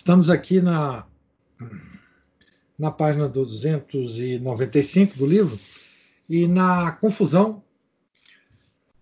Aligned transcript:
Estamos 0.00 0.30
aqui 0.30 0.62
na, 0.62 1.04
na 2.78 2.90
página 2.90 3.28
295 3.28 5.18
do 5.18 5.26
livro 5.26 5.60
e 6.26 6.46
na 6.46 6.92
confusão 6.92 7.62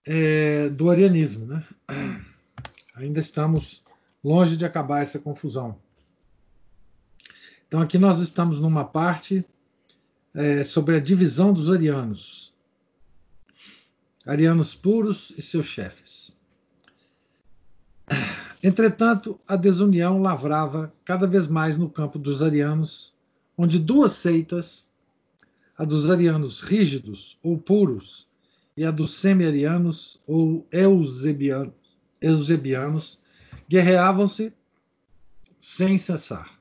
é, 0.04 0.68
do 0.70 0.90
arianismo. 0.90 1.46
Né? 1.46 1.64
Ainda 2.96 3.20
estamos 3.20 3.84
longe 4.24 4.56
de 4.56 4.66
acabar 4.66 5.00
essa 5.00 5.20
confusão. 5.20 5.78
Então, 7.68 7.80
aqui 7.80 7.96
nós 7.96 8.18
estamos 8.18 8.58
numa 8.58 8.84
parte 8.84 9.44
é, 10.34 10.64
sobre 10.64 10.96
a 10.96 11.00
divisão 11.00 11.52
dos 11.52 11.70
arianos. 11.70 12.52
Arianos 14.26 14.74
puros 14.74 15.32
e 15.38 15.42
seus 15.42 15.66
chefes. 15.66 16.36
Entretanto, 18.62 19.38
a 19.46 19.56
desunião 19.56 20.20
lavrava 20.20 20.92
cada 21.04 21.26
vez 21.26 21.46
mais 21.46 21.78
no 21.78 21.88
campo 21.88 22.18
dos 22.18 22.42
arianos, 22.42 23.14
onde 23.56 23.78
duas 23.78 24.12
seitas, 24.12 24.90
a 25.76 25.84
dos 25.84 26.10
arianos 26.10 26.60
rígidos 26.60 27.38
ou 27.42 27.56
puros 27.56 28.26
e 28.76 28.84
a 28.84 28.90
dos 28.90 29.14
semi-arianos 29.14 30.20
ou 30.26 30.66
eusebianos, 30.72 31.74
eusebianos 32.20 33.20
guerreavam-se 33.68 34.52
sem 35.58 35.96
cessar. 35.96 36.58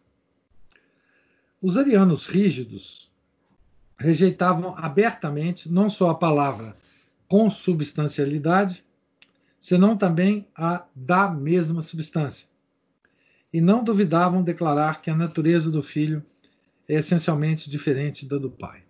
Os 1.59 1.78
arianos 1.78 2.28
rígidos 2.28 3.11
rejeitavam 3.98 4.76
abertamente 4.78 5.72
não 5.72 5.89
só 5.89 6.11
a 6.11 6.16
palavra 6.16 6.78
consubstancialidade, 7.28 8.84
senão 9.68 9.98
também 9.98 10.48
a 10.56 10.86
da 10.96 11.30
mesma 11.30 11.82
substância. 11.82 12.48
E 13.52 13.60
não 13.60 13.84
duvidavam 13.84 14.42
declarar 14.42 15.02
que 15.02 15.10
a 15.10 15.16
natureza 15.16 15.70
do 15.70 15.84
filho 15.84 16.23
é 16.88 16.94
essencialmente 16.94 17.70
diferente 17.70 18.26
da 18.26 18.38
do 18.38 18.50
pai. 18.50 18.82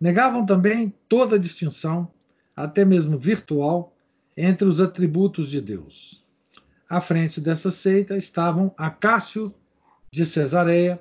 Negavam 0.00 0.44
também 0.44 0.92
toda 1.08 1.38
distinção, 1.38 2.10
até 2.56 2.84
mesmo 2.84 3.16
virtual, 3.16 3.96
entre 4.36 4.66
os 4.66 4.80
atributos 4.80 5.48
de 5.48 5.60
Deus. 5.60 6.24
À 6.90 7.00
frente 7.00 7.40
dessa 7.40 7.70
seita 7.70 8.16
estavam 8.16 8.74
Acácio 8.76 9.54
de 10.10 10.26
Cesareia, 10.26 11.00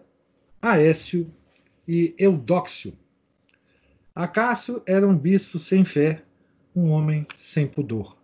Aécio 0.61 1.27
e 1.87 2.13
Eudóxio. 2.19 2.95
Acácio 4.13 4.83
era 4.85 5.07
um 5.07 5.17
bispo 5.17 5.57
sem 5.57 5.83
fé, 5.83 6.23
um 6.75 6.91
homem 6.91 7.25
sem 7.35 7.65
pudor. 7.65 8.21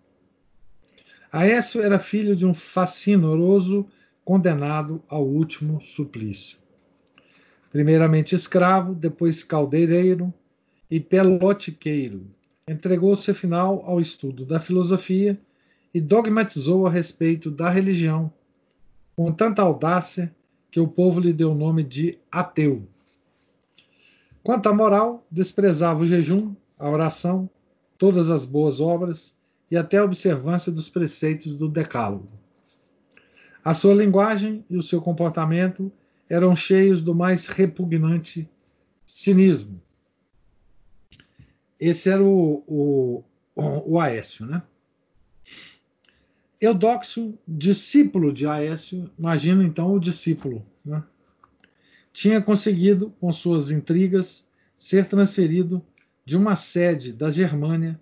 Aécio 1.32 1.82
era 1.82 2.00
filho 2.00 2.36
de 2.36 2.44
um 2.44 2.56
fascinoroso 2.56 3.88
condenado 4.26 5.04
ao 5.08 5.24
último 5.24 5.80
suplício. 5.82 6.58
Primeiramente 7.70 8.34
escravo, 8.34 8.96
depois 8.96 9.44
caldeireiro 9.44 10.34
e 10.90 11.00
pelotiqueiro, 11.00 12.26
entregou-se 12.68 13.30
afinal 13.30 13.84
ao 13.86 14.00
estudo 14.00 14.44
da 14.44 14.60
filosofia 14.60 15.40
e 15.94 16.02
dogmatizou 16.02 16.88
a 16.88 16.90
respeito 16.90 17.52
da 17.52 17.70
religião, 17.70 18.34
com 19.16 19.32
tanta 19.32 19.62
audácia 19.62 20.34
que 20.72 20.80
o 20.80 20.88
povo 20.88 21.20
lhe 21.20 21.34
deu 21.34 21.52
o 21.52 21.56
nome 21.56 21.84
de 21.84 22.18
ateu. 22.32 22.88
Quanto 24.42 24.68
à 24.68 24.74
moral, 24.74 25.24
desprezava 25.30 26.02
o 26.02 26.06
jejum, 26.08 26.56
a 26.78 26.90
oração, 26.90 27.48
todas 28.00 28.32
as 28.32 28.44
boas 28.44 28.80
obras 28.80 29.38
e 29.70 29.78
até 29.78 29.98
a 29.98 30.04
observância 30.04 30.72
dos 30.72 30.90
preceitos 30.90 31.58
do 31.58 31.68
Decálogo. 31.68 32.30
A 33.64 33.74
sua 33.74 33.94
linguagem 33.94 34.66
e 34.70 34.78
o 34.78 34.84
seu 34.84 35.02
comportamento 35.02 35.92
eram 36.30 36.56
cheios 36.56 37.04
do 37.04 37.14
mais 37.14 37.48
repugnante 37.48 38.50
cinismo. 39.06 39.82
Esse 41.80 42.10
era 42.10 42.24
o, 42.24 42.64
o, 42.68 43.24
o 43.56 44.00
Aécio, 44.00 44.46
né? 44.46 44.62
Eudóxio, 46.60 47.38
discípulo 47.48 48.34
de 48.34 48.46
Aécio, 48.46 49.10
imagina 49.18 49.64
então 49.64 49.94
o 49.94 50.00
discípulo, 50.00 50.66
né? 50.84 51.02
tinha 52.12 52.42
conseguido, 52.42 53.14
com 53.20 53.32
suas 53.32 53.72
intrigas, 53.72 54.46
ser 54.78 55.06
transferido 55.06 55.82
de 56.26 56.36
uma 56.36 56.56
sede 56.56 57.14
da 57.14 57.30
Germânia 57.30 58.00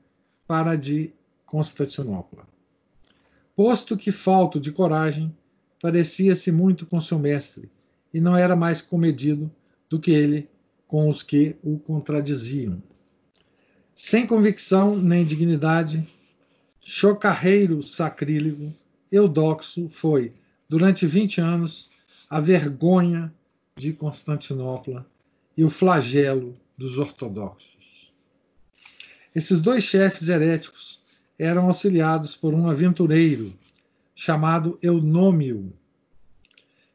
para 0.47 0.71
a 0.71 0.75
de 0.75 1.13
Constantinopla. 1.47 2.45
Posto 3.55 3.97
que, 3.97 4.11
falto 4.11 4.59
de 4.59 4.71
coragem, 4.71 5.35
parecia-se 5.81 6.51
muito 6.51 6.85
com 6.85 7.01
seu 7.01 7.17
mestre, 7.17 7.71
e 8.13 8.19
não 8.19 8.37
era 8.37 8.55
mais 8.55 8.81
comedido 8.81 9.49
do 9.89 9.99
que 9.99 10.11
ele 10.11 10.47
com 10.87 11.09
os 11.09 11.23
que 11.23 11.55
o 11.63 11.79
contradiziam. 11.79 12.83
Sem 13.95 14.27
convicção 14.27 14.95
nem 14.95 15.25
dignidade, 15.25 16.07
chocarreiro 16.81 17.81
sacrílego, 17.81 18.71
Eudoxo 19.11 19.89
foi, 19.89 20.33
durante 20.69 21.07
vinte 21.07 21.41
anos, 21.41 21.89
a 22.29 22.39
vergonha 22.39 23.33
de 23.75 23.93
Constantinopla 23.93 25.05
e 25.55 25.63
o 25.63 25.69
flagelo 25.69 26.53
dos 26.77 26.97
ortodoxos. 26.97 28.11
Esses 29.33 29.61
dois 29.61 29.83
chefes 29.83 30.29
heréticos 30.29 30.96
eram 31.37 31.67
auxiliados 31.67 32.35
por 32.35 32.53
um 32.53 32.69
aventureiro 32.69 33.53
chamado 34.15 34.79
Eunômio, 34.81 35.71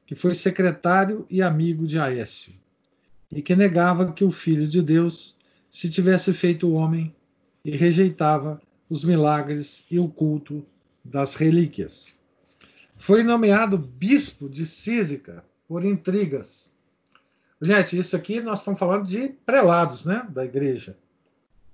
que 0.07 0.15
foi 0.15 0.35
secretário 0.35 1.25
e 1.31 1.41
amigo 1.41 1.87
de 1.87 1.99
Aécio, 1.99 2.53
e 3.31 3.41
que 3.41 3.55
negava 3.55 4.13
que 4.13 4.25
o 4.25 4.31
Filho 4.31 4.67
de 4.67 4.83
Deus 4.83 5.37
se 5.71 5.89
tivesse 5.89 6.33
feito 6.35 6.73
homem 6.73 7.15
e 7.65 7.77
rejeitava 7.77 8.61
os 8.91 9.05
milagres 9.05 9.85
e 9.91 9.99
o 9.99 10.09
culto 10.09 10.65
das 11.05 11.35
relíquias. 11.35 12.17
Foi 12.97 13.23
nomeado 13.23 13.79
bispo 13.79 14.49
de 14.49 14.67
Císica 14.67 15.45
por 15.67 15.85
intrigas. 15.85 16.77
Gente, 17.61 17.99
isso 17.99 18.17
aqui 18.17 18.41
nós 18.41 18.59
estamos 18.59 18.79
falando 18.79 19.07
de 19.07 19.29
prelados 19.47 20.05
né, 20.05 20.27
da 20.29 20.45
igreja. 20.45 20.97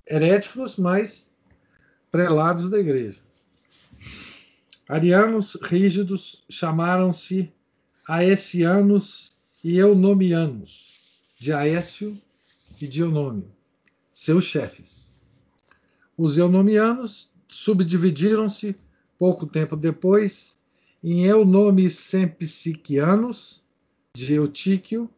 Heréticos, 0.07 0.77
mas 0.77 1.28
prelados 2.11 2.71
da 2.71 2.79
igreja. 2.79 3.21
Arianos 4.89 5.59
rígidos 5.61 6.43
chamaram-se 6.49 7.53
Aesianos 8.07 9.33
e 9.63 9.77
Eunomianos, 9.77 11.21
de 11.39 11.53
Aécio 11.53 12.19
e 12.81 12.87
de 12.87 13.03
Eunômio, 13.03 13.53
seus 14.13 14.45
chefes. 14.45 15.15
Os 16.17 16.39
Eunomianos 16.39 17.31
subdividiram-se 17.49 18.75
pouco 19.19 19.47
tempo 19.47 19.77
depois 19.77 20.57
em 21.05 21.27
Eunomicempsiquianos, 21.27 23.63
de 24.15 24.33
Eutíquio, 24.35 25.11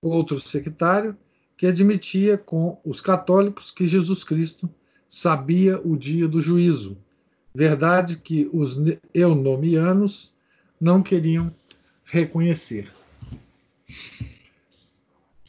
outro 0.00 0.40
sectário, 0.40 1.14
que 1.56 1.66
admitia 1.66 2.38
com 2.38 2.80
os 2.84 3.00
católicos 3.00 3.70
que 3.70 3.86
Jesus 3.86 4.24
Cristo 4.24 4.68
sabia 5.08 5.80
o 5.80 5.96
dia 5.96 6.28
do 6.28 6.40
juízo. 6.40 6.98
Verdade 7.54 8.18
que 8.18 8.48
os 8.52 8.76
eunomianos 9.14 10.34
não 10.78 11.02
queriam 11.02 11.50
reconhecer. 12.04 12.92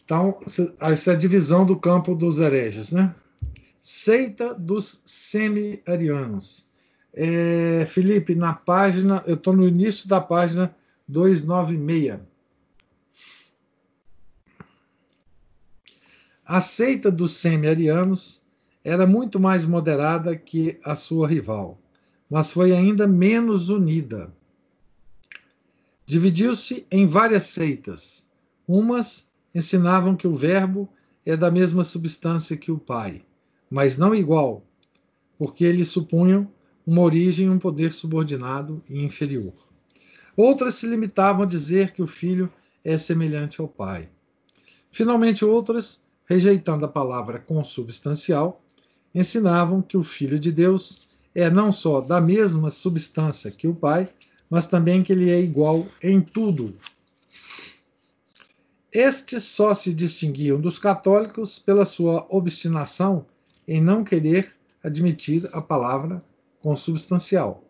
Então, 0.04 0.40
essa 0.80 1.12
é 1.12 1.14
a 1.14 1.18
divisão 1.18 1.66
do 1.66 1.76
campo 1.76 2.16
dos 2.16 2.40
hereges, 2.40 2.92
né? 2.92 3.14
Seita 3.82 4.56
dos 4.56 5.02
semi-arianos. 5.06 6.68
É, 7.14 7.86
Felipe, 7.86 8.34
na 8.34 8.54
página, 8.54 9.24
eu 9.28 9.36
estou 9.36 9.56
no 9.56 9.68
início 9.68 10.08
da 10.08 10.22
página 10.22 10.76
296. 11.08 12.22
A 16.46 16.62
seita 16.62 17.12
dos 17.12 17.34
semi-arianos 17.34 18.42
era 18.90 19.06
muito 19.06 19.40
mais 19.40 19.66
moderada 19.66 20.36
que 20.36 20.80
a 20.84 20.96
sua 20.96 21.28
rival, 21.28 21.80
mas 22.28 22.52
foi 22.52 22.72
ainda 22.72 23.06
menos 23.06 23.70
unida. 23.70 24.34
Dividiu-se 26.08 26.88
em 26.90 27.06
várias 27.06 27.44
seitas. 27.44 28.28
Umas 28.68 29.32
ensinavam 29.54 30.16
que 30.16 30.28
o 30.28 30.34
Verbo 30.34 30.90
é 31.24 31.38
da 31.38 31.52
mesma 31.52 31.84
substância 31.84 32.58
que 32.58 32.72
o 32.72 32.80
Pai, 32.80 33.22
mas 33.70 33.96
não 33.96 34.16
igual, 34.16 34.64
porque 35.38 35.64
eles 35.64 35.90
supunham 35.90 36.52
uma 36.84 37.04
origem 37.04 37.46
e 37.46 37.50
um 37.50 37.60
poder 37.60 37.94
subordinado 37.94 38.82
e 38.90 39.04
inferior. 39.06 39.54
Outras 40.36 40.74
se 40.74 40.88
limitavam 40.88 41.44
a 41.44 41.48
dizer 41.48 41.92
que 41.92 42.02
o 42.02 42.08
Filho 42.08 42.52
é 42.84 42.98
semelhante 42.98 43.62
ao 43.62 43.68
Pai. 43.68 44.10
Finalmente, 44.92 45.46
outras, 45.46 46.04
rejeitando 46.26 46.86
a 46.86 46.90
palavra 46.90 47.38
consubstancial, 47.38 48.64
ensinavam 49.14 49.82
que 49.82 49.98
o 49.98 50.04
Filho 50.04 50.40
de 50.40 50.52
Deus 50.52 51.10
é 51.34 51.50
não 51.50 51.72
só 51.72 52.02
da 52.02 52.20
mesma 52.20 52.70
substância 52.70 53.52
que 53.52 53.68
o 53.68 53.76
Pai, 53.76 54.10
mas 54.50 54.68
também 54.68 55.04
que 55.04 55.12
ele 55.14 55.30
é 55.30 55.40
igual 55.40 55.86
em 56.02 56.22
tudo. 56.22 56.74
Estes 58.92 59.44
só 59.44 59.74
se 59.74 59.94
distinguiam 59.94 60.60
dos 60.60 60.80
católicos 60.80 61.60
pela 61.60 61.86
sua 61.86 62.26
obstinação 62.30 63.26
em 63.68 63.80
não 63.80 64.04
querer 64.04 64.54
admitir 64.84 65.48
a 65.54 65.62
palavra 65.62 66.24
consubstancial. 66.60 67.64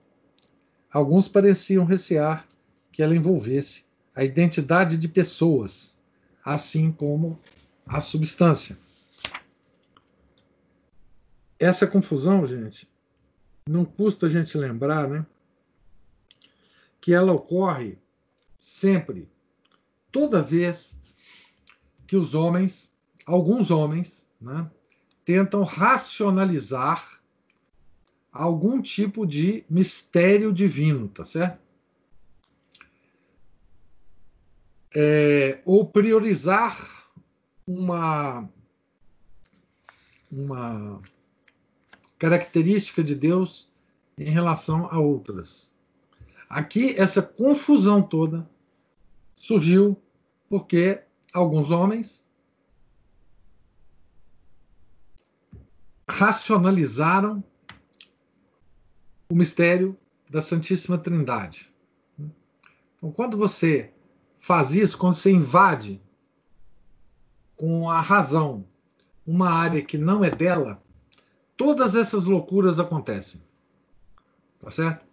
Alguns 0.92 1.28
pareciam 1.28 1.84
recear 1.84 2.48
que 2.92 3.04
ela 3.04 3.16
envolvesse 3.16 3.84
a 4.16 4.24
identidade 4.24 4.98
de 4.98 5.08
pessoas, 5.08 5.98
assim 6.44 6.92
como 6.92 7.38
a 7.86 8.00
substância. 8.00 8.78
Essa 11.60 11.86
confusão, 11.86 12.48
gente, 12.48 12.90
não 13.68 13.84
custa 13.84 14.28
a 14.28 14.30
gente 14.30 14.58
lembrar, 14.58 15.08
né? 15.08 15.26
Que 17.02 17.14
ela 17.14 17.34
ocorre 17.34 17.98
sempre, 18.58 19.30
toda 20.12 20.42
vez 20.42 21.00
que 22.08 22.16
os 22.16 22.34
homens, 22.34 22.92
alguns 23.26 23.70
homens, 23.70 24.28
né, 24.42 24.70
tentam 25.24 25.64
racionalizar 25.64 27.22
algum 28.32 28.82
tipo 28.82 29.28
de 29.28 29.64
mistério 29.70 30.52
divino, 30.52 31.08
tá 31.10 31.24
certo? 31.24 31.60
é, 34.96 35.62
ou 35.66 35.86
priorizar 35.88 37.08
uma, 37.66 38.50
uma 40.32 41.02
característica 42.20 43.04
de 43.04 43.16
Deus 43.16 43.72
em 44.18 44.30
relação 44.30 44.88
a 44.92 45.00
outras. 45.00 45.74
Aqui, 46.50 46.94
essa 46.98 47.22
confusão 47.22 48.02
toda 48.02 48.48
surgiu 49.36 50.00
porque 50.50 51.02
alguns 51.32 51.72
homens 51.72 52.26
racionalizaram 56.10 57.44
o 59.30 59.36
mistério 59.36 59.98
da 60.30 60.42
Santíssima 60.42 60.98
Trindade. 60.98 61.72
Então, 62.98 63.12
quando 63.12 63.38
você 63.38 63.94
faz 64.40 64.74
isso 64.74 64.98
quando 64.98 65.16
você 65.16 65.32
invade 65.32 66.02
com 67.56 67.90
a 67.90 68.02
razão 68.02 68.66
uma 69.28 69.50
área 69.50 69.84
que 69.84 69.98
não 69.98 70.24
é 70.24 70.30
dela, 70.30 70.82
todas 71.60 71.94
essas 71.94 72.24
loucuras 72.24 72.80
acontecem. 72.80 73.44
Tá 74.62 74.72
certo? 74.72 75.06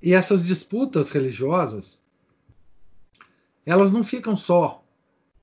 E 0.00 0.14
essas 0.14 0.46
disputas 0.46 1.10
religiosas, 1.10 2.02
elas 3.66 3.92
não 3.92 4.02
ficam 4.02 4.34
só 4.34 4.82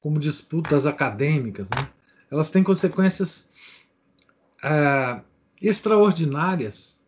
como 0.01 0.19
disputas 0.19 0.87
acadêmicas, 0.87 1.69
né? 1.69 1.87
elas 2.31 2.49
têm 2.49 2.63
consequências 2.63 3.49
é, 4.63 5.21
extraordinárias 5.61 6.99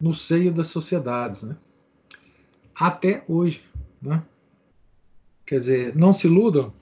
no 0.00 0.14
seio 0.14 0.52
das 0.52 0.68
sociedades, 0.68 1.42
né? 1.42 1.56
Até 2.74 3.24
hoje, 3.28 3.64
né? 4.00 4.24
Quer 5.44 5.58
dizer, 5.58 5.96
não 5.96 6.12
se 6.12 6.26
iludam, 6.26 6.72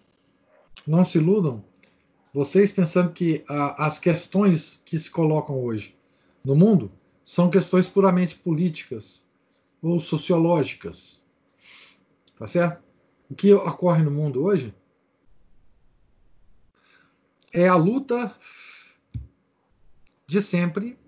não 0.86 1.04
se 1.04 1.18
iludam, 1.18 1.64
vocês 2.32 2.72
pensando 2.72 3.12
que 3.12 3.44
a, 3.48 3.86
as 3.86 3.98
questões 3.98 4.82
que 4.84 4.98
se 4.98 5.10
colocam 5.10 5.62
hoje 5.62 5.96
no 6.44 6.56
mundo 6.56 6.90
são 7.24 7.50
questões 7.50 7.88
puramente 7.88 8.34
políticas 8.36 9.26
ou 9.80 10.00
sociológicas, 10.00 11.24
tá 12.38 12.46
certo? 12.46 12.82
O 13.28 13.34
que 13.34 13.52
ocorre 13.52 14.02
no 14.02 14.10
mundo 14.10 14.42
hoje 14.42 14.74
é 17.52 17.68
a 17.68 17.76
luta 17.76 18.34
de 20.26 20.40
sempre 20.40 20.98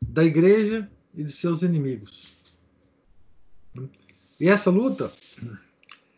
da 0.00 0.24
igreja 0.24 0.90
e 1.14 1.22
de 1.22 1.32
seus 1.32 1.62
inimigos. 1.62 2.36
E 4.40 4.48
essa 4.48 4.70
luta, 4.70 5.10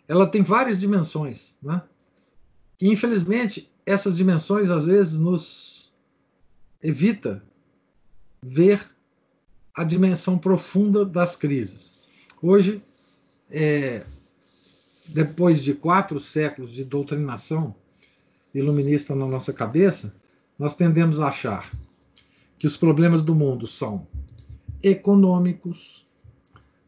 ela 0.07 0.27
tem 0.27 0.43
várias 0.43 0.81
dimensões, 0.81 1.57
né? 1.63 1.83
E 2.81 2.91
infelizmente 2.91 3.71
essas 3.87 4.17
dimensões 4.17 4.71
às 4.71 4.87
vezes 4.87 5.19
nos 5.19 5.93
evita 6.83 7.43
ver 8.43 8.87
a 9.75 9.83
dimensão 9.83 10.39
profunda 10.39 11.05
das 11.05 11.37
crises. 11.37 11.99
Hoje, 12.41 12.83
é, 13.51 14.05
depois 15.07 15.63
de 15.63 15.75
quatro 15.75 16.21
séculos 16.21 16.73
de 16.73 16.85
doutrinação 16.85 17.75
iluminista 18.55 19.15
na 19.15 19.27
nossa 19.27 19.53
cabeça, 19.53 20.15
nós 20.59 20.77
tendemos 20.77 21.21
a 21.21 21.29
achar 21.29 21.69
que 22.59 22.67
os 22.67 22.77
problemas 22.77 23.23
do 23.23 23.35
mundo 23.35 23.67
são 23.67 24.07
econômicos, 24.83 26.07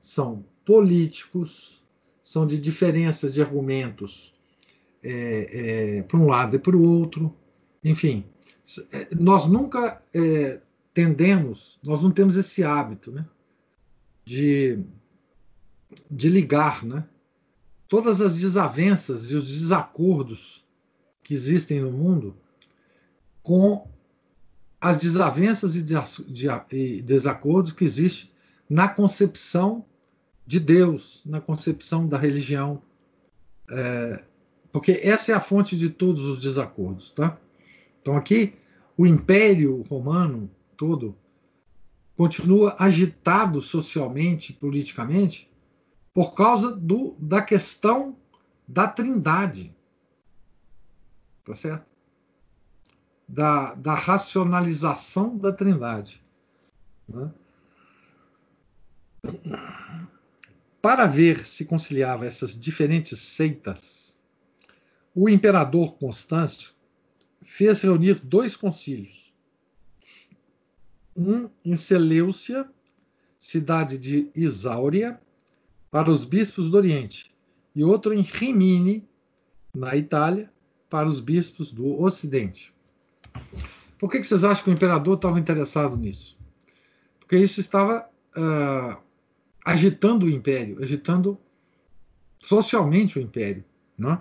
são 0.00 0.44
políticos, 0.64 1.82
são 2.26 2.44
de 2.44 2.58
diferenças 2.58 3.32
de 3.32 3.40
argumentos 3.40 4.34
é, 5.00 5.98
é, 5.98 6.02
para 6.02 6.18
um 6.18 6.26
lado 6.26 6.56
e 6.56 6.58
para 6.58 6.76
o 6.76 6.82
outro. 6.82 7.32
Enfim, 7.84 8.24
é, 8.92 9.14
nós 9.14 9.46
nunca 9.46 10.02
é, 10.12 10.58
tendemos, 10.92 11.78
nós 11.84 12.02
não 12.02 12.10
temos 12.10 12.36
esse 12.36 12.64
hábito 12.64 13.12
né, 13.12 13.24
de, 14.24 14.80
de 16.10 16.28
ligar 16.28 16.84
né, 16.84 17.06
todas 17.86 18.20
as 18.20 18.34
desavenças 18.34 19.30
e 19.30 19.36
os 19.36 19.46
desacordos 19.46 20.66
que 21.22 21.32
existem 21.32 21.78
no 21.80 21.92
mundo 21.92 22.36
com 23.40 23.88
as 24.80 24.96
desavenças 24.96 25.76
e, 25.76 25.86
e 26.72 27.02
desacordos 27.02 27.70
que 27.70 27.84
existem 27.84 28.28
na 28.68 28.88
concepção 28.88 29.84
de 30.46 30.60
Deus, 30.60 31.22
na 31.26 31.40
concepção 31.40 32.06
da 32.06 32.16
religião, 32.16 32.82
é, 33.70 34.22
porque 34.72 35.00
essa 35.02 35.32
é 35.32 35.34
a 35.34 35.40
fonte 35.40 35.76
de 35.76 35.90
todos 35.90 36.22
os 36.24 36.40
desacordos, 36.40 37.12
tá? 37.12 37.38
Então 38.00 38.16
aqui 38.16 38.54
o 38.96 39.06
Império 39.06 39.82
Romano 39.82 40.50
todo 40.76 41.16
continua 42.16 42.76
agitado 42.78 43.60
socialmente, 43.60 44.52
politicamente, 44.52 45.50
por 46.14 46.34
causa 46.34 46.74
do, 46.74 47.14
da 47.18 47.42
questão 47.42 48.16
da 48.66 48.86
Trindade, 48.86 49.74
tá 51.44 51.54
certo? 51.54 51.96
da, 53.28 53.74
da 53.74 53.94
racionalização 53.94 55.36
da 55.36 55.52
Trindade. 55.52 56.22
Né? 57.08 57.32
Para 60.86 61.04
ver 61.04 61.44
se 61.44 61.64
conciliava 61.64 62.26
essas 62.26 62.56
diferentes 62.56 63.18
seitas, 63.18 64.20
o 65.12 65.28
imperador 65.28 65.96
Constâncio 65.96 66.74
fez 67.42 67.82
reunir 67.82 68.20
dois 68.20 68.54
concílios. 68.54 69.34
Um 71.16 71.50
em 71.64 71.74
Seleucia, 71.74 72.70
cidade 73.36 73.98
de 73.98 74.30
Isáuria, 74.32 75.20
para 75.90 76.08
os 76.08 76.24
bispos 76.24 76.70
do 76.70 76.76
Oriente, 76.76 77.34
e 77.74 77.82
outro 77.82 78.14
em 78.14 78.22
Rimini, 78.22 79.04
na 79.74 79.96
Itália, 79.96 80.48
para 80.88 81.08
os 81.08 81.20
bispos 81.20 81.72
do 81.72 82.00
Ocidente. 82.00 82.72
Por 83.98 84.08
que, 84.08 84.20
que 84.20 84.26
vocês 84.28 84.44
acham 84.44 84.62
que 84.62 84.70
o 84.70 84.72
imperador 84.72 85.16
estava 85.16 85.40
interessado 85.40 85.96
nisso? 85.96 86.38
Porque 87.18 87.36
isso 87.36 87.58
estava 87.58 88.08
uh, 88.36 89.04
agitando 89.66 90.26
o 90.26 90.30
império, 90.30 90.80
agitando 90.80 91.36
socialmente 92.40 93.18
o 93.18 93.22
império. 93.22 93.64
Não 93.98 94.12
é? 94.12 94.20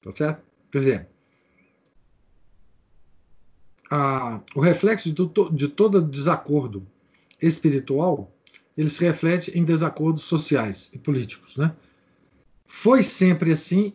Tá 0.00 0.10
certo? 0.16 0.42
Quer 0.70 0.78
dizer, 0.78 1.08
a, 3.90 4.40
o 4.54 4.60
reflexo 4.60 5.12
de, 5.12 5.22
de 5.54 5.68
todo 5.68 6.00
desacordo 6.00 6.86
espiritual 7.40 8.34
ele 8.74 8.88
se 8.88 9.04
reflete 9.04 9.50
em 9.56 9.62
desacordos 9.62 10.22
sociais 10.22 10.88
e 10.94 10.98
políticos. 10.98 11.58
Né? 11.58 11.76
Foi 12.64 13.02
sempre 13.02 13.52
assim 13.52 13.92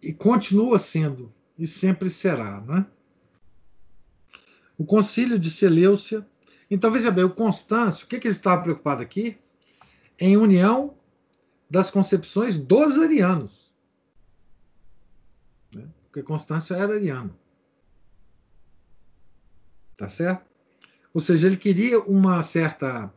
e 0.00 0.12
continua 0.12 0.78
sendo, 0.78 1.34
e 1.58 1.66
sempre 1.66 2.08
será. 2.08 2.60
Né? 2.60 2.86
O 4.78 4.84
concílio 4.84 5.40
de 5.40 5.50
Seleucia. 5.50 6.24
Então, 6.70 6.90
veja 6.90 7.10
bem, 7.10 7.24
o 7.24 7.34
Constâncio, 7.34 8.06
o 8.06 8.08
que, 8.08 8.20
que 8.20 8.28
ele 8.28 8.34
estava 8.34 8.62
preocupado 8.62 9.02
aqui? 9.02 9.36
Em 10.18 10.36
união 10.36 10.96
das 11.68 11.90
concepções 11.90 12.58
dos 12.58 12.96
arianos. 12.96 13.74
Né? 15.74 15.88
Porque 16.04 16.22
Constâncio 16.22 16.76
era 16.76 16.94
ariano. 16.94 17.36
Tá 19.96 20.08
certo? 20.08 20.48
Ou 21.12 21.20
seja, 21.20 21.48
ele 21.48 21.56
queria 21.56 22.00
uma 22.00 22.42
certa 22.42 23.12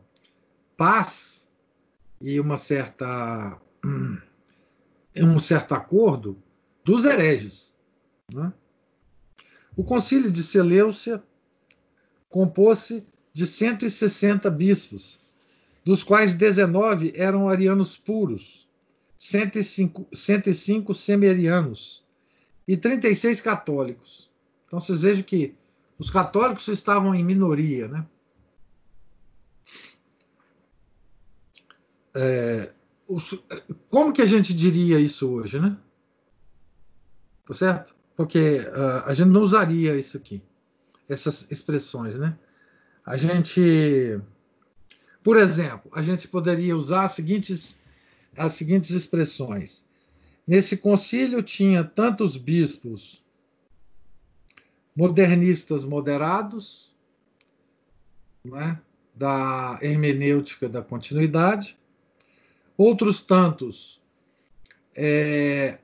paz 0.76 1.52
e 2.20 2.40
uma 2.40 2.56
certa 2.56 3.60
um 5.16 5.38
certo 5.38 5.74
acordo 5.74 6.42
dos 6.84 7.04
hereges. 7.04 7.78
Né? 8.32 8.52
O 9.76 9.84
concílio 9.84 10.30
de 10.30 10.42
Seleucia 10.42 11.22
compôs-se 12.28 13.06
de 13.34 13.48
160 13.48 14.48
bispos, 14.48 15.18
dos 15.84 16.04
quais 16.04 16.36
19 16.36 17.12
eram 17.16 17.48
arianos 17.48 17.96
puros, 17.96 18.66
105, 19.18 20.06
105 20.12 20.94
semi-arianos 20.94 22.04
e 22.66 22.76
36 22.76 23.40
católicos. 23.40 24.30
Então 24.66 24.78
vocês 24.78 25.00
vejam 25.00 25.24
que 25.24 25.54
os 25.98 26.10
católicos 26.10 26.68
estavam 26.68 27.12
em 27.14 27.24
minoria, 27.24 27.88
né? 27.88 28.06
É, 32.14 32.70
os, 33.08 33.44
como 33.90 34.12
que 34.12 34.22
a 34.22 34.26
gente 34.26 34.54
diria 34.54 35.00
isso 35.00 35.28
hoje, 35.28 35.58
né? 35.58 35.76
Tá 37.44 37.52
certo? 37.52 37.94
Porque 38.16 38.60
uh, 38.60 39.02
a 39.06 39.12
gente 39.12 39.28
não 39.28 39.42
usaria 39.42 39.96
isso 39.98 40.16
aqui, 40.16 40.40
essas 41.08 41.50
expressões, 41.50 42.16
né? 42.16 42.38
A 43.04 43.16
gente, 43.16 44.18
por 45.22 45.36
exemplo, 45.36 45.90
a 45.94 46.00
gente 46.00 46.26
poderia 46.26 46.76
usar 46.76 47.04
as 47.04 47.12
seguintes, 47.12 47.78
as 48.36 48.54
seguintes 48.54 48.90
expressões. 48.90 49.86
Nesse 50.46 50.76
concílio 50.76 51.42
tinha 51.42 51.84
tantos 51.84 52.36
bispos 52.36 53.22
modernistas 54.96 55.84
moderados, 55.84 56.94
né, 58.44 58.80
da 59.14 59.78
hermenêutica 59.82 60.68
da 60.68 60.82
continuidade, 60.82 61.78
outros 62.76 63.22
tantos 63.22 64.00
é, 64.94 65.78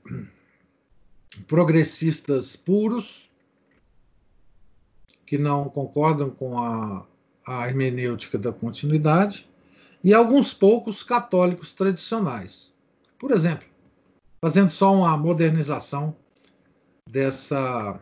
progressistas 1.46 2.56
puros, 2.56 3.30
que 5.26 5.38
não 5.38 5.68
concordam 5.68 6.28
com 6.28 6.58
a, 6.58 7.06
a 7.50 7.66
hermenêutica 7.66 8.38
da 8.38 8.52
continuidade, 8.52 9.48
e 10.04 10.14
alguns 10.14 10.54
poucos 10.54 11.02
católicos 11.02 11.74
tradicionais. 11.74 12.72
Por 13.18 13.32
exemplo, 13.32 13.66
fazendo 14.40 14.70
só 14.70 14.94
uma 14.94 15.16
modernização 15.16 16.16
dessa 17.08 18.00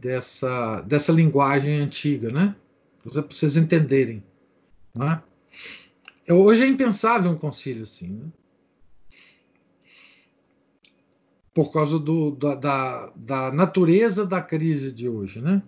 dessa 0.00 0.80
dessa 0.80 1.12
linguagem 1.12 1.80
antiga, 1.80 2.30
né? 2.30 2.56
Para 3.02 3.22
vocês 3.22 3.56
entenderem, 3.56 4.24
né? 4.96 5.22
Hoje 6.28 6.64
é 6.64 6.66
impensável 6.66 7.30
um 7.30 7.36
concílio 7.36 7.82
assim, 7.82 8.08
né? 8.08 8.30
por 11.52 11.72
causa 11.72 11.98
do, 11.98 12.30
da, 12.30 13.12
da 13.14 13.52
natureza 13.52 14.24
da 14.24 14.40
crise 14.40 14.92
de 14.92 15.08
hoje. 15.08 15.40
Né? 15.40 15.62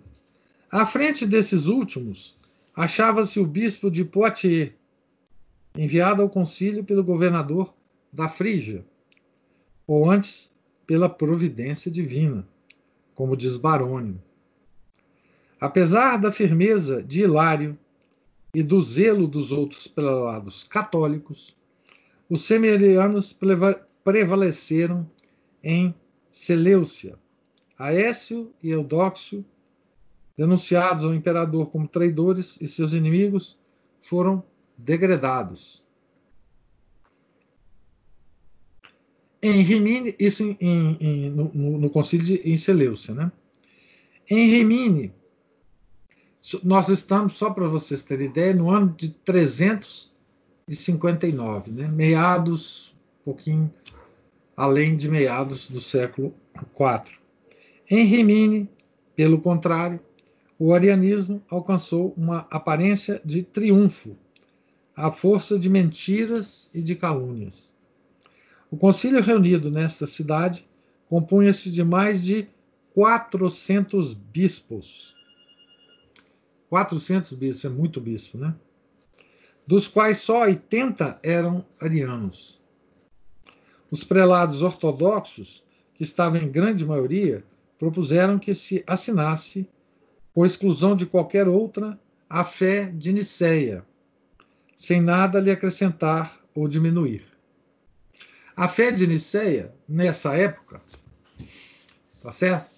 À 0.73 0.87
frente 0.87 1.27
desses 1.27 1.67
últimos, 1.67 2.35
achava-se 2.75 3.39
o 3.39 3.45
bispo 3.45 3.91
de 3.91 4.03
Poitiers, 4.03 4.71
enviado 5.77 6.23
ao 6.23 6.29
concílio 6.31 6.83
pelo 6.83 7.03
governador 7.03 7.71
da 8.11 8.27
Frígia, 8.27 8.83
ou 9.85 10.09
antes, 10.09 10.51
pela 10.87 11.07
providência 11.07 11.91
divina, 11.91 12.47
como 13.13 13.37
diz 13.37 13.55
Barônio. 13.55 14.19
Apesar 15.61 16.17
da 16.17 16.31
firmeza 16.31 17.03
de 17.03 17.21
Hilário 17.21 17.77
e 18.51 18.63
do 18.63 18.81
zelo 18.81 19.27
dos 19.27 19.51
outros 19.51 19.85
prelados 19.85 20.63
católicos, 20.63 21.55
os 22.27 22.45
semerianos 22.45 23.37
prevaleceram 24.03 25.07
em 25.63 25.93
Seleucia. 26.31 27.15
Aécio 27.77 28.51
e 28.63 28.71
Eudóxio, 28.71 29.45
denunciados 30.37 31.05
ao 31.05 31.13
imperador 31.13 31.67
como 31.67 31.87
traidores 31.87 32.59
e 32.59 32.67
seus 32.67 32.93
inimigos, 32.93 33.57
foram 34.01 34.43
degradados. 34.77 35.81
Em 39.41 39.61
Rimini, 39.61 40.13
isso 40.17 40.43
em, 40.43 40.97
em, 40.99 41.29
no, 41.29 41.77
no 41.77 41.89
concílio 41.89 42.25
de 42.25 42.35
em 42.49 42.57
Seleucia, 42.57 43.13
né? 43.13 43.31
Em 44.29 44.49
Rimini, 44.49 45.13
nós 46.63 46.87
estamos, 46.89 47.33
só 47.33 47.49
para 47.49 47.67
vocês 47.67 48.03
terem 48.03 48.27
ideia, 48.27 48.53
no 48.53 48.69
ano 48.69 48.93
de 48.97 49.09
359, 49.09 51.71
né? 51.71 51.87
meados, 51.87 52.93
um 53.21 53.23
pouquinho 53.25 53.73
além 54.55 54.95
de 54.95 55.09
meados 55.09 55.67
do 55.69 55.81
século 55.81 56.33
IV. 56.55 57.17
Em 57.89 58.05
Rimini, 58.05 58.69
pelo 59.15 59.41
contrário, 59.41 59.99
o 60.57 60.73
arianismo 60.73 61.43
alcançou 61.49 62.13
uma 62.15 62.47
aparência 62.49 63.21
de 63.25 63.43
triunfo, 63.43 64.15
à 64.95 65.11
força 65.11 65.57
de 65.57 65.69
mentiras 65.69 66.69
e 66.73 66.81
de 66.81 66.95
calúnias. 66.95 67.75
O 68.69 68.77
concílio 68.77 69.21
reunido 69.21 69.69
nesta 69.69 70.05
cidade 70.07 70.67
compunha-se 71.09 71.71
de 71.71 71.83
mais 71.83 72.23
de 72.23 72.47
400 72.93 74.13
bispos, 74.13 75.15
400 76.69 77.33
bispos, 77.33 77.65
é 77.65 77.69
muito 77.69 78.01
bispo, 78.01 78.37
né? 78.37 78.55
Dos 79.65 79.87
quais 79.87 80.17
só 80.17 80.41
80 80.41 81.19
eram 81.21 81.63
arianos. 81.79 82.59
Os 83.91 84.03
prelados 84.03 84.63
ortodoxos, 84.63 85.63
que 85.93 86.03
estavam 86.03 86.39
em 86.39 86.49
grande 86.51 86.83
maioria, 86.83 87.43
propuseram 87.77 88.39
que 88.39 88.55
se 88.55 88.83
assinasse, 88.87 89.69
com 90.33 90.45
exclusão 90.45 90.95
de 90.95 91.05
qualquer 91.05 91.47
outra, 91.47 91.99
a 92.29 92.43
fé 92.43 92.85
de 92.85 93.13
Nicéia, 93.13 93.85
sem 94.75 94.99
nada 95.01 95.39
lhe 95.39 95.51
acrescentar 95.51 96.39
ou 96.55 96.67
diminuir. 96.67 97.25
A 98.55 98.67
fé 98.67 98.91
de 98.91 99.05
Nicéia, 99.05 99.73
nessa 99.87 100.35
época, 100.35 100.81
tá 102.21 102.31
certo? 102.31 102.73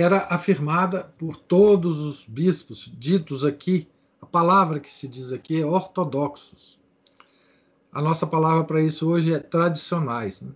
era 0.00 0.26
afirmada 0.28 1.12
por 1.18 1.36
todos 1.36 1.98
os 1.98 2.24
bispos 2.26 2.92
ditos 2.98 3.44
aqui. 3.44 3.88
A 4.20 4.26
palavra 4.26 4.80
que 4.80 4.92
se 4.92 5.08
diz 5.08 5.32
aqui 5.32 5.60
é 5.60 5.64
ortodoxos. 5.64 6.78
A 7.92 8.02
nossa 8.02 8.26
palavra 8.26 8.64
para 8.64 8.82
isso 8.82 9.08
hoje 9.08 9.32
é 9.32 9.38
tradicionais. 9.38 10.42
Né? 10.42 10.52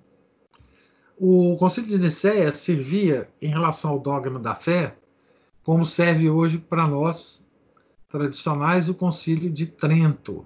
O 1.19 1.57
Concílio 1.59 1.89
de 1.89 1.99
Nicéia 1.99 2.51
servia, 2.51 3.29
em 3.41 3.49
relação 3.49 3.93
ao 3.93 3.99
dogma 3.99 4.39
da 4.39 4.55
fé, 4.55 4.97
como 5.71 5.87
serve 5.87 6.29
hoje 6.29 6.59
para 6.59 6.85
nós, 6.85 7.47
tradicionais, 8.09 8.89
o 8.89 8.95
Concílio 8.95 9.49
de 9.49 9.67
Trento. 9.67 10.45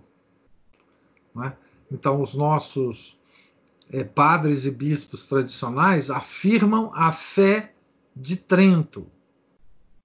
Né? 1.34 1.56
Então, 1.90 2.20
os 2.20 2.34
nossos 2.34 3.18
é, 3.90 4.04
padres 4.04 4.66
e 4.66 4.70
bispos 4.70 5.26
tradicionais 5.26 6.10
afirmam 6.10 6.92
a 6.94 7.10
fé 7.10 7.72
de 8.14 8.36
Trento, 8.36 9.00
ou 9.00 9.08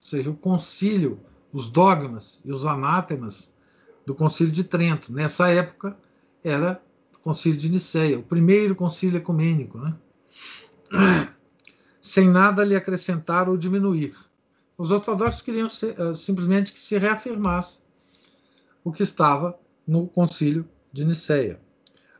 seja, 0.00 0.30
o 0.30 0.34
concílio, 0.34 1.20
os 1.52 1.70
dogmas 1.70 2.40
e 2.42 2.50
os 2.50 2.64
anátemas 2.64 3.52
do 4.06 4.14
concílio 4.14 4.54
de 4.54 4.64
Trento. 4.64 5.12
Nessa 5.12 5.50
época 5.50 5.94
era 6.42 6.80
o 7.14 7.18
concílio 7.18 7.58
de 7.58 7.68
Niceia, 7.68 8.18
o 8.18 8.22
primeiro 8.22 8.74
concílio 8.74 9.18
ecumênico, 9.18 9.76
né? 9.76 9.94
sem 12.00 12.26
nada 12.26 12.64
lhe 12.64 12.74
acrescentar 12.74 13.50
ou 13.50 13.58
diminuir. 13.58 14.29
Os 14.80 14.90
ortodoxos 14.90 15.42
queriam 15.42 15.68
ser, 15.68 16.00
uh, 16.00 16.14
simplesmente 16.14 16.72
que 16.72 16.80
se 16.80 16.96
reafirmasse 16.96 17.82
o 18.82 18.90
que 18.90 19.02
estava 19.02 19.60
no 19.86 20.08
concílio 20.08 20.66
de 20.90 21.04
Niceia. 21.04 21.60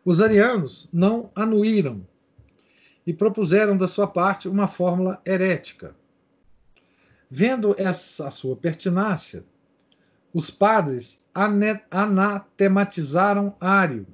Os 0.04 0.20
arianos 0.20 0.86
não 0.92 1.30
anuíram 1.34 2.06
e 3.06 3.14
propuseram 3.14 3.78
da 3.78 3.88
sua 3.88 4.06
parte 4.06 4.46
uma 4.46 4.68
fórmula 4.68 5.22
herética. 5.24 5.96
Vendo 7.30 7.74
essa 7.78 8.30
sua 8.30 8.54
pertinácia, 8.54 9.42
os 10.30 10.50
padres 10.50 11.26
anatematizaram 11.90 13.56
Ário, 13.58 14.06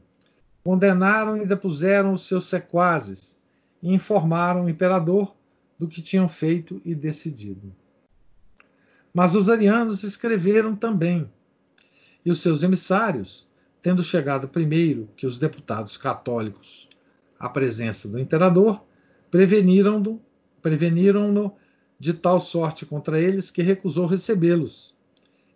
condenaram 0.62 1.37
e 1.37 1.45
depuseram 1.45 2.12
os 2.12 2.29
seus 2.29 2.47
sequazes 2.47 3.41
e 3.83 3.93
informaram 3.93 4.67
o 4.67 4.71
imperador 4.71 5.35
do 5.76 5.88
que 5.88 6.00
tinham 6.00 6.29
feito 6.29 6.81
e 6.85 6.95
decidido. 6.95 7.75
Mas 9.17 9.35
os 9.35 9.49
arianos 9.49 10.03
escreveram 10.03 10.77
também, 10.77 11.27
e 12.23 12.31
os 12.31 12.43
seus 12.43 12.63
emissários, 12.63 13.49
tendo 13.81 14.05
chegado 14.05 14.47
primeiro 14.47 15.09
que 15.17 15.27
os 15.27 15.39
deputados 15.39 15.97
católicos 15.97 16.87
à 17.41 17.49
presença 17.49 18.07
do 18.11 18.19
imperador, 18.19 18.85
preveniram-no 19.31 20.21
preveniram 20.61 21.57
de 21.99 22.13
tal 22.13 22.43
sorte 22.43 22.85
contra 22.85 23.19
eles 23.19 23.51
que 23.51 23.63
recusou 23.63 24.05
recebê-los 24.05 24.95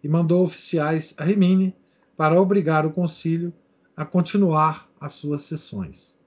e 0.02 0.08
mandou 0.08 0.42
oficiais 0.42 1.14
a 1.18 1.24
Rimini 1.24 1.76
para 2.16 2.40
obrigar 2.40 2.86
o 2.86 2.90
concílio 2.90 3.52
a 3.94 4.06
continuar 4.06 4.88
as 4.98 5.12
suas 5.12 5.42
sessões. 5.42 6.18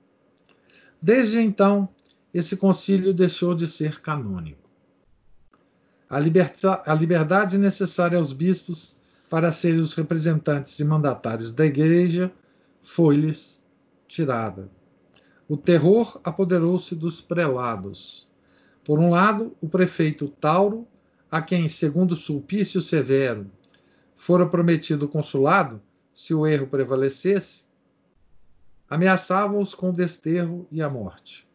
Desde 1.02 1.40
então, 1.40 1.90
esse 2.32 2.56
concílio 2.56 3.12
deixou 3.12 3.56
de 3.56 3.68
ser 3.68 4.02
canônico. 4.02 4.63
A, 6.14 6.92
a 6.92 6.94
liberdade 6.94 7.58
necessária 7.58 8.20
aos 8.20 8.32
bispos 8.32 8.96
para 9.32 9.52
serem 9.52 9.80
os 9.80 9.96
representantes 9.96 10.80
e 10.80 10.86
mandatários 10.86 11.52
da 11.52 11.66
Igreja 11.66 12.32
foi-lhes 12.84 13.60
tirada. 14.08 14.70
O 15.50 15.58
terror 15.58 16.22
apoderou-se 16.24 16.94
dos 16.94 17.20
prelados. 17.20 18.30
Por 18.86 19.00
um 19.00 19.10
lado, 19.10 19.56
o 19.60 19.68
prefeito 19.68 20.28
Tauro, 20.28 20.88
a 21.32 21.42
quem, 21.42 21.68
segundo 21.68 22.16
Sulpício 22.16 22.80
Severo, 22.80 23.50
fora 24.16 24.46
prometido 24.46 25.06
o 25.06 25.10
consulado, 25.10 25.82
se 26.14 26.32
o 26.32 26.46
erro 26.46 26.68
prevalecesse, 26.68 27.64
ameaçava-os 28.88 29.74
com 29.74 29.90
o 29.90 29.94
desterro 29.94 30.68
e 30.72 30.80
a 30.80 30.90
morte. 30.90 31.48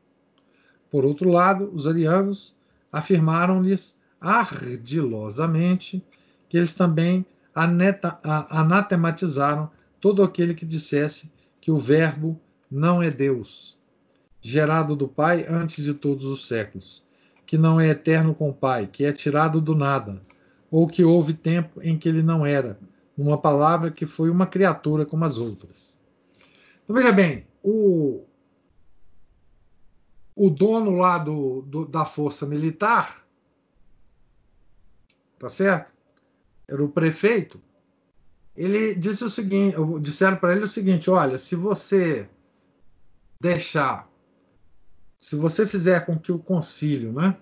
Por 0.90 1.04
outro 1.04 1.30
lado, 1.30 1.70
os 1.72 1.86
arianos 1.86 2.56
afirmaram-lhes 2.90 3.97
ardilosamente 4.20 6.04
que 6.48 6.56
eles 6.56 6.74
também 6.74 7.24
anatematizaram 7.54 9.70
todo 10.00 10.22
aquele 10.22 10.54
que 10.54 10.64
dissesse 10.64 11.32
que 11.60 11.70
o 11.70 11.76
Verbo 11.76 12.40
não 12.70 13.02
é 13.02 13.10
Deus, 13.10 13.78
gerado 14.40 14.94
do 14.94 15.08
Pai 15.08 15.46
antes 15.48 15.84
de 15.84 15.94
todos 15.94 16.24
os 16.24 16.46
séculos, 16.46 17.06
que 17.46 17.58
não 17.58 17.80
é 17.80 17.88
eterno 17.88 18.34
com 18.34 18.50
o 18.50 18.54
Pai, 18.54 18.86
que 18.86 19.04
é 19.04 19.12
tirado 19.12 19.60
do 19.60 19.74
nada, 19.74 20.22
ou 20.70 20.86
que 20.86 21.04
houve 21.04 21.32
tempo 21.32 21.82
em 21.82 21.98
que 21.98 22.08
ele 22.08 22.22
não 22.22 22.46
era, 22.46 22.78
uma 23.16 23.38
palavra 23.38 23.90
que 23.90 24.06
foi 24.06 24.30
uma 24.30 24.46
criatura 24.46 25.04
como 25.04 25.24
as 25.24 25.38
outras. 25.38 26.00
Então, 26.84 26.94
veja 26.94 27.10
bem, 27.10 27.46
o, 27.62 28.24
o 30.36 30.48
dono 30.48 30.92
lá 30.92 31.18
do, 31.18 31.62
do, 31.62 31.84
da 31.84 32.04
força 32.04 32.46
militar, 32.46 33.26
tá 35.38 35.48
certo? 35.48 35.92
Era 36.66 36.82
o 36.82 36.88
prefeito. 36.88 37.60
Ele 38.56 38.94
disse 38.94 39.24
o 39.24 39.30
seguinte, 39.30 39.76
disseram 40.00 40.36
para 40.36 40.54
ele 40.54 40.64
o 40.64 40.68
seguinte: 40.68 41.08
olha, 41.08 41.38
se 41.38 41.54
você 41.54 42.28
deixar, 43.40 44.10
se 45.18 45.36
você 45.36 45.66
fizer 45.66 46.04
com 46.04 46.18
que 46.18 46.32
o 46.32 46.38
concílio, 46.38 47.12
né, 47.12 47.36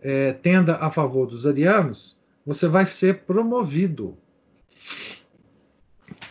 é, 0.00 0.32
tenda 0.32 0.76
a 0.76 0.90
favor 0.90 1.26
dos 1.26 1.46
arianos, 1.46 2.18
você 2.44 2.66
vai 2.66 2.84
ser 2.86 3.22
promovido. 3.22 4.16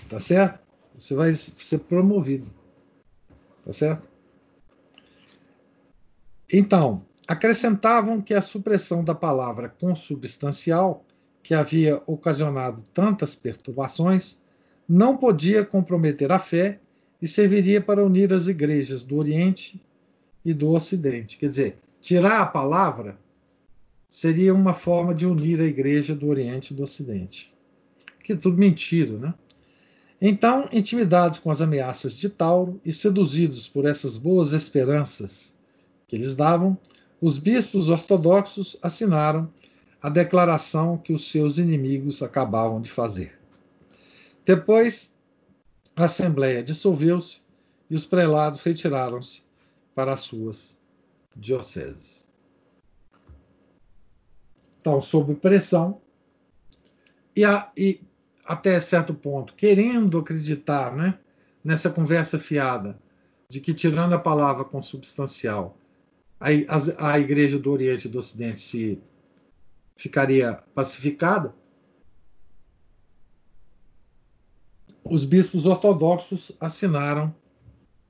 Tá 0.09 0.19
certo? 0.19 0.59
Você 0.97 1.13
vai 1.13 1.33
ser 1.33 1.79
promovido. 1.79 2.51
Tá 3.63 3.71
certo? 3.71 4.09
Então, 6.51 7.05
acrescentavam 7.29 8.19
que 8.19 8.33
a 8.33 8.41
supressão 8.41 9.03
da 9.03 9.13
palavra 9.13 9.69
consubstancial, 9.69 11.05
que 11.43 11.53
havia 11.53 12.01
ocasionado 12.07 12.81
tantas 12.91 13.35
perturbações, 13.35 14.41
não 14.87 15.15
podia 15.15 15.63
comprometer 15.63 16.31
a 16.31 16.39
fé 16.39 16.79
e 17.21 17.27
serviria 17.27 17.79
para 17.79 18.03
unir 18.03 18.33
as 18.33 18.47
igrejas 18.47 19.03
do 19.03 19.15
Oriente 19.15 19.79
e 20.43 20.55
do 20.55 20.71
Ocidente. 20.71 21.37
Quer 21.37 21.49
dizer, 21.49 21.77
tirar 22.01 22.41
a 22.41 22.47
palavra 22.47 23.15
seria 24.09 24.51
uma 24.51 24.73
forma 24.73 25.13
de 25.13 25.27
unir 25.27 25.61
a 25.61 25.65
igreja 25.65 26.15
do 26.15 26.27
Oriente 26.27 26.73
e 26.73 26.75
do 26.75 26.81
Ocidente. 26.81 27.53
Que 28.23 28.35
tudo 28.35 28.57
mentira, 28.57 29.15
né? 29.19 29.35
Então, 30.19 30.67
intimidados 30.71 31.37
com 31.37 31.51
as 31.51 31.61
ameaças 31.61 32.15
de 32.15 32.27
Tauro 32.27 32.81
e 32.83 32.91
seduzidos 32.91 33.67
por 33.67 33.85
essas 33.85 34.17
boas 34.17 34.51
esperanças 34.51 35.55
que 36.07 36.15
eles 36.15 36.35
davam, 36.35 36.75
os 37.21 37.37
bispos 37.37 37.89
ortodoxos 37.89 38.77
assinaram 38.81 39.51
a 40.01 40.09
declaração 40.09 40.97
que 40.97 41.11
os 41.11 41.29
seus 41.29 41.57
inimigos 41.57 42.23
acabavam 42.23 42.81
de 42.81 42.89
fazer. 42.89 43.37
Depois, 44.45 45.13
a 45.95 46.05
Assembleia 46.05 46.63
dissolveu-se 46.63 47.41
e 47.89 47.95
os 47.95 48.05
prelados 48.05 48.61
retiraram-se 48.61 49.43
para 49.93 50.13
as 50.13 50.21
suas 50.21 50.79
dioceses. 51.35 52.29
Então, 54.79 55.01
sob 55.01 55.35
pressão, 55.35 56.01
e, 57.35 57.43
a, 57.43 57.69
e 57.75 58.01
até 58.45 58.79
certo 58.79 59.13
ponto, 59.13 59.53
querendo 59.53 60.17
acreditar 60.17 60.95
né, 60.95 61.19
nessa 61.63 61.89
conversa 61.89 62.39
fiada 62.39 62.97
de 63.49 63.59
que, 63.59 63.73
tirando 63.73 64.13
a 64.13 64.19
palavra 64.19 64.63
consubstancial, 64.63 65.77
a, 66.39 66.47
a 67.11 67.19
Igreja 67.19 67.59
do 67.59 67.71
Oriente 67.71 68.07
e 68.07 68.09
do 68.09 68.19
Ocidente 68.19 68.61
se 68.61 69.01
ficaria 69.95 70.63
pacificada, 70.73 71.53
os 75.03 75.25
bispos 75.25 75.65
ortodoxos 75.65 76.51
assinaram 76.59 77.35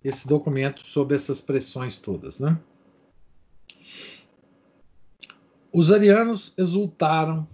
esse 0.04 0.28
documento 0.28 0.86
sob 0.86 1.16
essas 1.16 1.42
pressões 1.42 1.98
todas, 1.98 2.40
né? 2.40 2.60
Os 5.72 5.92
arianos 5.92 6.54
exultaram 6.58 7.48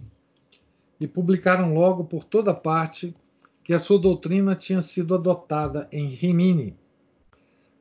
e 0.98 1.06
publicaram 1.06 1.74
logo 1.74 2.04
por 2.04 2.24
toda 2.24 2.54
parte 2.54 3.14
que 3.62 3.72
a 3.72 3.78
sua 3.78 3.98
doutrina 3.98 4.54
tinha 4.54 4.80
sido 4.80 5.14
adotada 5.14 5.88
em 5.92 6.08
Rimini. 6.08 6.76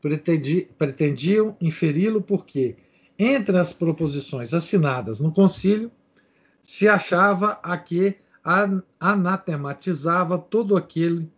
Pretendi, 0.02 0.68
pretendiam 0.78 1.56
inferi-lo 1.62 2.22
porque 2.22 2.76
entre 3.18 3.58
as 3.58 3.72
proposições 3.74 4.54
assinadas 4.54 5.20
no 5.20 5.32
concílio, 5.32 5.92
se 6.62 6.88
achava 6.88 7.60
a 7.64 7.78
que 7.78 8.18
anatematizava 9.00 10.38
todo 10.38 10.76
aquele 10.76 11.32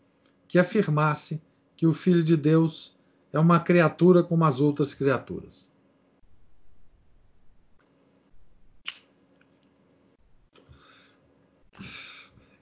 que 0.48 0.58
afirmasse 0.58 1.42
que 1.76 1.86
o 1.86 1.94
Filho 1.94 2.24
de 2.24 2.36
Deus 2.36 2.98
é 3.32 3.40
uma 3.40 3.60
criatura 3.60 4.24
como 4.24 4.44
as 4.46 4.60
outras 4.60 4.94
criaturas. 4.94 5.72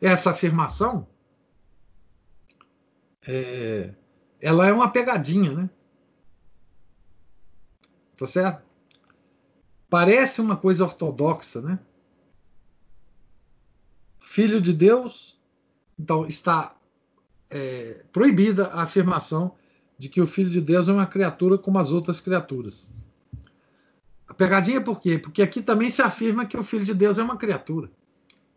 Essa 0.02 0.32
afirmação 0.32 1.08
é, 3.28 3.94
ela 4.40 4.68
é 4.68 4.74
uma 4.74 4.92
pegadinha, 4.92 5.52
né? 5.52 5.70
Tá 8.18 8.28
certo? 8.28 8.75
Parece 9.90 10.42
uma 10.42 10.58
coisa 10.58 10.84
ortodoxa, 10.84 11.62
né? 11.62 11.80
Filho 14.20 14.60
de 14.60 14.74
Deus, 14.74 15.40
então 15.98 16.26
está 16.26 16.76
é, 17.50 18.04
proibida 18.12 18.68
a 18.68 18.84
afirmação 18.84 19.56
de 19.98 20.10
que 20.10 20.20
o 20.20 20.28
Filho 20.28 20.50
de 20.50 20.60
Deus 20.60 20.90
é 20.90 20.94
uma 20.94 21.06
criatura 21.06 21.58
como 21.58 21.80
as 21.80 21.92
outras 21.92 22.20
criaturas. 22.20 22.94
A 24.28 24.34
pegadinha 24.34 24.82
por 24.82 25.00
quê? 25.00 25.18
Porque 25.18 25.42
aqui 25.42 25.62
também 25.62 25.90
se 25.90 26.02
afirma 26.02 26.46
que 26.46 26.58
o 26.58 26.64
Filho 26.64 26.84
de 26.84 26.94
Deus 26.94 27.18
é 27.18 27.24
uma 27.24 27.38
criatura. 27.38 27.90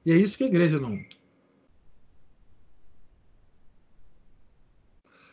E 0.04 0.10
é 0.10 0.16
isso 0.16 0.36
que 0.36 0.44
a 0.44 0.48
igreja 0.48 0.80
não. 0.80 0.98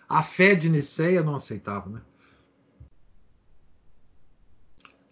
A 0.07 0.21
fé 0.21 0.53
de 0.53 0.69
Niceia 0.69 1.23
não 1.23 1.35
aceitava, 1.35 1.89
né? 1.89 2.01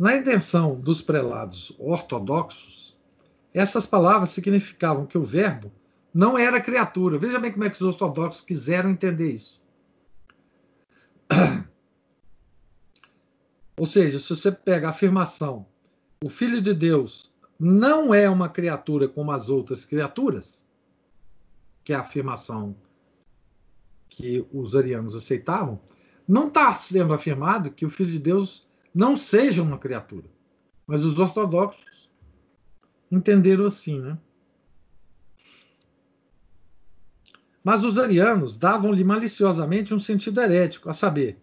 Na 0.03 0.17
intenção 0.17 0.75
dos 0.77 1.01
prelados 1.01 1.73
ortodoxos, 1.79 2.99
essas 3.53 3.85
palavras 3.85 4.31
significavam 4.31 5.05
que 5.05 5.17
o 5.17 5.23
verbo 5.23 5.71
não 6.13 6.37
era 6.37 6.59
criatura. 6.59 7.17
Veja 7.17 7.39
bem 7.39 7.53
como 7.53 7.63
é 7.63 7.69
que 7.69 7.77
os 7.77 7.81
ortodoxos 7.81 8.41
quiseram 8.41 8.89
entender 8.89 9.31
isso. 9.31 9.63
Ou 13.79 13.85
seja, 13.85 14.19
se 14.19 14.27
você 14.27 14.51
pega 14.51 14.87
a 14.87 14.89
afirmação, 14.89 15.65
o 16.21 16.27
Filho 16.27 16.61
de 16.61 16.73
Deus 16.73 17.33
não 17.57 18.13
é 18.13 18.29
uma 18.29 18.49
criatura 18.49 19.07
como 19.07 19.31
as 19.31 19.47
outras 19.47 19.85
criaturas, 19.85 20.65
que 21.81 21.93
é 21.93 21.95
a 21.95 22.01
afirmação 22.01 22.75
que 24.09 24.45
os 24.51 24.75
arianos 24.75 25.15
aceitavam, 25.15 25.79
não 26.27 26.49
está 26.49 26.75
sendo 26.75 27.13
afirmado 27.13 27.71
que 27.71 27.85
o 27.85 27.89
Filho 27.89 28.11
de 28.11 28.19
Deus 28.19 28.67
não 28.93 29.17
seja 29.17 29.63
uma 29.63 29.77
criatura. 29.77 30.27
Mas 30.85 31.03
os 31.03 31.17
ortodoxos 31.17 32.09
entenderam 33.11 33.65
assim, 33.65 33.99
né? 33.99 34.17
Mas 37.63 37.83
os 37.83 37.97
arianos 37.97 38.57
davam-lhe 38.57 39.03
maliciosamente 39.03 39.93
um 39.93 39.99
sentido 39.99 40.41
herético, 40.41 40.89
a 40.89 40.93
saber, 40.93 41.39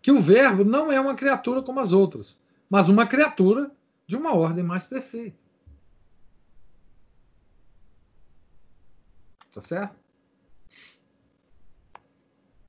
que 0.00 0.12
o 0.12 0.20
Verbo 0.20 0.64
não 0.64 0.92
é 0.92 1.00
uma 1.00 1.16
criatura 1.16 1.60
como 1.62 1.80
as 1.80 1.92
outras, 1.92 2.40
mas 2.70 2.88
uma 2.88 3.06
criatura 3.06 3.70
de 4.06 4.16
uma 4.16 4.34
ordem 4.34 4.62
mais 4.62 4.86
perfeita. 4.86 5.36
Tá 9.52 9.60
certo? 9.60 9.96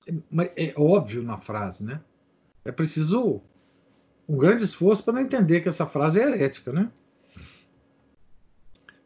É, 0.08 0.70
é 0.70 0.74
óbvio 0.78 1.22
na 1.22 1.38
frase, 1.38 1.84
né? 1.84 2.02
É 2.64 2.72
preciso 2.72 3.44
um 4.28 4.38
grande 4.38 4.64
esforço 4.64 5.04
para 5.04 5.14
não 5.14 5.22
entender 5.22 5.62
que 5.62 5.70
essa 5.70 5.86
frase 5.86 6.20
é 6.20 6.24
herética, 6.24 6.72
né? 6.72 6.92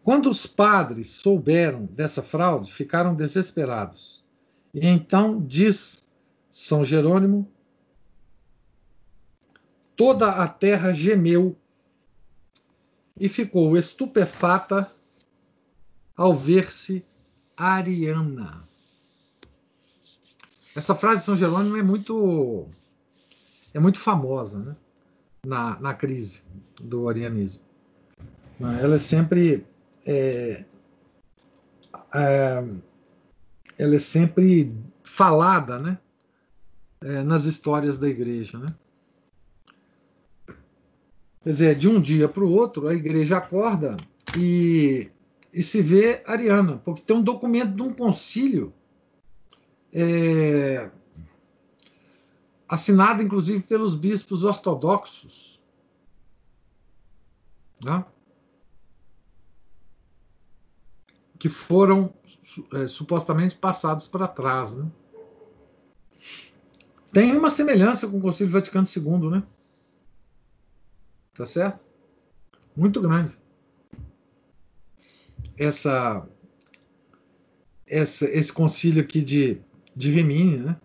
Quando 0.04 0.30
os 0.30 0.48
padres 0.48 1.12
souberam 1.12 1.86
dessa 1.86 2.24
fraude, 2.24 2.74
ficaram 2.74 3.14
desesperados. 3.14 4.26
E 4.74 4.88
então 4.88 5.40
diz 5.40 6.08
São 6.50 6.86
Jerônimo: 6.86 7.52
toda 9.96 10.32
a 10.32 10.48
terra 10.48 10.94
gemeu 10.94 11.56
e 13.20 13.28
ficou 13.28 13.78
estupefata 13.78 14.90
ao 16.16 16.34
ver-se 16.34 17.06
Ariana. 17.56 18.64
Essa 20.76 20.96
frase 20.96 21.20
de 21.20 21.26
São 21.26 21.36
Jerônimo 21.36 21.76
é 21.76 21.84
muito 21.84 22.68
é 23.74 23.80
muito 23.80 24.00
famosa, 24.00 24.60
né? 24.60 24.78
Na, 25.50 25.80
na 25.80 25.94
crise 25.96 26.44
do 26.80 27.10
arianismo. 27.10 27.64
Ela 28.60 28.96
é 28.96 29.00
sempre 29.00 29.66
é, 30.06 30.64
é, 32.14 32.64
ela 33.78 33.96
é 33.96 34.00
sempre 34.00 34.72
falada, 35.04 35.80
né? 35.80 35.98
É, 37.02 37.24
nas 37.24 37.46
histórias 37.46 37.98
da 37.98 38.08
igreja, 38.08 38.60
né? 38.60 38.76
Quer 41.42 41.50
dizer, 41.50 41.76
de 41.76 41.88
um 41.88 42.00
dia 42.00 42.28
para 42.28 42.44
o 42.44 42.52
outro, 42.52 42.88
a 42.88 42.94
igreja 42.94 43.38
acorda 43.38 43.96
e, 44.38 45.10
e 45.54 45.64
se 45.64 45.82
vê 45.82 46.22
ariana, 46.28 46.78
porque 46.84 47.02
tem 47.02 47.16
um 47.16 47.24
documento 47.24 47.74
de 47.74 47.82
um 47.82 47.94
concílio 47.94 48.74
é, 49.94 50.90
assinado 52.70 53.24
inclusive 53.24 53.64
pelos 53.64 53.96
bispos 53.96 54.44
ortodoxos. 54.44 55.60
Né? 57.84 58.06
Que 61.40 61.50
foram 61.50 62.14
é, 62.74 62.88
supostamente 62.88 63.56
passados 63.56 64.06
para 64.06 64.28
trás. 64.28 64.76
Né? 64.76 64.92
Tem 67.12 67.36
uma 67.36 67.50
semelhança 67.50 68.08
com 68.08 68.20
o 68.20 68.22
Concílio 68.22 68.54
Vaticano 68.54 68.86
II, 68.86 69.32
né? 69.32 69.44
Tá 71.34 71.46
certo? 71.46 71.80
Muito 72.76 73.02
grande. 73.02 73.36
Essa, 75.58 76.28
essa, 77.88 78.26
esse 78.30 78.54
concílio 78.54 79.02
aqui 79.02 79.22
de, 79.22 79.60
de 79.96 80.12
Rimini, 80.12 80.58
né? 80.58 80.80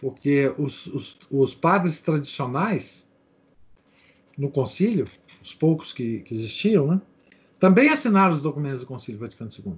Porque 0.00 0.52
os, 0.56 0.86
os, 0.86 1.20
os 1.30 1.54
padres 1.54 2.00
tradicionais 2.00 3.08
no 4.36 4.50
concílio, 4.50 5.06
os 5.42 5.54
poucos 5.54 5.92
que, 5.92 6.20
que 6.20 6.34
existiam, 6.34 6.86
né, 6.86 7.02
também 7.58 7.90
assinaram 7.90 8.34
os 8.34 8.40
documentos 8.40 8.80
do 8.80 8.86
Concílio 8.86 9.20
Vaticano 9.20 9.50
II. 9.52 9.76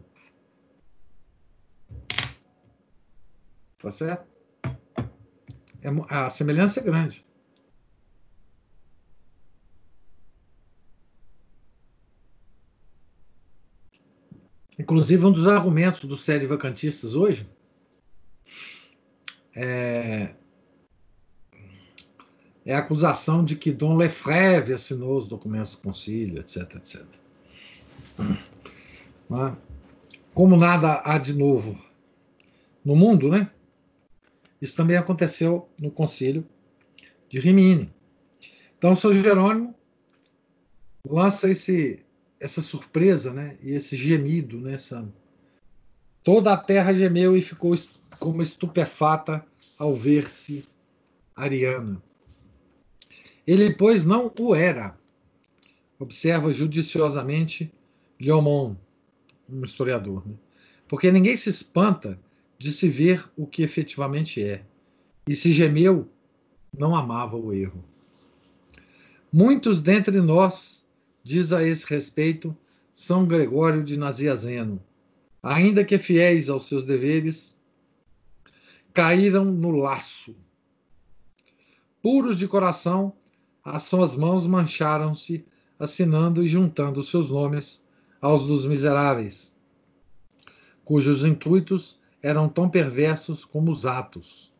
Tá 3.78 3.90
certo? 3.90 4.24
É, 5.82 5.88
a 6.08 6.30
semelhança 6.30 6.78
é 6.78 6.84
grande. 6.84 7.26
Inclusive, 14.78 15.26
um 15.26 15.32
dos 15.32 15.48
argumentos 15.48 16.04
dos 16.04 16.24
sede 16.24 16.46
vacantistas 16.46 17.16
hoje 17.16 17.48
é, 19.54 20.34
é 22.64 22.74
a 22.74 22.78
acusação 22.78 23.44
de 23.44 23.56
que 23.56 23.72
Dom 23.72 23.96
Lefebvre 23.96 24.72
assinou 24.72 25.18
os 25.18 25.28
documentos 25.28 25.72
do 25.72 25.78
concílio, 25.78 26.40
etc, 26.40 26.76
etc. 26.76 27.04
É? 28.20 29.56
Como 30.34 30.56
nada 30.56 31.02
há 31.04 31.18
de 31.18 31.34
novo 31.34 31.78
no 32.84 32.96
mundo, 32.96 33.28
né? 33.28 33.50
Isso 34.60 34.76
também 34.76 34.96
aconteceu 34.96 35.68
no 35.80 35.90
concílio 35.90 36.46
de 37.28 37.40
Rimini. 37.40 37.92
Então, 38.78 38.94
São 38.94 39.12
Jerônimo 39.12 39.74
lança 41.08 41.50
esse, 41.50 42.04
essa 42.38 42.60
surpresa, 42.60 43.32
né? 43.32 43.56
E 43.62 43.72
esse 43.72 43.96
gemido, 43.96 44.60
né? 44.60 44.74
Essa... 44.74 45.08
Toda 46.22 46.52
a 46.52 46.56
terra 46.56 46.92
gemeu 46.92 47.36
e 47.36 47.42
ficou 47.42 47.74
como 48.22 48.40
estupefata 48.40 49.44
ao 49.76 49.96
ver-se 49.96 50.64
ariana. 51.34 52.00
Ele, 53.44 53.74
pois, 53.74 54.04
não 54.04 54.32
o 54.38 54.54
era. 54.54 54.96
Observa 55.98 56.52
judiciosamente 56.52 57.72
Leomon, 58.20 58.76
um 59.50 59.64
historiador. 59.64 60.24
Né? 60.24 60.34
Porque 60.86 61.10
ninguém 61.10 61.36
se 61.36 61.50
espanta 61.50 62.16
de 62.60 62.70
se 62.70 62.88
ver 62.88 63.28
o 63.36 63.44
que 63.44 63.64
efetivamente 63.64 64.40
é. 64.40 64.62
E 65.28 65.34
se 65.34 65.50
gemeu, 65.50 66.08
não 66.72 66.94
amava 66.94 67.36
o 67.36 67.52
erro. 67.52 67.84
Muitos 69.32 69.82
dentre 69.82 70.20
nós, 70.20 70.86
diz 71.24 71.52
a 71.52 71.66
esse 71.66 71.84
respeito 71.86 72.56
São 72.94 73.26
Gregório 73.26 73.82
de 73.82 73.98
Naziazeno, 73.98 74.80
ainda 75.42 75.84
que 75.84 75.98
fiéis 75.98 76.48
aos 76.48 76.66
seus 76.66 76.84
deveres, 76.84 77.60
caíram 78.92 79.44
no 79.44 79.70
laço. 79.70 80.36
Puros 82.02 82.38
de 82.38 82.46
coração, 82.46 83.12
as 83.64 83.84
suas 83.84 84.16
mãos 84.16 84.46
mancharam-se, 84.46 85.46
assinando 85.78 86.42
e 86.42 86.46
juntando 86.46 87.02
seus 87.02 87.30
nomes 87.30 87.84
aos 88.20 88.46
dos 88.46 88.66
miseráveis, 88.66 89.56
cujos 90.84 91.24
intuitos 91.24 92.00
eram 92.22 92.48
tão 92.48 92.68
perversos 92.68 93.44
como 93.44 93.70
os 93.70 93.84
atos. 93.84 94.52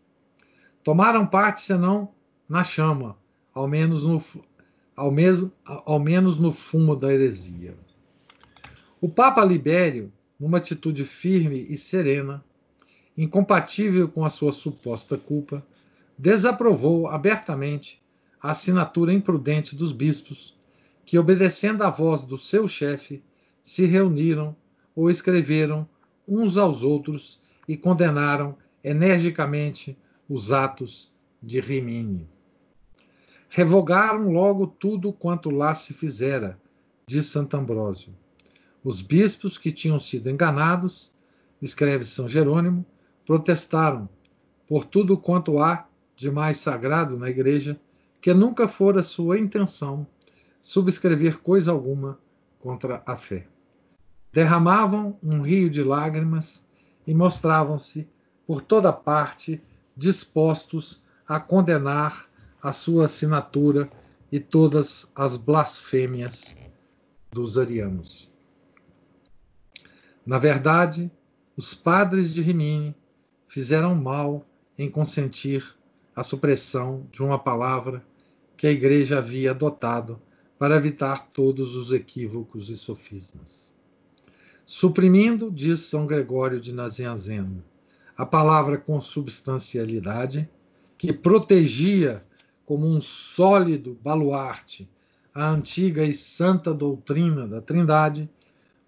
Tomaram 0.83 1.27
parte, 1.27 1.61
senão 1.61 2.13
na 2.49 2.65
chama, 2.65 3.17
ao 3.55 3.69
menos 3.69 4.05
no, 4.05 4.21
ao 4.97 5.13
mesmo, 5.13 5.53
ao 5.65 6.01
menos 6.01 6.41
no 6.41 6.51
fumo 6.51 6.97
da 6.97 7.13
heresia. 7.13 7.77
O 9.01 9.09
Papa 9.09 9.45
Libério, 9.45 10.13
numa 10.39 10.59
atitude 10.59 11.05
firme 11.05 11.67
e 11.69 11.77
serena, 11.77 12.45
incompatível 13.17 14.09
com 14.09 14.25
a 14.25 14.31
sua 14.31 14.53
suposta 14.53 15.17
culpa, 15.19 15.65
desaprovou 16.17 17.09
abertamente 17.09 18.03
a 18.41 18.51
assinatura 18.51 19.13
imprudente 19.13 19.77
dos 19.77 19.93
bispos, 19.93 20.57
que, 21.05 21.19
obedecendo 21.19 21.83
à 21.83 21.91
voz 21.91 22.23
do 22.23 22.39
seu 22.39 22.67
chefe, 22.67 23.23
se 23.63 23.85
reuniram 23.85 24.57
ou 24.95 25.11
escreveram 25.11 25.89
uns 26.27 26.57
aos 26.57 26.83
outros 26.83 27.41
e 27.69 27.77
condenaram 27.77 28.57
energicamente 28.83 29.97
os 30.29 30.53
atos 30.53 31.13
de 31.43 31.61
Rimini. 31.61 32.29
Revogaram 33.49 34.31
logo 34.31 34.67
tudo 34.67 35.13
quanto 35.13 35.51
lá 35.51 35.75
se 35.75 35.93
fizera, 35.93 36.59
diz 37.07 37.27
Santo 37.27 37.57
Ambrósio. 37.57 38.15
Os 38.83 39.03
bispos 39.03 39.59
que 39.59 39.71
tinham 39.71 39.99
sido 39.99 40.31
enganados, 40.31 41.15
escreve 41.61 42.05
São 42.05 42.29
Jerônimo, 42.29 42.85
protestaram 43.33 44.11
por 44.69 44.85
tudo 44.85 45.17
quanto 45.17 45.59
há 45.59 45.87
de 46.15 46.31
mais 46.31 46.59
sagrado 46.59 47.17
na 47.17 47.31
Igreja, 47.31 47.81
que 48.21 48.35
nunca 48.35 48.69
fora 48.69 49.01
sua 49.01 49.39
intenção 49.39 50.07
subscrever 50.61 51.39
coisa 51.39 51.73
alguma 51.73 52.19
contra 52.61 53.03
a 53.07 53.17
fé. 53.17 53.47
Derramavam 54.35 55.19
um 55.23 55.41
rio 55.41 55.71
de 55.71 55.83
lágrimas 55.83 56.69
e 57.07 57.15
mostravam-se 57.15 58.07
por 58.47 58.61
toda 58.61 58.93
parte 58.93 59.63
dispostos 59.97 61.03
a 61.27 61.41
condenar 61.41 62.27
a 62.63 62.71
sua 62.71 63.07
assinatura 63.07 63.89
e 64.31 64.39
todas 64.39 65.11
as 65.15 65.39
blasfêmias 65.39 66.55
dos 67.31 67.57
arianos. 67.57 68.31
Na 70.27 70.39
verdade, 70.39 71.11
os 71.57 71.73
padres 71.73 72.35
de 72.35 72.43
Rimini 72.43 72.95
fizeram 73.53 73.95
mal 73.95 74.47
em 74.79 74.91
consentir 74.91 75.77
a 76.17 76.23
supressão 76.23 77.07
de 77.13 77.23
uma 77.23 77.39
palavra 77.39 78.03
que 78.57 78.67
a 78.67 78.71
Igreja 78.71 79.19
havia 79.19 79.51
adotado 79.51 80.19
para 80.59 80.75
evitar 80.75 81.29
todos 81.35 81.77
os 81.77 81.93
equívocos 81.93 82.71
e 82.71 82.79
sofismas. 82.79 83.75
Suprimindo, 84.65 85.51
diz 85.51 85.81
São 85.81 86.07
Gregório 86.07 86.59
de 86.59 86.75
Nazianzeno, 86.75 87.63
a 88.17 88.25
palavra 88.25 88.79
consubstancialidade, 88.79 90.49
que 90.97 91.13
protegia 91.13 92.25
como 92.65 92.87
um 92.87 93.03
sólido 93.03 93.99
baluarte 94.03 94.89
a 95.35 95.51
antiga 95.51 96.03
e 96.03 96.15
santa 96.15 96.73
doutrina 96.73 97.47
da 97.47 97.61
Trindade, 97.61 98.31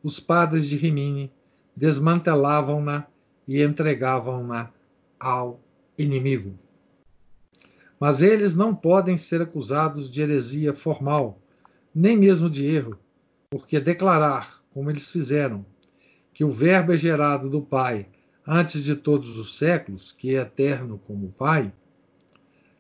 os 0.03 0.19
padres 0.19 0.67
de 0.67 0.77
Rimini 0.79 1.31
desmantelavam-na 1.77 3.07
e 3.47 3.63
entregavam-na 3.63 4.71
ao 5.19 5.61
inimigo. 5.97 6.59
Mas 7.99 8.23
eles 8.23 8.55
não 8.55 8.75
podem 8.75 9.17
ser 9.17 9.41
acusados 9.41 10.11
de 10.11 10.21
heresia 10.23 10.75
formal, 10.75 11.41
nem 11.95 12.17
mesmo 12.17 12.51
de 12.51 12.67
erro, 12.67 12.99
porque 13.51 13.79
declarar, 13.79 14.63
como 14.73 14.91
eles 14.91 15.11
fizeram, 15.11 15.65
que 16.33 16.45
o 16.45 16.51
Verbo 16.51 16.93
é 16.93 16.99
gerado 16.99 17.49
do 17.49 17.63
Pai 17.63 18.09
antes 18.47 18.83
de 18.83 18.97
todos 18.97 19.39
os 19.39 19.57
séculos, 19.57 20.13
que 20.13 20.35
é 20.35 20.41
eterno 20.41 21.01
como 21.07 21.27
o 21.29 21.33
Pai, 21.33 21.73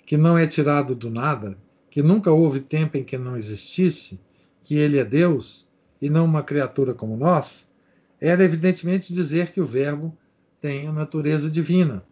que 0.04 0.16
não 0.16 0.36
é 0.36 0.46
tirado 0.46 0.94
do 0.94 1.08
nada, 1.08 1.56
que 1.88 2.02
nunca 2.02 2.30
houve 2.30 2.60
tempo 2.60 2.96
em 2.96 3.04
que 3.04 3.16
não 3.16 3.36
existisse, 3.36 4.20
que 4.64 4.74
ele 4.74 4.98
é 4.98 5.04
Deus 5.04 5.68
e 6.02 6.10
não 6.10 6.24
uma 6.24 6.42
criatura 6.42 6.92
como 6.92 7.16
nós, 7.16 7.72
era 8.20 8.42
evidentemente 8.42 9.14
dizer 9.14 9.52
que 9.52 9.60
o 9.60 9.66
Verbo 9.66 10.16
tem 10.64 10.88
a 10.88 10.92
natureza 10.92 11.50
divina. 11.50 12.02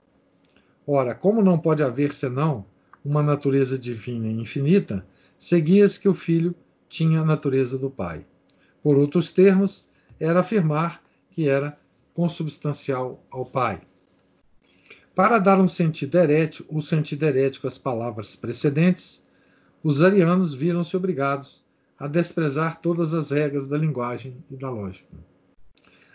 Ora, 0.86 1.14
como 1.14 1.42
não 1.42 1.58
pode 1.58 1.82
haver 1.82 2.12
senão 2.12 2.66
uma 3.02 3.22
natureza 3.22 3.78
divina 3.78 4.26
e 4.26 4.38
infinita, 4.38 5.06
seguia-se 5.38 5.98
que 5.98 6.06
o 6.06 6.12
Filho 6.12 6.54
tinha 6.86 7.22
a 7.22 7.24
natureza 7.24 7.78
do 7.78 7.88
Pai. 7.88 8.26
Por 8.82 8.98
outros 8.98 9.32
termos, 9.32 9.88
era 10.20 10.40
afirmar 10.40 11.02
que 11.30 11.48
era 11.48 11.78
consubstancial 12.12 13.24
ao 13.30 13.46
Pai. 13.46 13.80
Para 15.14 15.38
dar 15.38 15.58
um 15.58 15.66
sentido 15.66 16.18
herético, 16.18 16.76
o 16.76 16.82
sentido 16.82 17.22
herético 17.22 17.66
às 17.66 17.78
palavras 17.78 18.36
precedentes, 18.36 19.26
os 19.82 20.02
arianos 20.02 20.52
viram-se 20.52 20.94
obrigados 20.94 21.64
a 21.98 22.06
desprezar 22.06 22.82
todas 22.82 23.14
as 23.14 23.30
regras 23.30 23.66
da 23.66 23.78
linguagem 23.78 24.36
e 24.50 24.56
da 24.56 24.68
lógica. 24.68 25.31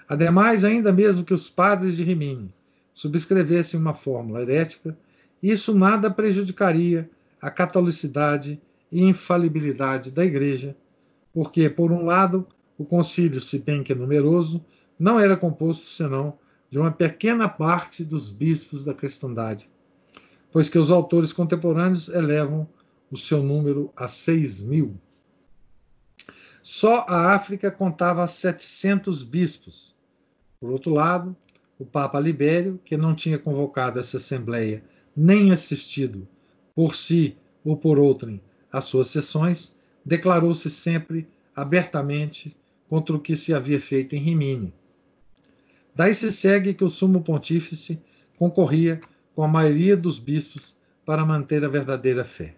Ademais, 0.08 0.64
ainda 0.64 0.94
mesmo 0.94 1.26
que 1.26 1.34
os 1.34 1.50
padres 1.50 1.98
de 1.98 2.04
Rimini 2.04 2.54
subscrevessem 2.94 3.80
uma 3.80 3.94
fórmula 3.94 4.42
herética, 4.42 4.98
isso 5.44 5.76
nada 5.76 6.10
prejudicaria 6.10 7.10
a 7.42 7.52
catolicidade 7.52 8.60
e 8.92 9.04
infalibilidade 9.04 10.12
da 10.12 10.26
Igreja, 10.26 10.76
porque, 11.34 11.70
por 11.70 11.92
um 11.92 12.06
lado, 12.06 12.48
o 12.78 12.86
concílio, 12.86 13.42
se 13.42 13.60
bem 13.60 13.84
que 13.84 13.94
numeroso, 13.94 14.64
não 14.98 15.20
era 15.20 15.38
composto 15.38 15.90
senão 15.90 16.40
de 16.70 16.80
uma 16.80 16.92
pequena 16.92 17.48
parte 17.48 18.04
dos 18.04 18.30
bispos 18.30 18.84
da 18.84 18.94
cristandade, 18.94 19.70
pois 20.52 20.70
que 20.70 20.80
os 20.80 20.90
autores 20.90 21.32
contemporâneos 21.32 22.10
elevam 22.10 22.68
o 23.12 23.18
seu 23.18 23.44
número 23.44 23.92
a 23.96 24.08
6 24.08 24.64
mil. 24.64 24.98
Só 26.62 27.06
a 27.08 27.34
África 27.34 27.72
contava 27.72 28.28
700 28.28 29.24
bispos. 29.24 29.96
Por 30.60 30.72
outro 30.72 30.94
lado, 30.94 31.36
o 31.80 31.86
Papa 31.86 32.20
Libério, 32.20 32.80
que 32.84 32.98
não 32.98 33.14
tinha 33.14 33.38
convocado 33.38 34.00
essa 34.00 34.18
assembleia 34.18 34.84
nem 35.16 35.52
assistido 35.52 36.28
por 36.76 36.96
si 36.96 37.36
ou 37.64 37.76
por 37.76 38.00
outrem 38.00 38.42
às 38.72 38.86
suas 38.86 39.08
sessões, 39.08 39.78
declarou-se 40.06 40.70
sempre 40.70 41.28
abertamente 41.56 42.56
contra 42.88 43.16
o 43.16 43.20
que 43.20 43.36
se 43.36 43.54
havia 43.54 43.80
feito 43.80 44.16
em 44.16 44.20
Rimini. 44.20 44.74
Daí 45.94 46.14
se 46.14 46.32
segue 46.32 46.74
que 46.74 46.84
o 46.84 46.90
sumo 46.90 47.24
pontífice 47.24 48.00
concorria 48.38 49.00
com 49.36 49.44
a 49.44 49.48
maioria 49.48 49.98
dos 49.98 50.20
bispos 50.20 50.76
para 51.06 51.26
manter 51.26 51.66
a 51.66 51.68
verdadeira 51.68 52.24
fé. 52.24 52.56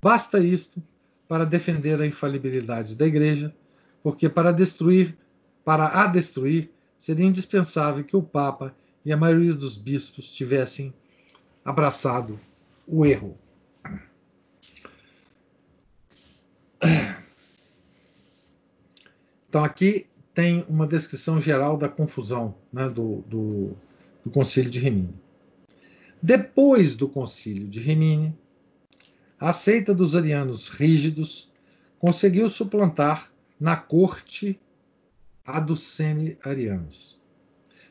Basta 0.00 0.38
isto 0.38 0.82
para 1.26 1.44
defender 1.44 2.00
a 2.00 2.06
infalibilidade 2.06 2.96
da 2.96 3.06
Igreja, 3.06 3.54
porque 4.02 4.28
para 4.28 4.52
destruir, 4.52 5.16
para 5.64 6.02
a 6.02 6.06
destruir, 6.06 6.70
seria 6.98 7.24
indispensável 7.24 8.04
que 8.04 8.16
o 8.16 8.22
Papa 8.22 8.74
e 9.04 9.12
a 9.12 9.16
maioria 9.16 9.54
dos 9.54 9.76
bispos 9.76 10.30
tivessem 10.30 10.92
abraçado 11.64 12.38
o 12.86 13.06
erro. 13.06 13.38
Então 19.48 19.64
aqui 19.64 20.06
tem 20.34 20.64
uma 20.68 20.86
descrição 20.86 21.40
geral 21.40 21.76
da 21.76 21.88
confusão 21.88 22.54
né, 22.72 22.88
do, 22.88 23.22
do, 23.22 23.76
do 24.24 24.30
Concílio 24.30 24.70
de 24.70 24.78
Rimini. 24.78 25.14
Depois 26.22 26.94
do 26.94 27.08
Concílio 27.08 27.66
de 27.66 27.80
Rimini, 27.80 28.36
a 29.40 29.52
seita 29.52 29.94
dos 29.94 30.14
arianos 30.14 30.68
rígidos 30.68 31.50
conseguiu 31.98 32.50
suplantar 32.50 33.32
na 33.58 33.76
corte 33.76 34.60
a 35.48 35.58
dos 35.58 35.82
semi-arianos. 35.82 37.18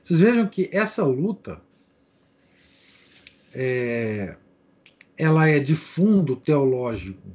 Vocês 0.03 0.19
vejam 0.19 0.47
que 0.47 0.69
essa 0.71 1.03
luta 1.03 1.59
é, 3.51 4.37
ela 5.17 5.49
é 5.49 5.57
de 5.57 5.75
fundo 5.75 6.35
teológico 6.35 7.27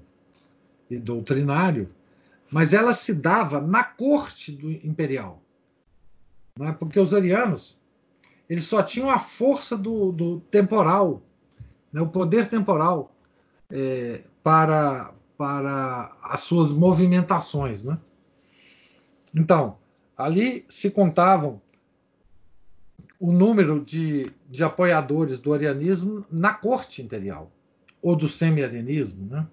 e 0.88 0.96
doutrinário, 0.96 1.92
mas 2.48 2.72
ela 2.72 2.94
se 2.94 3.14
dava 3.14 3.60
na 3.60 3.82
corte 3.82 4.52
do 4.52 4.70
imperial. 4.70 5.42
É? 6.60 6.70
Porque 6.70 7.00
os 7.00 7.12
arianos 7.12 7.76
eles 8.48 8.64
só 8.64 8.80
tinham 8.80 9.10
a 9.10 9.18
força 9.18 9.76
do, 9.76 10.12
do 10.12 10.40
temporal, 10.42 11.20
né? 11.92 12.00
o 12.00 12.06
poder 12.06 12.48
temporal 12.48 13.12
é, 13.68 14.22
para, 14.40 15.12
para 15.36 16.16
as 16.22 16.42
suas 16.42 16.70
movimentações. 16.70 17.82
Né? 17.82 17.98
Então, 19.34 19.81
ali 20.22 20.64
se 20.68 20.90
contavam 20.90 21.60
o 23.18 23.32
número 23.32 23.84
de, 23.84 24.30
de 24.50 24.64
apoiadores 24.64 25.38
do 25.38 25.52
arianismo 25.52 26.26
na 26.30 26.54
corte 26.54 27.02
imperial, 27.02 27.52
ou 28.00 28.16
do 28.16 28.28
semi-arianismo. 28.28 29.26
Né? 29.26 29.46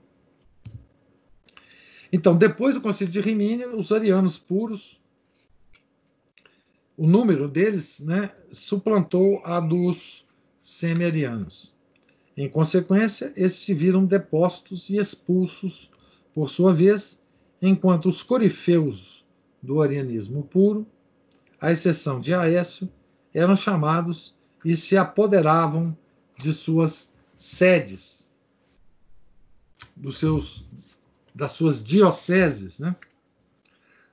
Então, 2.11 2.35
depois 2.35 2.73
do 2.73 2.81
concílio 2.81 3.13
de 3.13 3.21
Rimini, 3.21 3.65
os 3.65 3.91
arianos 3.91 4.39
puros, 4.39 4.99
o 6.97 7.05
número 7.05 7.47
deles 7.47 7.99
né, 7.99 8.31
suplantou 8.51 9.41
a 9.45 9.59
dos 9.59 10.25
semi-arianos. 10.61 11.75
Em 12.35 12.49
consequência, 12.49 13.31
esses 13.35 13.59
se 13.59 13.73
viram 13.73 14.05
depostos 14.05 14.89
e 14.89 14.97
expulsos, 14.97 15.91
por 16.33 16.49
sua 16.49 16.73
vez, 16.73 17.21
enquanto 17.61 18.09
os 18.09 18.23
corifeus 18.23 19.18
do 19.61 19.81
arianismo 19.81 20.43
puro, 20.43 20.87
à 21.59 21.71
exceção 21.71 22.19
de 22.19 22.33
Aécio, 22.33 22.89
eram 23.33 23.55
chamados 23.55 24.35
e 24.63 24.75
se 24.75 24.97
apoderavam 24.97 25.95
de 26.37 26.53
suas 26.53 27.15
sedes, 27.35 28.29
dos 29.95 30.19
seus, 30.19 30.65
das 31.33 31.51
suas 31.51 31.83
dioceses. 31.83 32.79
Né? 32.79 32.95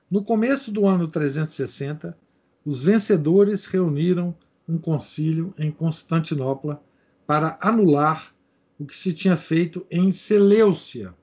No 0.09 0.23
começo 0.23 0.71
do 0.71 0.85
ano 0.85 1.07
360, 1.07 2.17
os 2.65 2.81
vencedores 2.81 3.65
reuniram 3.65 4.35
um 4.67 4.77
concílio 4.77 5.53
em 5.57 5.71
Constantinopla 5.71 6.83
para 7.25 7.57
anular 7.61 8.33
o 8.79 8.85
que 8.85 8.95
se 8.95 9.13
tinha 9.13 9.37
feito 9.37 9.85
em 9.89 10.11
Seleucia, 10.11 11.13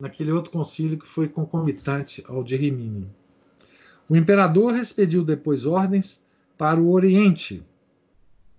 naquele 0.00 0.32
outro 0.32 0.50
concílio 0.50 0.98
que 0.98 1.06
foi 1.06 1.28
concomitante 1.28 2.24
ao 2.26 2.42
de 2.42 2.56
Rimini. 2.56 3.08
O 4.08 4.16
imperador 4.16 4.76
expediu 4.76 5.24
depois 5.24 5.64
ordens 5.64 6.22
para 6.58 6.80
o 6.80 6.90
Oriente, 6.90 7.62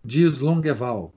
diz 0.03 0.39
Longueval, 0.39 1.13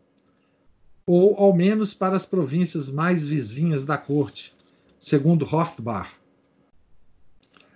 ou 1.06 1.36
ao 1.36 1.54
menos 1.54 1.94
para 1.94 2.16
as 2.16 2.26
províncias 2.26 2.88
mais 2.88 3.24
vizinhas 3.24 3.84
da 3.84 3.96
corte, 3.96 4.54
segundo 4.98 5.44
Rothbard, 5.44 6.10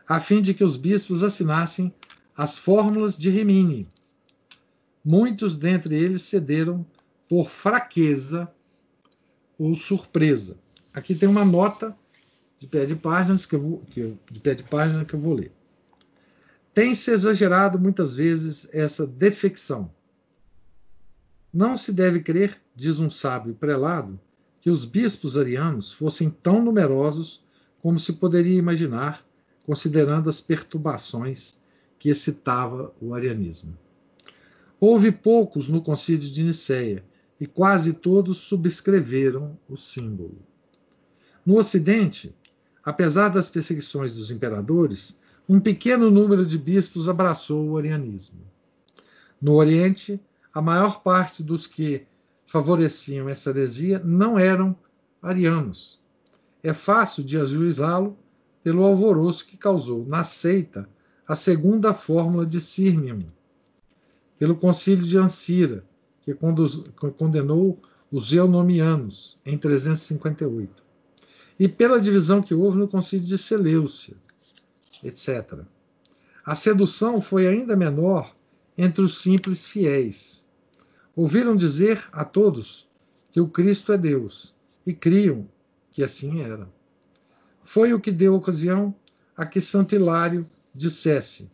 a 0.09 0.19
fim 0.19 0.43
de 0.43 0.53
que 0.53 0.65
os 0.65 0.77
bispos 0.77 1.23
assinassem 1.23 1.95
as 2.37 2.59
fórmulas 2.59 3.17
de 3.17 3.31
Rimini. 3.31 3.87
Muitos 5.05 5.57
dentre 5.57 5.95
eles 5.95 6.23
cederam 6.23 6.85
por 7.29 7.49
fraqueza 7.49 8.53
ou 9.57 9.75
surpresa. 9.77 10.59
Aqui 10.93 11.15
tem 11.15 11.29
uma 11.29 11.45
nota 11.45 11.97
de 12.59 12.67
pé 12.67 12.85
de 12.85 12.97
páginas 12.97 13.47
que 13.47 13.55
eu 13.55 13.63
vou, 13.63 13.79
que 13.91 14.01
eu, 14.01 14.19
de 14.31 14.41
pé 14.41 14.55
de 14.55 14.65
página 14.65 15.05
que 15.05 15.15
eu 15.15 15.21
vou 15.21 15.35
ler. 15.35 15.53
Tem-se 16.81 17.11
exagerado 17.11 17.79
muitas 17.79 18.15
vezes 18.15 18.67
essa 18.73 19.07
defecção. 19.07 19.93
Não 21.53 21.77
se 21.77 21.93
deve 21.93 22.21
crer, 22.21 22.59
diz 22.75 22.99
um 22.99 23.11
sábio 23.11 23.53
prelado, 23.55 24.19
que 24.63 24.71
os 24.71 24.87
bispos 24.87 25.37
arianos 25.37 25.93
fossem 25.93 26.31
tão 26.31 26.65
numerosos 26.65 27.45
como 27.83 27.99
se 27.99 28.15
poderia 28.15 28.59
imaginar, 28.59 29.23
considerando 29.67 30.31
as 30.31 30.41
perturbações 30.41 31.61
que 31.99 32.09
excitava 32.09 32.95
o 32.99 33.13
arianismo. 33.13 33.77
Houve 34.81 35.13
poucos 35.13 35.69
no 35.69 35.83
concílio 35.83 36.31
de 36.31 36.43
Nicéia, 36.43 37.05
e 37.39 37.47
quase 37.47 37.93
todos 37.93 38.39
subscreveram 38.39 39.55
o 39.69 39.77
símbolo. 39.77 40.39
No 41.45 41.59
Ocidente, 41.59 42.35
apesar 42.83 43.29
das 43.29 43.51
perseguições 43.51 44.15
dos 44.15 44.31
imperadores, 44.31 45.20
um 45.53 45.59
pequeno 45.59 46.13
número 46.13 46.47
de 46.47 46.57
bispos 46.57 47.09
abraçou 47.09 47.71
o 47.71 47.77
arianismo. 47.77 48.39
No 49.43 49.55
Oriente, 49.55 50.21
a 50.55 50.63
maior 50.63 51.03
parte 51.03 51.43
dos 51.43 51.67
que 51.67 52.07
favoreciam 52.47 53.29
essa 53.29 53.51
heresia 53.51 53.99
não 53.99 54.39
eram 54.39 54.77
arianos. 55.21 56.01
É 56.63 56.73
fácil 56.73 57.25
de 57.25 57.37
ajuizá-lo 57.37 58.17
pelo 58.63 58.85
alvoroço 58.85 59.45
que 59.45 59.57
causou 59.57 60.07
na 60.07 60.23
seita 60.23 60.89
a 61.27 61.35
segunda 61.35 61.93
fórmula 61.93 62.47
de 62.47 62.61
Sirmium, 62.61 63.19
pelo 64.39 64.55
concílio 64.55 65.05
de 65.05 65.19
Ancira, 65.19 65.85
que 66.23 66.33
condenou 67.19 67.77
os 68.09 68.33
eunomianos 68.33 69.37
em 69.45 69.59
358, 69.59 70.81
e 71.59 71.67
pela 71.67 72.01
divisão 72.01 72.41
que 72.41 72.55
houve 72.55 72.79
no 72.79 72.87
concílio 72.87 73.27
de 73.27 73.37
Seleucia, 73.37 74.15
etc. 75.05 75.61
A 76.45 76.55
sedução 76.55 77.21
foi 77.21 77.47
ainda 77.47 77.77
menor 77.77 78.35
entre 78.77 79.03
os 79.03 79.23
simples 79.23 79.65
fiéis. 79.65 80.47
Ouviram 81.15 81.55
dizer 81.55 82.09
a 82.13 82.25
todos 82.25 82.89
que 83.31 83.41
o 83.41 83.49
Cristo 83.49 83.93
é 83.93 83.99
Deus 83.99 84.55
e 84.87 84.95
criam 84.95 85.47
que 85.91 86.03
assim 86.03 86.41
era. 86.41 86.69
Foi 87.63 87.93
o 87.93 88.01
que 88.01 88.11
deu 88.11 88.35
ocasião 88.35 88.95
a 89.37 89.45
que 89.47 89.61
Santo 89.61 89.95
Hilário 89.95 90.47
dissesse 90.75 91.51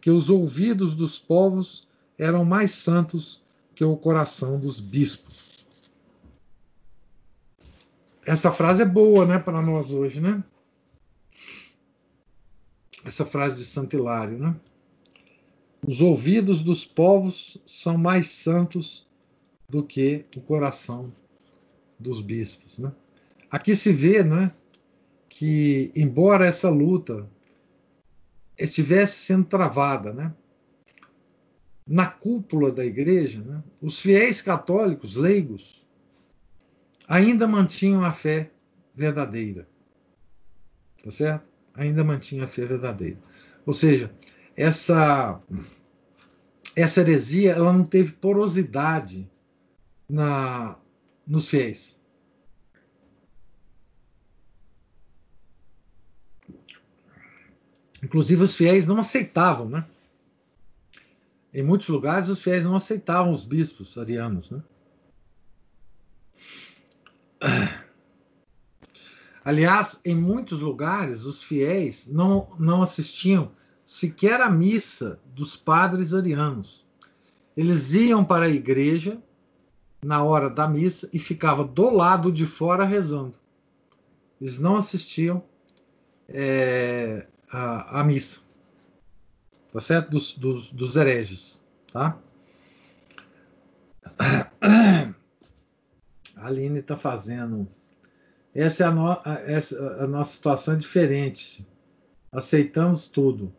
que 0.00 0.10
os 0.10 0.30
ouvidos 0.30 0.96
dos 0.96 1.18
povos 1.18 1.86
eram 2.18 2.44
mais 2.44 2.70
santos 2.72 3.42
que 3.74 3.84
o 3.84 3.96
coração 3.96 4.58
dos 4.58 4.80
bispos. 4.80 5.64
Essa 8.24 8.52
frase 8.52 8.82
é 8.82 8.86
boa, 8.86 9.24
né, 9.26 9.38
para 9.38 9.60
nós 9.62 9.90
hoje, 9.90 10.20
né? 10.20 10.42
Essa 13.04 13.24
frase 13.24 13.58
de 13.58 13.64
Santo 13.64 13.96
Hilário, 13.96 14.38
né? 14.38 14.56
Os 15.86 16.02
ouvidos 16.02 16.62
dos 16.62 16.84
povos 16.84 17.58
são 17.64 17.96
mais 17.96 18.28
santos 18.28 19.08
do 19.68 19.82
que 19.82 20.26
o 20.36 20.40
coração 20.40 21.12
dos 21.98 22.20
bispos, 22.20 22.78
né? 22.78 22.92
Aqui 23.50 23.74
se 23.74 23.92
vê, 23.92 24.22
né, 24.22 24.52
que 25.28 25.90
embora 25.96 26.46
essa 26.46 26.68
luta 26.70 27.28
estivesse 28.56 29.24
sendo 29.24 29.46
travada, 29.46 30.12
né, 30.12 30.34
na 31.86 32.06
cúpula 32.06 32.70
da 32.70 32.84
igreja, 32.84 33.42
né, 33.42 33.62
os 33.82 34.00
fiéis 34.00 34.40
católicos 34.40 35.16
leigos 35.16 35.84
ainda 37.08 37.48
mantinham 37.48 38.04
a 38.04 38.12
fé 38.12 38.52
verdadeira. 38.94 39.68
Tá 41.02 41.10
certo? 41.10 41.49
Ainda 41.74 42.04
mantinham 42.04 42.44
a 42.44 42.48
fé 42.48 42.64
verdadeira. 42.64 43.18
Ou 43.64 43.72
seja, 43.72 44.12
essa 44.56 45.40
essa 46.76 47.00
heresia 47.00 47.52
ela 47.52 47.72
não 47.72 47.84
teve 47.84 48.12
porosidade 48.12 49.28
na 50.08 50.76
nos 51.26 51.46
fiéis. 51.48 52.00
Inclusive 58.02 58.42
os 58.42 58.54
fiéis 58.54 58.86
não 58.86 58.98
aceitavam, 58.98 59.68
né? 59.68 59.86
Em 61.52 61.62
muitos 61.62 61.88
lugares 61.88 62.28
os 62.28 62.42
fiéis 62.42 62.64
não 62.64 62.76
aceitavam 62.76 63.32
os 63.32 63.44
bispos 63.44 63.98
arianos, 63.98 64.50
né? 64.50 64.62
Aliás, 69.50 70.00
em 70.04 70.14
muitos 70.14 70.60
lugares 70.60 71.24
os 71.24 71.42
fiéis 71.42 72.06
não, 72.06 72.48
não 72.56 72.82
assistiam 72.82 73.50
sequer 73.84 74.40
à 74.40 74.48
missa 74.48 75.20
dos 75.34 75.56
padres 75.56 76.14
arianos. 76.14 76.86
Eles 77.56 77.92
iam 77.92 78.24
para 78.24 78.44
a 78.44 78.48
igreja 78.48 79.20
na 80.04 80.22
hora 80.22 80.48
da 80.48 80.68
missa 80.68 81.10
e 81.12 81.18
ficavam 81.18 81.66
do 81.66 81.90
lado 81.90 82.30
de 82.30 82.46
fora 82.46 82.84
rezando. 82.84 83.36
Eles 84.40 84.56
não 84.60 84.76
assistiam 84.76 85.42
é, 86.28 87.26
a, 87.50 88.02
a 88.02 88.04
missa. 88.04 88.38
Tá 89.72 89.80
certo? 89.80 90.12
Dos, 90.12 90.38
dos, 90.38 90.72
dos 90.72 90.94
hereges. 90.94 91.60
Tá? 91.92 92.16
A 96.36 96.46
Aline 96.46 96.78
está 96.78 96.96
fazendo. 96.96 97.68
Essa 98.54 98.84
é 98.84 98.86
a, 98.86 98.90
no, 98.90 99.10
essa, 99.46 100.02
a 100.02 100.06
nossa 100.06 100.32
situação 100.32 100.74
é 100.74 100.76
diferente. 100.76 101.66
Aceitamos 102.32 103.06
tudo. 103.06 103.52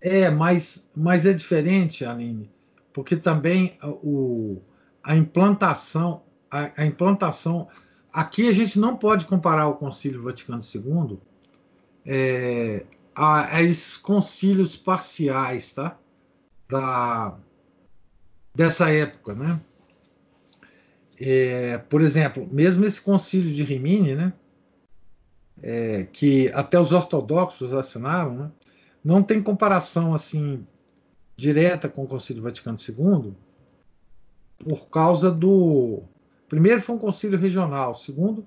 É, 0.00 0.28
mas, 0.30 0.90
mas 0.96 1.26
é 1.26 1.32
diferente, 1.32 2.04
Aline, 2.04 2.50
porque 2.92 3.16
também 3.16 3.78
o, 3.82 4.60
a 5.02 5.14
implantação, 5.14 6.22
a, 6.50 6.70
a 6.76 6.84
implantação. 6.84 7.68
Aqui 8.12 8.48
a 8.48 8.52
gente 8.52 8.78
não 8.78 8.96
pode 8.96 9.26
comparar 9.26 9.68
o 9.68 9.74
Concílio 9.74 10.22
Vaticano 10.22 10.60
II 10.62 11.18
é, 12.04 12.84
a, 13.14 13.56
a 13.56 13.62
esses 13.62 13.96
concílios 13.96 14.76
parciais, 14.76 15.72
tá? 15.72 15.96
Da, 16.68 17.36
dessa 18.54 18.90
época, 18.90 19.34
né? 19.34 19.60
É, 21.24 21.78
por 21.78 22.00
exemplo, 22.00 22.48
mesmo 22.50 22.84
esse 22.84 23.00
concílio 23.00 23.54
de 23.54 23.62
Rimini, 23.62 24.14
né? 24.14 24.32
É, 25.62 26.04
que 26.12 26.50
até 26.52 26.80
os 26.80 26.90
ortodoxos 26.92 27.72
assinaram, 27.72 28.34
né? 28.34 28.50
Não 29.04 29.22
tem 29.22 29.42
comparação 29.42 30.14
assim 30.14 30.66
direta 31.36 31.88
com 31.88 32.04
o 32.04 32.08
Concílio 32.08 32.42
Vaticano 32.42 32.76
II, 32.76 33.34
por 34.58 34.88
causa 34.88 35.30
do 35.30 36.02
primeiro 36.48 36.80
foi 36.80 36.94
um 36.94 36.98
concílio 36.98 37.38
regional, 37.38 37.94
segundo 37.94 38.46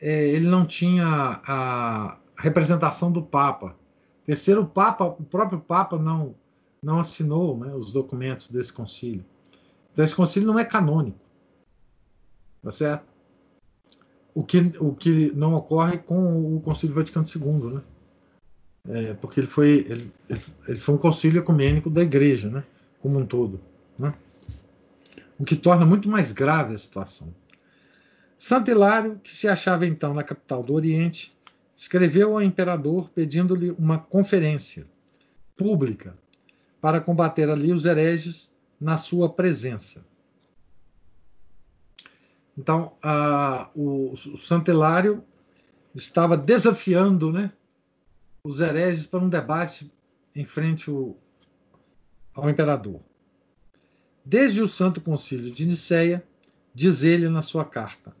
é, 0.00 0.28
ele 0.28 0.46
não 0.46 0.66
tinha 0.66 1.40
a 1.44 2.18
representação 2.36 3.12
do 3.12 3.22
Papa 3.22 3.76
Terceiro, 4.24 4.62
o 4.62 4.66
Papa, 4.66 5.04
o 5.06 5.24
próprio 5.24 5.60
Papa 5.60 5.98
não 5.98 6.34
não 6.82 6.98
assinou 6.98 7.58
né, 7.58 7.74
os 7.74 7.92
documentos 7.92 8.50
desse 8.50 8.72
concílio. 8.72 9.24
Então 9.92 10.04
esse 10.04 10.14
concílio 10.14 10.46
não 10.46 10.58
é 10.58 10.64
canônico, 10.64 11.18
tá 12.62 12.72
certo? 12.72 13.04
O 14.34 14.44
que 14.44 14.72
o 14.78 14.94
que 14.94 15.32
não 15.34 15.54
ocorre 15.54 15.98
com 15.98 16.56
o 16.56 16.60
Concílio 16.60 16.94
Vaticano 16.94 17.26
II, 17.26 17.74
né? 17.74 17.82
É, 18.88 19.14
porque 19.14 19.40
ele 19.40 19.46
foi 19.46 19.86
ele, 19.88 20.12
ele, 20.66 20.80
foi 20.80 20.94
um 20.94 20.98
concílio 20.98 21.40
ecumênico 21.40 21.90
da 21.90 22.02
Igreja, 22.02 22.48
né? 22.48 22.64
Como 23.00 23.18
um 23.18 23.26
todo, 23.26 23.60
né? 23.98 24.12
O 25.38 25.44
que 25.44 25.56
torna 25.56 25.84
muito 25.84 26.08
mais 26.08 26.32
grave 26.32 26.74
a 26.74 26.78
situação. 26.78 27.34
Santo 28.36 28.70
Hilário, 28.70 29.20
que 29.22 29.32
se 29.32 29.48
achava 29.48 29.86
então 29.86 30.14
na 30.14 30.22
capital 30.22 30.62
do 30.62 30.72
Oriente, 30.72 31.36
escreveu 31.76 32.32
ao 32.32 32.42
imperador 32.42 33.10
pedindo-lhe 33.10 33.70
uma 33.72 33.98
conferência 33.98 34.86
pública 35.56 36.14
para 36.80 37.00
combater 37.00 37.50
ali 37.50 37.72
os 37.72 37.84
hereges 37.84 38.50
na 38.80 38.96
sua 38.96 39.28
presença. 39.28 40.04
Então, 42.60 42.92
a, 43.02 43.70
o, 43.74 44.12
o 44.12 44.36
Santelário 44.36 45.24
estava 45.94 46.36
desafiando 46.36 47.32
né, 47.32 47.50
os 48.44 48.60
hereges 48.60 49.06
para 49.06 49.18
um 49.18 49.30
debate 49.30 49.90
em 50.36 50.44
frente 50.44 50.90
ao, 50.90 51.16
ao 52.34 52.50
imperador. 52.50 53.00
Desde 54.22 54.60
o 54.60 54.68
Santo 54.68 55.00
Concílio 55.00 55.50
de 55.50 55.64
Nicéia, 55.64 56.22
diz 56.74 57.02
ele 57.02 57.30
na 57.30 57.40
sua 57.40 57.64
carta: 57.64 58.14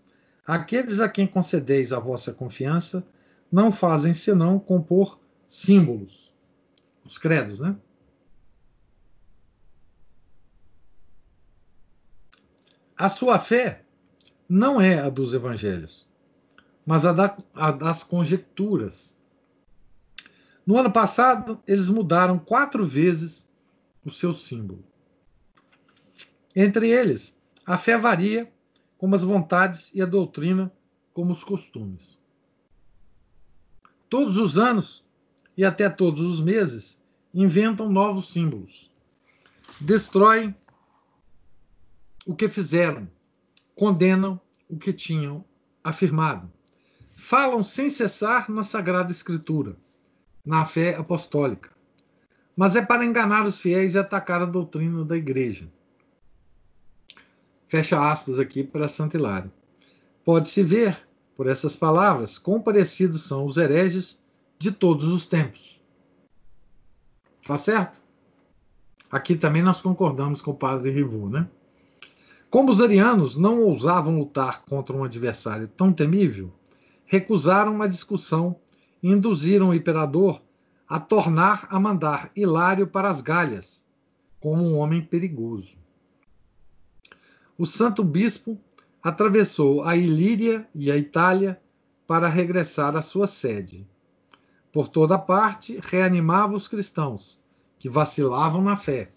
Aqueles 0.46 1.00
a 1.00 1.08
quem 1.10 1.26
concedeis 1.26 1.92
a 1.92 1.98
vossa 1.98 2.32
confiança 2.32 3.06
não 3.52 3.70
fazem 3.70 4.14
senão 4.14 4.58
compor 4.58 5.20
símbolos, 5.46 6.34
os 7.04 7.18
credos, 7.18 7.60
né? 7.60 7.76
A 12.96 13.10
sua 13.10 13.38
fé 13.38 13.84
não 14.50 14.80
é 14.80 14.98
a 14.98 15.08
dos 15.08 15.32
evangelhos, 15.32 16.08
mas 16.84 17.06
a, 17.06 17.12
da, 17.12 17.38
a 17.54 17.70
das 17.70 18.02
conjecturas. 18.02 19.16
No 20.66 20.76
ano 20.76 20.90
passado, 20.90 21.62
eles 21.68 21.88
mudaram 21.88 22.36
quatro 22.36 22.84
vezes 22.84 23.48
o 24.04 24.10
seu 24.10 24.34
símbolo. 24.34 24.84
Entre 26.54 26.90
eles, 26.90 27.40
a 27.64 27.78
fé 27.78 27.96
varia 27.96 28.52
como 28.98 29.14
as 29.14 29.22
vontades 29.22 29.94
e 29.94 30.02
a 30.02 30.06
doutrina 30.06 30.72
como 31.14 31.32
os 31.32 31.44
costumes. 31.44 32.20
Todos 34.08 34.36
os 34.36 34.58
anos 34.58 35.04
e 35.56 35.64
até 35.64 35.88
todos 35.88 36.22
os 36.22 36.40
meses 36.40 37.00
inventam 37.32 37.88
novos 37.88 38.32
símbolos. 38.32 38.90
Destroem 39.80 40.52
o 42.26 42.34
que 42.34 42.48
fizeram, 42.48 43.08
condenam 43.80 44.38
o 44.68 44.76
que 44.76 44.92
tinham 44.92 45.42
afirmado. 45.82 46.52
Falam 47.08 47.64
sem 47.64 47.88
cessar 47.88 48.50
na 48.50 48.62
Sagrada 48.62 49.10
Escritura, 49.10 49.74
na 50.44 50.66
fé 50.66 50.96
apostólica. 50.96 51.70
Mas 52.54 52.76
é 52.76 52.84
para 52.84 53.06
enganar 53.06 53.46
os 53.46 53.58
fiéis 53.58 53.94
e 53.94 53.98
atacar 53.98 54.42
a 54.42 54.44
doutrina 54.44 55.02
da 55.02 55.16
igreja. 55.16 55.66
Fecha 57.68 58.06
aspas 58.06 58.38
aqui 58.38 58.62
para 58.62 58.86
Santo 58.86 59.16
Hilário. 59.16 59.50
Pode-se 60.26 60.62
ver, 60.62 61.08
por 61.34 61.46
essas 61.46 61.74
palavras, 61.74 62.36
quão 62.36 62.60
parecidos 62.60 63.22
são 63.22 63.46
os 63.46 63.56
hereges 63.56 64.20
de 64.58 64.70
todos 64.70 65.06
os 65.06 65.24
tempos. 65.24 65.80
Tá 67.46 67.56
certo? 67.56 68.02
Aqui 69.10 69.36
também 69.36 69.62
nós 69.62 69.80
concordamos 69.80 70.42
com 70.42 70.50
o 70.50 70.54
padre 70.54 70.90
Rivu, 70.90 71.30
né? 71.30 71.48
Como 72.50 72.70
os 72.70 72.80
arianos 72.80 73.36
não 73.36 73.62
ousavam 73.62 74.18
lutar 74.18 74.64
contra 74.64 74.96
um 74.96 75.04
adversário 75.04 75.68
tão 75.68 75.92
temível, 75.92 76.52
recusaram 77.06 77.72
uma 77.72 77.88
discussão 77.88 78.56
e 79.02 79.08
induziram 79.08 79.70
o 79.70 79.74
imperador 79.74 80.42
a 80.88 80.98
tornar 80.98 81.68
a 81.70 81.78
mandar 81.78 82.30
Hilário 82.34 82.86
para 82.86 83.08
as 83.08 83.20
Galhas, 83.20 83.86
como 84.40 84.62
um 84.62 84.76
homem 84.76 85.00
perigoso 85.00 85.80
o 87.60 87.66
santo 87.66 88.02
bispo 88.02 88.58
atravessou 89.02 89.84
a 89.84 89.94
Ilíria 89.94 90.66
e 90.74 90.90
a 90.90 90.96
Itália 90.96 91.60
para 92.06 92.26
regressar 92.26 92.96
à 92.96 93.02
sua 93.02 93.26
sede. 93.26 93.86
Por 94.72 94.88
toda 94.88 95.18
parte, 95.18 95.78
reanimava 95.82 96.56
os 96.56 96.66
cristãos, 96.66 97.44
que 97.78 97.86
vacilavam 97.86 98.62
na 98.62 98.78
fé. 98.78 99.10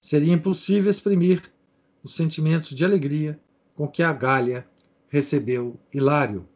Seria 0.00 0.32
impossível 0.32 0.90
exprimir 0.90 1.52
os 2.02 2.14
sentimentos 2.14 2.70
de 2.70 2.84
alegria 2.84 3.40
com 3.74 3.86
que 3.86 4.02
a 4.02 4.12
Gália 4.12 4.66
recebeu 5.08 5.78
Hilário. 5.92 6.48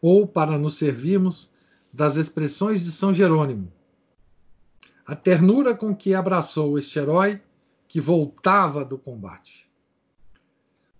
Ou, 0.00 0.26
para 0.26 0.58
nos 0.58 0.76
servirmos 0.76 1.50
das 1.92 2.16
expressões 2.16 2.84
de 2.84 2.90
São 2.90 3.12
Jerônimo, 3.12 3.72
a 5.06 5.14
ternura 5.14 5.74
com 5.74 5.94
que 5.94 6.14
abraçou 6.14 6.78
este 6.78 6.98
herói 6.98 7.40
que 7.86 8.00
voltava 8.00 8.84
do 8.84 8.98
combate. 8.98 9.68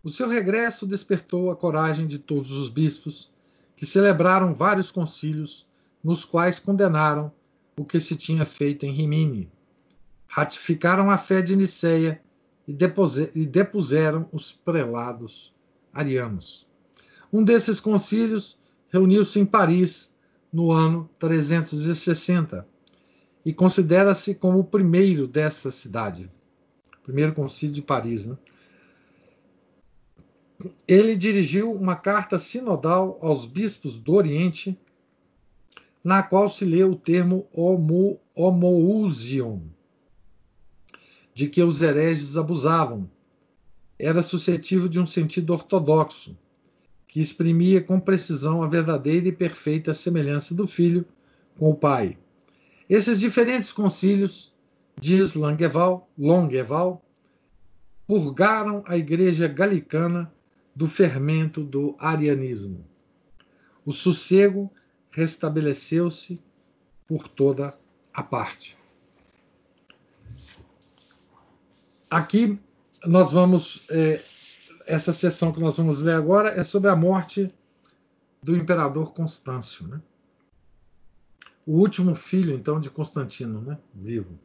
O 0.02 0.10
seu 0.10 0.28
regresso 0.28 0.86
despertou 0.86 1.50
a 1.50 1.56
coragem 1.56 2.06
de 2.06 2.18
todos 2.18 2.50
os 2.50 2.68
bispos, 2.68 3.32
que 3.76 3.86
celebraram 3.86 4.54
vários 4.54 4.90
concílios, 4.90 5.66
nos 6.02 6.24
quais 6.24 6.58
condenaram 6.58 7.32
o 7.76 7.84
que 7.84 7.98
se 7.98 8.14
tinha 8.14 8.44
feito 8.44 8.84
em 8.84 8.92
Rimini, 8.92 9.50
ratificaram 10.28 11.10
a 11.10 11.16
fé 11.16 11.40
de 11.40 11.56
Niceia 11.56 12.20
e 12.66 13.46
depuseram 13.46 14.28
os 14.32 14.52
prelados 14.52 15.52
arianos. 15.92 16.66
Um 17.32 17.42
desses 17.42 17.80
concílios 17.80 18.56
reuniu-se 18.88 19.38
em 19.38 19.44
Paris 19.44 20.14
no 20.52 20.72
ano 20.72 21.08
360 21.18 22.66
e 23.44 23.52
considera-se 23.52 24.34
como 24.34 24.60
o 24.60 24.64
primeiro 24.64 25.26
dessa 25.26 25.70
cidade 25.70 26.30
primeiro 27.04 27.34
concílio 27.34 27.74
de 27.74 27.82
Paris. 27.82 28.26
Né? 28.26 28.36
Ele 30.88 31.14
dirigiu 31.14 31.72
uma 31.72 31.94
carta 31.94 32.38
sinodal 32.38 33.18
aos 33.20 33.46
bispos 33.46 33.98
do 33.98 34.14
Oriente, 34.14 34.76
na 36.02 36.22
qual 36.22 36.48
se 36.48 36.64
lê 36.64 36.82
o 36.82 36.96
termo 36.96 37.46
homo, 37.52 38.18
homoousion, 38.34 39.60
de 41.34 41.48
que 41.48 41.62
os 41.62 41.82
hereges 41.82 42.36
abusavam. 42.36 43.10
Era 43.98 44.22
suscetível 44.22 44.88
de 44.88 45.00
um 45.00 45.06
sentido 45.06 45.52
ortodoxo, 45.52 46.36
que 47.08 47.20
exprimia 47.20 47.82
com 47.82 48.00
precisão 48.00 48.62
a 48.62 48.68
verdadeira 48.68 49.28
e 49.28 49.32
perfeita 49.32 49.92
semelhança 49.92 50.54
do 50.54 50.66
filho 50.66 51.04
com 51.58 51.70
o 51.70 51.74
pai. 51.74 52.16
Esses 52.88 53.20
diferentes 53.20 53.72
concílios 53.72 54.52
diz 55.00 55.34
Longueval, 55.34 56.08
Longueval, 56.18 57.02
purgaram 58.06 58.82
a 58.86 58.96
igreja 58.96 59.48
galicana 59.48 60.32
do 60.74 60.86
fermento 60.86 61.62
do 61.62 61.94
arianismo. 61.98 62.84
O 63.84 63.92
sossego 63.92 64.70
restabeleceu-se 65.10 66.42
por 67.06 67.28
toda 67.28 67.78
a 68.12 68.22
parte. 68.22 68.76
Aqui 72.14 72.60
nós 73.04 73.32
vamos. 73.32 73.84
É, 73.90 74.22
essa 74.86 75.12
sessão 75.12 75.50
que 75.50 75.58
nós 75.58 75.76
vamos 75.76 76.02
ler 76.02 76.14
agora 76.14 76.50
é 76.50 76.62
sobre 76.62 76.88
a 76.88 76.94
morte 76.94 77.52
do 78.40 78.54
imperador 78.54 79.12
Constâncio, 79.12 79.88
né? 79.88 80.00
O 81.66 81.72
último 81.72 82.14
filho, 82.14 82.54
então, 82.54 82.78
de 82.78 82.88
Constantino, 82.88 83.60
né? 83.62 83.76
Vivo. 83.92 84.38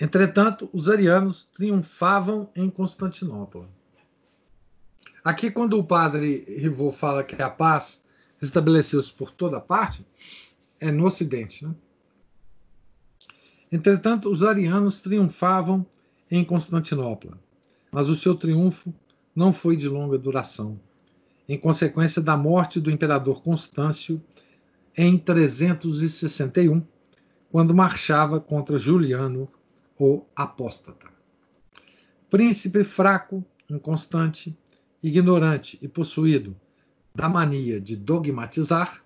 Entretanto, 0.00 0.70
os 0.72 0.88
arianos 0.88 1.44
triunfavam 1.44 2.50
em 2.56 2.70
Constantinopla. 2.70 3.68
Aqui, 5.22 5.50
quando 5.50 5.78
o 5.78 5.84
padre 5.84 6.46
Rivaux 6.48 6.98
fala 6.98 7.22
que 7.22 7.42
a 7.42 7.50
paz 7.50 8.02
estabeleceu-se 8.40 9.12
por 9.12 9.32
toda 9.32 9.60
parte, 9.60 10.06
é 10.80 10.90
no 10.90 11.04
Ocidente. 11.04 11.66
Né? 11.66 11.74
Entretanto, 13.70 14.30
os 14.30 14.42
arianos 14.42 15.00
triunfavam 15.00 15.86
em 16.30 16.44
Constantinopla, 16.44 17.38
mas 17.90 18.08
o 18.08 18.16
seu 18.16 18.34
triunfo 18.34 18.94
não 19.34 19.52
foi 19.52 19.76
de 19.76 19.88
longa 19.88 20.18
duração, 20.18 20.80
em 21.48 21.58
consequência 21.58 22.20
da 22.20 22.36
morte 22.36 22.80
do 22.80 22.90
imperador 22.90 23.42
Constâncio 23.42 24.22
em 24.96 25.16
361, 25.16 26.82
quando 27.50 27.74
marchava 27.74 28.40
contra 28.40 28.76
Juliano 28.76 29.48
o 29.98 30.22
apóstata. 30.34 31.06
Príncipe 32.30 32.84
fraco, 32.84 33.44
inconstante, 33.70 34.56
ignorante 35.02 35.78
e 35.80 35.88
possuído 35.88 36.56
da 37.14 37.28
mania 37.28 37.80
de 37.80 37.96
dogmatizar, 37.96 39.02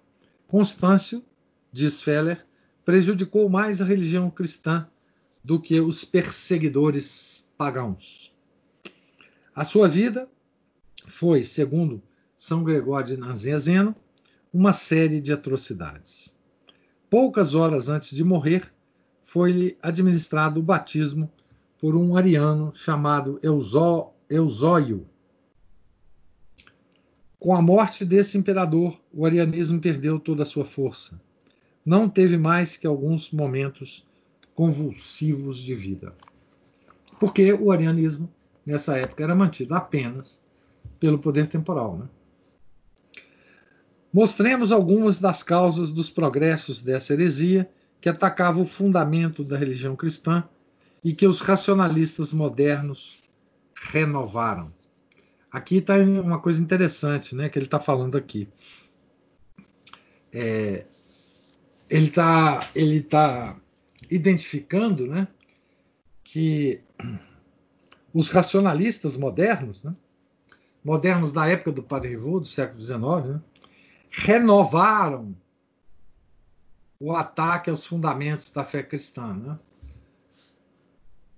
Constâncio, 0.49 1.25
diz 1.73 2.03
Feller, 2.03 2.45
prejudicou 2.85 3.49
mais 3.49 3.81
a 3.81 3.85
religião 3.85 4.31
cristã 4.31 4.87
do 5.43 5.61
que 5.61 5.81
os 5.81 6.05
perseguidores 6.05 7.49
pagãos. 7.57 8.33
A 9.55 9.65
sua 9.65 9.89
vida 9.89 10.29
foi, 11.07 11.45
segundo 11.45 12.03
São 12.37 12.65
Gregório 12.65 13.09
de 13.09 13.17
Nazianzeno, 13.17 13.95
uma 14.53 14.73
série 14.73 15.21
de 15.21 15.33
atrocidades. 15.33 16.37
Poucas 17.09 17.55
horas 17.55 17.89
antes 17.89 18.17
de 18.17 18.25
morrer, 18.25 18.73
foi-lhe 19.23 19.77
administrado 19.83 20.61
o 20.61 20.63
batismo 20.63 21.31
por 21.81 21.97
um 21.97 22.17
ariano 22.17 22.73
chamado 22.75 23.39
Eusó, 23.43 24.15
Eusóio. 24.29 25.07
Com 27.39 27.55
a 27.55 27.63
morte 27.63 28.05
desse 28.05 28.39
imperador, 28.39 29.01
o 29.13 29.27
arianismo 29.27 29.81
perdeu 29.81 30.21
toda 30.21 30.43
a 30.43 30.47
sua 30.47 30.65
força. 30.65 31.21
Não 31.85 32.09
teve 32.09 32.37
mais 32.37 32.77
que 32.77 32.87
alguns 32.87 33.31
momentos 33.31 34.07
convulsivos 34.55 35.59
de 35.59 35.75
vida. 35.75 36.15
Porque 37.19 37.53
o 37.53 37.73
arianismo, 37.73 38.33
nessa 38.65 38.97
época, 38.99 39.25
era 39.25 39.35
mantido 39.35 39.75
apenas 39.75 40.43
pelo 41.01 41.19
poder 41.19 41.49
temporal. 41.49 41.97
Né? 41.97 42.09
Mostremos 44.13 44.71
algumas 44.71 45.21
das 45.21 45.43
causas 45.43 45.91
dos 45.91 46.11
progressos 46.11 46.83
dessa 46.83 47.13
heresia 47.13 47.69
que 48.01 48.09
atacava 48.09 48.61
o 48.61 48.65
fundamento 48.65 49.43
da 49.43 49.57
religião 49.57 49.97
cristã 49.97 50.45
e 51.03 51.15
que 51.15 51.27
os 51.27 51.41
racionalistas 51.41 52.33
modernos 52.33 53.19
renovaram. 53.75 54.73
Aqui 55.51 55.77
está 55.77 55.97
uma 55.97 56.39
coisa 56.39 56.63
interessante 56.63 57.35
né, 57.35 57.49
que 57.49 57.59
ele 57.59 57.67
está 57.67 57.79
falando 57.79 58.17
aqui. 58.17 58.49
É, 60.33 60.87
ele 61.93 62.07
está 62.07 62.59
ele 62.75 63.03
tá 63.03 63.55
identificando 64.11 65.07
né, 65.07 65.29
que 66.25 66.81
os 68.15 68.31
racionalistas 68.31 69.15
modernos 69.15 69.85
né, 69.85 69.95
modernos 70.83 71.33
da 71.33 71.47
época 71.47 71.71
do 71.71 71.83
Padre 71.83 72.09
Rivaux, 72.11 72.41
do 72.41 72.47
século 72.47 72.81
XIX, 72.81 73.35
né, 73.35 73.43
renovaram 74.11 75.37
o 76.99 77.15
ataque 77.15 77.69
aos 77.69 77.85
fundamentos 77.85 78.51
da 78.51 78.65
fé 78.65 78.83
cristã. 78.83 79.35
Né? 79.35 79.59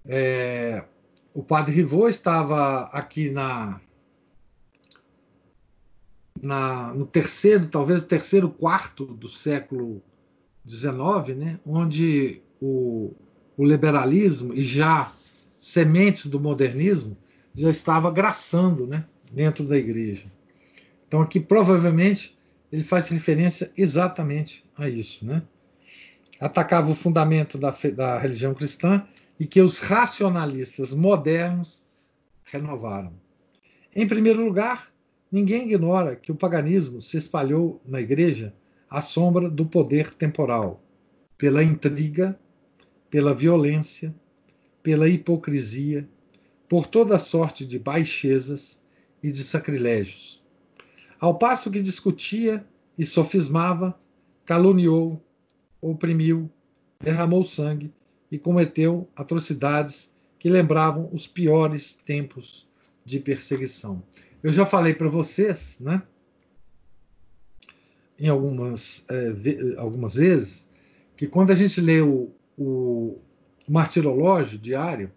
É, 0.07 0.85
o 1.33 1.43
Padre 1.43 1.75
Rivaux 1.75 2.09
estava 2.09 2.83
aqui 2.93 3.29
na, 3.29 3.81
na, 6.41 6.95
no 6.95 7.07
terceiro, 7.07 7.67
talvez 7.67 8.05
o 8.05 8.07
terceiro 8.07 8.49
quarto 8.49 9.05
do 9.05 9.29
século 9.29 10.01
XIX, 10.69 11.37
né, 11.37 11.61
onde 11.65 12.41
o, 12.61 13.13
o 13.57 13.65
liberalismo 13.65 14.55
e 14.55 14.63
já 14.63 15.13
sementes 15.59 16.27
do 16.27 16.41
modernismo 16.41 17.17
já 17.55 17.71
estava 17.71 18.11
graçando 18.11 18.87
né, 18.87 19.05
dentro 19.33 19.65
da 19.65 19.77
igreja. 19.77 20.27
Então 21.07 21.23
aqui 21.23 21.39
provavelmente 21.39 22.37
ele 22.73 22.83
faz 22.83 23.09
referência 23.09 23.71
exatamente 23.77 24.65
a 24.77 24.89
isso. 24.89 25.25
Né? 25.25 25.43
Atacava 26.41 26.91
o 26.91 26.95
fundamento 26.95 27.57
da, 27.57 27.73
da 27.95 28.19
religião 28.19 28.55
cristã 28.55 29.07
e 29.39 29.47
que 29.47 29.61
os 29.61 29.79
racionalistas 29.79 30.93
modernos 30.93 31.83
renovaram. 32.45 33.13
Em 33.95 34.07
primeiro 34.07 34.45
lugar, 34.45 34.93
ninguém 35.31 35.67
ignora 35.67 36.17
que 36.17 36.33
o 36.33 36.35
paganismo 36.35 37.01
se 37.01 37.17
espalhou 37.17 37.81
na 37.87 38.01
igreja 38.01 38.53
à 38.95 39.01
sombra 39.01 39.51
do 39.51 39.67
poder 39.67 40.15
temporal, 40.15 40.81
pela 41.37 41.65
intriga, 41.65 42.39
pela 43.11 43.35
violência, 43.35 44.15
pela 44.85 45.09
hipocrisia, 45.09 46.09
por 46.69 46.87
toda 46.87 47.19
sorte 47.19 47.67
de 47.67 47.77
baixezas 47.77 48.81
e 49.21 49.33
de 49.33 49.43
sacrilégios. 49.43 50.41
Ao 51.19 51.37
passo 51.37 51.73
que 51.73 51.81
discutia 51.81 52.65
e 52.97 53.05
sofismava, 53.05 53.99
caluniou, 54.47 55.21
oprimiu, 55.81 56.49
derramou 57.01 57.45
sangue 57.45 57.93
e 58.31 58.39
cometeu 58.39 59.09
atrocidades 59.17 60.15
que 60.39 60.49
lembravam 60.49 61.11
os 61.13 61.27
piores 61.27 61.97
tempos 61.97 62.69
de 63.05 63.19
perseguição. 63.19 64.01
Eu 64.41 64.53
já 64.53 64.65
falei 64.65 64.95
para 64.95 65.09
vocês, 65.09 65.81
né, 65.81 66.01
em 68.19 68.29
algumas, 68.29 69.05
é, 69.09 69.77
algumas 69.79 70.15
vezes, 70.15 70.71
que 71.17 71.27
quando 71.27 71.51
a 71.51 71.55
gente 71.55 71.81
lê 71.81 72.01
o, 72.01 72.31
o 72.57 73.19
martirológio 73.69 74.59
diário, 74.59 75.11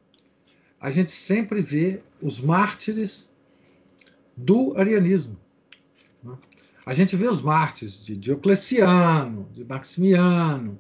a 0.80 0.89
gente 0.89 1.12
sempre 1.12 1.62
vê 1.62 2.02
os 2.22 2.39
mártires 2.39 3.34
do 4.36 4.78
arianismo. 4.78 5.38
Né? 6.24 6.38
A 6.86 6.93
gente 6.93 7.16
vê 7.16 7.28
os 7.28 7.41
mártires 7.41 8.04
de 8.04 8.16
Diocleciano, 8.16 9.50
de 9.54 9.66
Maximiano, 9.66 10.80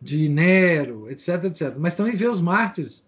de 0.00 0.28
Nero, 0.28 1.10
etc, 1.10 1.44
etc. 1.44 1.74
Mas 1.78 1.94
também 1.94 2.16
vê 2.16 2.28
os 2.28 2.40
mártires 2.40 3.06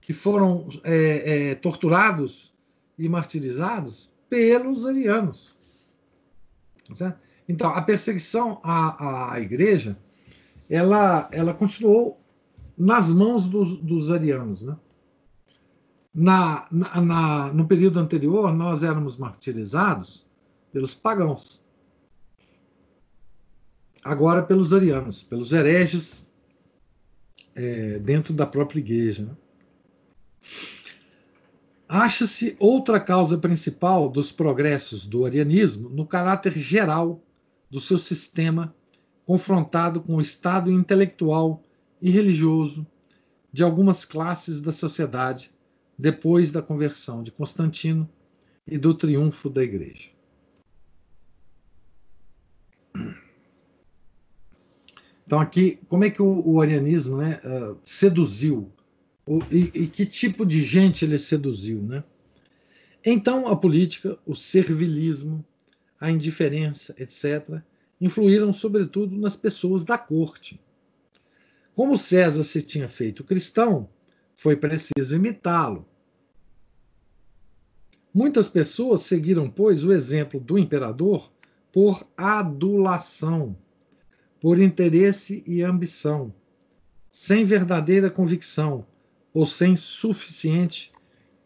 que 0.00 0.12
foram 0.12 0.68
é, 0.84 1.50
é, 1.50 1.54
torturados 1.54 2.54
e 2.98 3.08
martirizados 3.08 4.10
pelos 4.28 4.86
arianos. 4.86 5.56
Certo? 6.94 7.25
Então, 7.48 7.70
a 7.70 7.80
perseguição 7.82 8.60
à, 8.62 9.32
à 9.34 9.40
igreja, 9.40 9.96
ela, 10.68 11.28
ela 11.30 11.54
continuou 11.54 12.20
nas 12.76 13.12
mãos 13.12 13.48
dos, 13.48 13.76
dos 13.78 14.10
arianos. 14.10 14.62
Né? 14.62 14.76
Na, 16.12 16.66
na, 16.70 17.00
na, 17.00 17.52
no 17.52 17.66
período 17.66 18.00
anterior, 18.00 18.52
nós 18.52 18.82
éramos 18.82 19.16
martirizados 19.16 20.26
pelos 20.72 20.94
pagãos. 20.94 21.62
Agora 24.02 24.42
pelos 24.42 24.72
arianos, 24.72 25.22
pelos 25.22 25.52
hereges 25.52 26.28
é, 27.54 27.98
dentro 27.98 28.32
da 28.34 28.46
própria 28.46 28.80
igreja. 28.80 29.24
Né? 29.24 29.36
Acha-se 31.88 32.56
outra 32.58 32.98
causa 32.98 33.38
principal 33.38 34.08
dos 34.08 34.32
progressos 34.32 35.06
do 35.06 35.24
arianismo 35.24 35.88
no 35.88 36.06
caráter 36.06 36.52
geral 36.52 37.22
do 37.76 37.80
seu 37.82 37.98
sistema 37.98 38.74
confrontado 39.26 40.00
com 40.00 40.16
o 40.16 40.20
estado 40.22 40.72
intelectual 40.72 41.62
e 42.00 42.10
religioso 42.10 42.86
de 43.52 43.62
algumas 43.62 44.02
classes 44.02 44.62
da 44.62 44.72
sociedade 44.72 45.52
depois 45.98 46.50
da 46.50 46.62
conversão 46.62 47.22
de 47.22 47.30
Constantino 47.30 48.08
e 48.66 48.78
do 48.78 48.94
triunfo 48.94 49.50
da 49.50 49.62
Igreja. 49.62 50.08
Então, 55.26 55.38
aqui, 55.38 55.78
como 55.86 56.02
é 56.02 56.08
que 56.08 56.22
o, 56.22 56.48
o 56.48 56.62
arianismo 56.62 57.18
né, 57.18 57.42
uh, 57.44 57.76
seduziu? 57.84 58.72
O, 59.26 59.40
e, 59.50 59.70
e, 59.74 59.86
que 59.86 60.06
tipo 60.06 60.46
de 60.46 60.62
gente 60.62 61.04
ele 61.04 61.18
seduziu? 61.18 61.82
Né? 61.82 62.02
Então, 63.04 63.46
a 63.46 63.54
política, 63.54 64.18
o 64.24 64.34
servilismo, 64.34 65.44
a 66.00 66.10
indiferença, 66.10 66.94
etc., 66.98 67.60
influíram 68.00 68.52
sobretudo 68.52 69.16
nas 69.16 69.36
pessoas 69.36 69.84
da 69.84 69.96
corte. 69.96 70.60
Como 71.74 71.96
César 71.96 72.44
se 72.44 72.62
tinha 72.62 72.88
feito 72.88 73.24
cristão, 73.24 73.88
foi 74.34 74.56
preciso 74.56 75.14
imitá-lo. 75.14 75.86
Muitas 78.12 78.48
pessoas 78.48 79.02
seguiram, 79.02 79.50
pois, 79.50 79.84
o 79.84 79.92
exemplo 79.92 80.40
do 80.40 80.58
imperador 80.58 81.30
por 81.72 82.06
adulação, 82.16 83.56
por 84.40 84.58
interesse 84.58 85.44
e 85.46 85.62
ambição, 85.62 86.32
sem 87.10 87.44
verdadeira 87.44 88.10
convicção 88.10 88.86
ou 89.34 89.44
sem 89.44 89.76
suficiente 89.76 90.90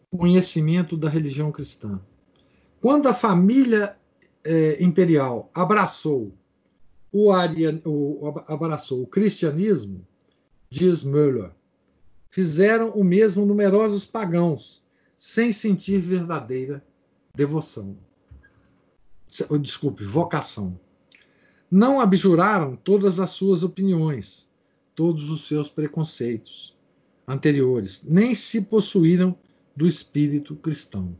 conhecimento 0.09 0.95
da 0.95 1.09
religião 1.09 1.51
cristã. 1.51 1.99
Quando 2.79 3.07
a 3.07 3.13
família 3.13 3.97
é, 4.43 4.83
imperial 4.83 5.49
abraçou 5.53 6.33
o, 7.11 7.31
arian, 7.31 7.81
o, 7.85 8.33
abraçou 8.47 9.03
o 9.03 9.07
cristianismo, 9.07 10.05
diz 10.69 11.03
Müller, 11.03 11.51
fizeram 12.29 12.89
o 12.91 13.03
mesmo 13.03 13.45
numerosos 13.45 14.05
pagãos, 14.05 14.81
sem 15.17 15.51
sentir 15.51 15.99
verdadeira 15.99 16.83
devoção. 17.35 17.97
Desculpe, 19.61 20.03
vocação. 20.03 20.79
Não 21.69 22.01
abjuraram 22.01 22.75
todas 22.75 23.19
as 23.19 23.31
suas 23.31 23.63
opiniões, 23.63 24.49
todos 24.95 25.29
os 25.29 25.47
seus 25.47 25.69
preconceitos 25.69 26.75
anteriores, 27.27 28.03
nem 28.03 28.35
se 28.35 28.61
possuíram 28.61 29.37
do 29.75 29.87
espírito 29.87 30.55
cristão. 30.55 31.15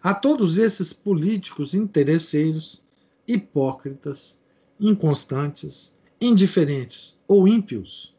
A 0.00 0.14
todos 0.14 0.58
esses 0.58 0.92
políticos 0.92 1.74
interesseiros, 1.74 2.80
hipócritas, 3.26 4.40
inconstantes, 4.78 5.96
indiferentes 6.20 7.18
ou 7.26 7.48
ímpios, 7.48 8.14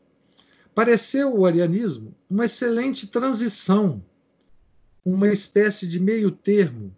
pareceu 0.75 1.33
o 1.33 1.45
arianismo 1.45 2.13
uma 2.29 2.45
excelente 2.45 3.07
transição, 3.07 4.03
uma 5.05 5.29
espécie 5.29 5.87
de 5.87 6.01
meio 6.01 6.31
termo 6.31 6.93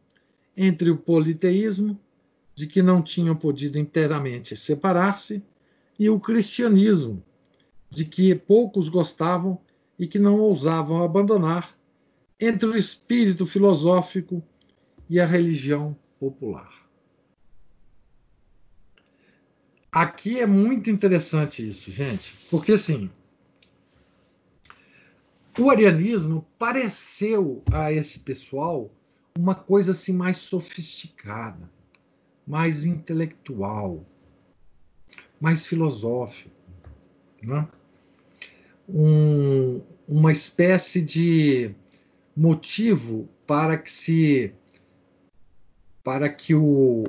entre 0.58 0.90
o 0.90 0.98
politeísmo, 0.98 2.00
de 2.56 2.66
que 2.66 2.82
não 2.82 3.04
tinham 3.04 3.36
podido 3.36 3.78
inteiramente 3.78 4.58
separar-se, 4.58 5.44
e 5.98 6.10
o 6.10 6.20
cristianismo, 6.20 7.24
de 7.90 8.04
que 8.04 8.34
poucos 8.34 8.90
gostavam 8.90 9.60
e 9.98 10.08
que 10.08 10.18
não 10.18 10.40
ousavam 10.40 11.04
abandonar, 11.04 11.78
entre 12.40 12.68
o 12.68 12.76
espírito 12.76 13.46
filosófico 13.46 14.44
e 15.12 15.20
a 15.20 15.26
religião 15.26 15.94
popular. 16.18 16.72
Aqui 19.92 20.40
é 20.40 20.46
muito 20.46 20.90
interessante 20.90 21.68
isso, 21.68 21.92
gente, 21.92 22.34
porque 22.50 22.72
assim, 22.72 23.12
o 25.60 25.70
arianismo 25.70 26.48
pareceu 26.58 27.62
a 27.74 27.92
esse 27.92 28.20
pessoal 28.20 28.90
uma 29.38 29.54
coisa 29.54 29.92
assim 29.92 30.14
mais 30.14 30.38
sofisticada, 30.38 31.70
mais 32.48 32.86
intelectual, 32.86 34.06
mais 35.42 35.66
filosófico, 35.66 36.56
né? 37.44 37.68
um, 38.88 39.82
uma 40.08 40.32
espécie 40.32 41.02
de 41.02 41.76
motivo 42.34 43.28
para 43.46 43.78
que 43.78 43.92
se 43.92 44.54
para 46.04 46.30
que 46.30 46.56
o, 46.56 47.06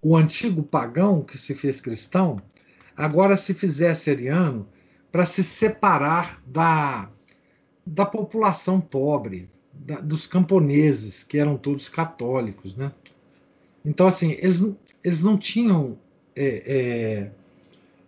o 0.00 0.16
antigo 0.16 0.62
pagão 0.62 1.22
que 1.22 1.36
se 1.36 1.54
fez 1.54 1.80
cristão 1.80 2.40
agora 2.96 3.36
se 3.36 3.54
fizesse 3.54 4.10
ariano 4.10 4.68
para 5.10 5.24
se 5.24 5.42
separar 5.42 6.42
da, 6.46 7.10
da 7.86 8.04
população 8.04 8.80
pobre, 8.80 9.48
da, 9.72 10.00
dos 10.00 10.26
camponeses, 10.26 11.22
que 11.22 11.38
eram 11.38 11.56
todos 11.56 11.88
católicos. 11.88 12.76
Né? 12.76 12.92
Então, 13.84 14.06
assim, 14.06 14.32
eles, 14.32 14.74
eles 15.02 15.22
não 15.22 15.38
tinham. 15.38 15.98
É, 16.34 16.62
é, 16.66 17.30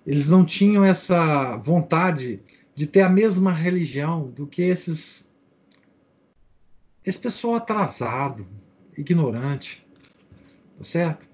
eles 0.06 0.28
não 0.28 0.44
tinham 0.44 0.84
essa 0.84 1.56
vontade 1.56 2.40
de 2.74 2.86
ter 2.86 3.02
a 3.02 3.08
mesma 3.08 3.52
religião 3.52 4.28
do 4.30 4.46
que 4.46 4.62
esses 4.62 5.28
esse 7.04 7.18
pessoal 7.18 7.54
atrasado, 7.54 8.46
ignorante, 8.97 9.86
tá 10.78 10.84
certo? 10.84 11.28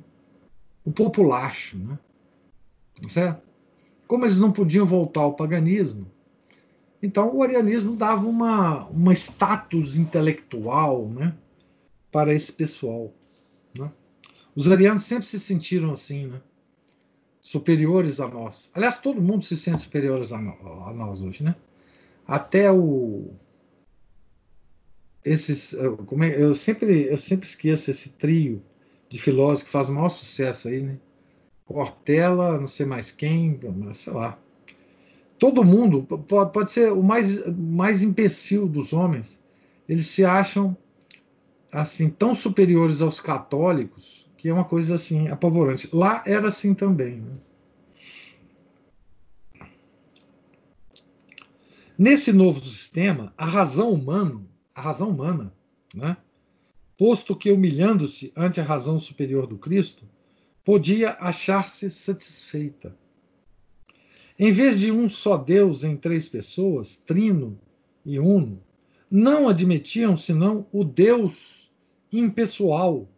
O 0.84 0.92
populacho, 0.92 1.76
né? 1.78 1.98
Tá 3.02 3.08
certo? 3.08 3.42
Como 4.06 4.24
eles 4.24 4.38
não 4.38 4.52
podiam 4.52 4.86
voltar 4.86 5.22
ao 5.22 5.34
paganismo, 5.34 6.10
então 7.02 7.34
o 7.34 7.42
arianismo 7.42 7.96
dava 7.96 8.26
uma, 8.26 8.86
uma 8.86 9.12
status 9.12 9.96
intelectual 9.96 11.08
né, 11.08 11.34
para 12.10 12.32
esse 12.32 12.52
pessoal. 12.52 13.12
Né? 13.76 13.90
Os 14.54 14.70
arianos 14.70 15.04
sempre 15.04 15.26
se 15.26 15.38
sentiram 15.38 15.90
assim, 15.92 16.26
né? 16.26 16.40
superiores 17.46 18.18
a 18.18 18.26
nós. 18.26 18.70
Aliás, 18.74 18.98
todo 18.98 19.22
mundo 19.22 19.44
se 19.44 19.56
sente 19.56 19.82
superiores 19.82 20.32
a, 20.32 20.38
a 20.38 20.92
nós 20.92 21.22
hoje, 21.22 21.44
né? 21.44 21.54
Até 22.26 22.72
o 22.72 23.30
esses, 25.26 25.76
como 26.06 26.22
é, 26.22 26.40
eu 26.40 26.54
sempre 26.54 27.08
eu 27.10 27.18
sempre 27.18 27.46
esqueço 27.46 27.90
esse 27.90 28.10
trio 28.10 28.62
de 29.08 29.18
filósofos 29.18 29.64
que 29.64 29.70
faz 29.70 29.88
maior 29.88 30.08
sucesso 30.08 30.68
aí, 30.68 30.80
né? 30.80 30.96
Cortella, 31.66 32.60
não 32.60 32.68
sei 32.68 32.86
mais 32.86 33.10
quem, 33.10 33.58
sei 33.92 34.12
lá. 34.12 34.38
Todo 35.36 35.64
mundo 35.64 36.04
pode, 36.04 36.52
pode 36.52 36.70
ser 36.70 36.92
o 36.92 37.02
mais 37.02 37.44
mais 37.46 38.02
imbecil 38.02 38.68
dos 38.68 38.92
homens. 38.92 39.40
Eles 39.88 40.06
se 40.06 40.24
acham 40.24 40.76
assim 41.72 42.08
tão 42.08 42.32
superiores 42.34 43.02
aos 43.02 43.20
católicos 43.20 44.24
que 44.36 44.48
é 44.48 44.52
uma 44.52 44.64
coisa 44.64 44.94
assim 44.94 45.26
apavorante. 45.26 45.88
Lá 45.92 46.22
era 46.24 46.48
assim 46.48 46.72
também. 46.72 47.16
Né? 47.16 47.32
Nesse 51.98 52.32
novo 52.32 52.60
sistema, 52.60 53.32
a 53.36 53.44
razão 53.44 53.90
humana, 53.90 54.40
a 54.76 54.82
razão 54.82 55.08
humana, 55.08 55.50
né, 55.94 56.18
posto 56.98 57.34
que 57.34 57.50
humilhando-se 57.50 58.30
ante 58.36 58.60
a 58.60 58.64
razão 58.64 59.00
superior 59.00 59.46
do 59.46 59.56
Cristo, 59.56 60.04
podia 60.62 61.16
achar-se 61.18 61.90
satisfeita. 61.90 62.94
Em 64.38 64.52
vez 64.52 64.78
de 64.78 64.92
um 64.92 65.08
só 65.08 65.38
Deus 65.38 65.82
em 65.82 65.96
três 65.96 66.28
pessoas, 66.28 66.98
trino 66.98 67.58
e 68.04 68.18
uno, 68.18 68.62
não 69.10 69.48
admitiam 69.48 70.14
senão 70.14 70.66
o 70.70 70.84
Deus 70.84 71.70
impessoal, 72.12 73.08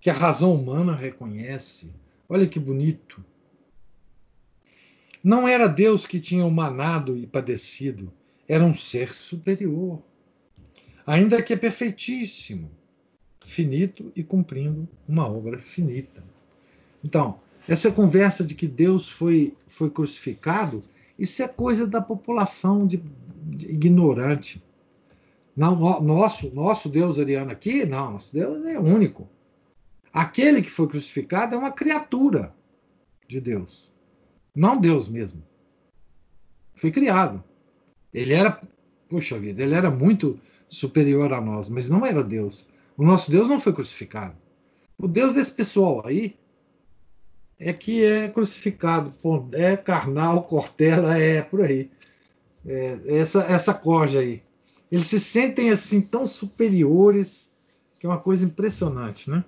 que 0.00 0.08
a 0.08 0.14
razão 0.14 0.54
humana 0.54 0.94
reconhece. 0.94 1.92
Olha 2.28 2.46
que 2.46 2.58
bonito. 2.58 3.22
Não 5.22 5.46
era 5.46 5.66
Deus 5.66 6.06
que 6.06 6.20
tinha 6.20 6.46
humanado 6.46 7.18
e 7.18 7.26
padecido, 7.26 8.10
era 8.48 8.64
um 8.64 8.72
ser 8.72 9.12
superior, 9.12 10.00
ainda 11.06 11.42
que 11.42 11.52
é 11.52 11.56
perfeitíssimo, 11.56 12.70
finito 13.46 14.12
e 14.16 14.24
cumprindo 14.24 14.88
uma 15.08 15.26
obra 15.28 15.58
finita. 15.58 16.24
Então, 17.04 17.38
essa 17.68 17.92
conversa 17.92 18.44
de 18.44 18.54
que 18.54 18.66
Deus 18.66 19.08
foi, 19.08 19.54
foi 19.66 19.88
crucificado, 19.88 20.82
isso 21.16 21.42
é 21.42 21.48
coisa 21.48 21.86
da 21.86 22.00
população 22.00 22.86
de, 22.86 22.96
de 22.96 23.68
ignorante. 23.68 24.62
Não, 25.56 26.00
nosso, 26.02 26.52
nosso 26.54 26.88
Deus 26.88 27.18
ariano 27.18 27.52
aqui, 27.52 27.86
não, 27.86 28.12
nosso 28.12 28.32
Deus 28.32 28.64
é 28.66 28.78
único. 28.78 29.28
Aquele 30.12 30.60
que 30.60 30.70
foi 30.70 30.88
crucificado 30.88 31.54
é 31.54 31.58
uma 31.58 31.70
criatura 31.70 32.54
de 33.28 33.40
Deus, 33.40 33.92
não 34.54 34.78
Deus 34.78 35.08
mesmo. 35.08 35.42
Foi 36.74 36.90
criado. 36.90 37.42
Ele 38.12 38.32
era, 38.32 38.60
puxa 39.08 39.38
vida, 39.38 39.62
ele 39.62 39.74
era 39.74 39.90
muito 39.90 40.38
superior 40.68 41.32
a 41.32 41.40
nós, 41.40 41.68
mas 41.68 41.88
não 41.88 42.04
era 42.04 42.22
Deus. 42.22 42.68
O 42.96 43.04
nosso 43.04 43.30
Deus 43.30 43.48
não 43.48 43.60
foi 43.60 43.72
crucificado. 43.72 44.36
O 44.98 45.06
Deus 45.06 45.32
desse 45.32 45.52
pessoal 45.52 46.06
aí 46.06 46.36
é 47.58 47.72
que 47.72 48.04
é 48.04 48.28
crucificado, 48.28 49.14
é 49.52 49.76
carnal, 49.76 50.44
cortela, 50.44 51.18
é 51.18 51.42
por 51.42 51.62
aí. 51.62 51.90
É, 52.64 52.98
essa, 53.06 53.42
essa 53.44 53.72
corja 53.72 54.20
aí. 54.20 54.42
Eles 54.90 55.06
se 55.06 55.20
sentem 55.20 55.70
assim 55.70 56.00
tão 56.00 56.26
superiores 56.26 57.52
que 57.98 58.06
é 58.06 58.08
uma 58.08 58.18
coisa 58.18 58.44
impressionante, 58.44 59.30
né? 59.30 59.44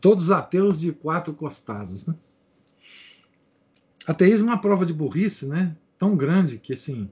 Todos 0.00 0.30
ateus 0.30 0.80
de 0.80 0.92
quatro 0.92 1.32
costados, 1.32 2.06
né? 2.06 2.14
Ateísmo 4.06 4.48
é 4.48 4.52
uma 4.52 4.60
prova 4.60 4.86
de 4.86 4.92
burrice, 4.92 5.46
né? 5.46 5.76
Tão 5.98 6.16
grande 6.16 6.58
que 6.58 6.72
assim 6.72 7.10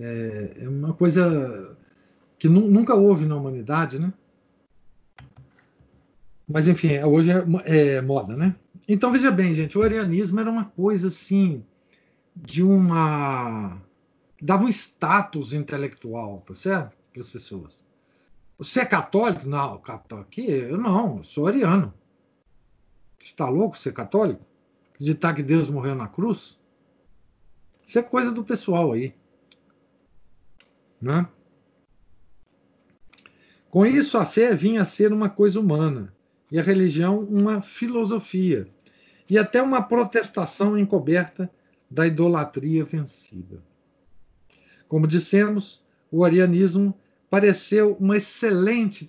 é, 0.00 0.64
é 0.64 0.68
uma 0.68 0.94
coisa 0.94 1.76
que 2.38 2.48
nu 2.48 2.68
nunca 2.68 2.94
houve 2.94 3.26
na 3.26 3.36
humanidade, 3.36 4.00
né? 4.00 4.12
Mas 6.48 6.66
enfim, 6.66 6.98
hoje 7.04 7.30
é, 7.30 7.96
é, 7.96 8.00
moda, 8.00 8.36
né? 8.36 8.56
Então 8.88 9.12
veja 9.12 9.30
bem, 9.30 9.54
gente, 9.54 9.78
o 9.78 9.82
arianismo 9.82 10.40
era 10.40 10.50
uma 10.50 10.64
coisa 10.64 11.08
assim 11.08 11.64
de 12.34 12.62
uma 12.62 13.80
dava 14.40 14.64
um 14.64 14.68
status 14.68 15.52
intelectual, 15.52 16.42
tá 16.46 16.54
certo? 16.54 16.96
Para 17.12 17.22
as 17.22 17.28
pessoas. 17.28 17.84
Você 18.58 18.80
é 18.80 18.84
católico? 18.84 19.46
Não, 19.46 19.78
católico. 19.78 20.40
Eu 20.40 20.78
não, 20.78 21.18
eu 21.18 21.24
sou 21.24 21.46
ariano. 21.46 21.92
Está 23.20 23.48
louco 23.48 23.78
ser 23.78 23.92
católico? 23.92 24.44
Acreditar 24.94 25.34
que 25.34 25.42
Deus 25.42 25.68
morreu 25.68 25.94
na 25.94 26.08
cruz? 26.08 26.58
Isso 27.86 27.98
é 27.98 28.02
coisa 28.02 28.30
do 28.30 28.44
pessoal 28.44 28.92
aí. 28.92 29.14
Né? 31.00 31.26
Com 33.70 33.86
isso, 33.86 34.18
a 34.18 34.26
fé 34.26 34.54
vinha 34.54 34.82
a 34.82 34.84
ser 34.84 35.12
uma 35.12 35.30
coisa 35.30 35.60
humana 35.60 36.12
e 36.50 36.58
a 36.58 36.62
religião 36.62 37.20
uma 37.20 37.62
filosofia 37.62 38.68
e 39.28 39.38
até 39.38 39.62
uma 39.62 39.80
protestação 39.80 40.76
encoberta 40.76 41.48
da 41.88 42.06
idolatria 42.06 42.84
vencida. 42.84 43.62
Como 44.88 45.06
dissemos, 45.06 45.80
o 46.10 46.24
arianismo 46.24 46.92
pareceu 47.30 47.96
uma 48.00 48.16
excelente 48.16 49.08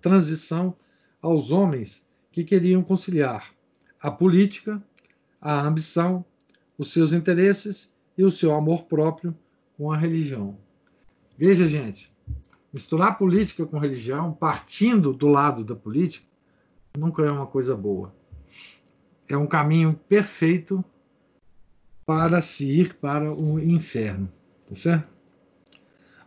transição 0.00 0.76
aos 1.22 1.52
homens 1.52 2.04
que 2.32 2.42
queriam 2.42 2.82
conciliar 2.82 3.54
a 4.00 4.10
política, 4.10 4.82
a 5.40 5.60
ambição, 5.60 6.24
os 6.76 6.92
seus 6.92 7.12
interesses 7.12 7.94
e 8.18 8.24
o 8.24 8.32
seu 8.32 8.52
amor 8.52 8.84
próprio 8.86 9.34
com 9.76 9.92
a 9.92 9.96
religião. 9.96 10.58
Veja, 11.36 11.66
gente, 11.66 12.12
misturar 12.72 13.18
política 13.18 13.66
com 13.66 13.78
religião, 13.78 14.32
partindo 14.32 15.12
do 15.12 15.26
lado 15.28 15.64
da 15.64 15.74
política, 15.74 16.26
nunca 16.96 17.22
é 17.22 17.30
uma 17.30 17.46
coisa 17.46 17.76
boa. 17.76 18.14
É 19.28 19.36
um 19.36 19.46
caminho 19.46 19.98
perfeito 20.08 20.84
para 22.06 22.40
se 22.40 22.70
ir 22.70 22.94
para 22.94 23.32
o 23.32 23.58
inferno, 23.58 24.30
tá 24.68 24.74
certo? 24.74 25.08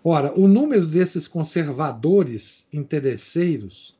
Ora, 0.03 0.33
o 0.39 0.47
número 0.47 0.85
desses 0.85 1.27
conservadores 1.27 2.67
interesseiros 2.71 3.97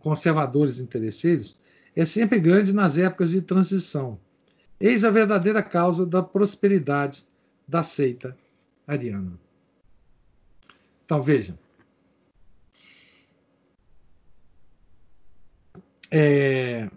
conservadores 0.00 0.80
interesseiros 0.80 1.60
é 1.94 2.04
sempre 2.04 2.40
grande 2.40 2.72
nas 2.72 2.98
épocas 2.98 3.30
de 3.30 3.40
transição. 3.40 4.18
Eis 4.80 5.04
a 5.04 5.10
verdadeira 5.10 5.62
causa 5.62 6.06
da 6.06 6.22
prosperidade 6.22 7.24
da 7.68 7.82
seita 7.82 8.36
ariana. 8.86 9.38
Então 11.10 11.20
vejam. 11.20 11.58
É... 16.08 16.88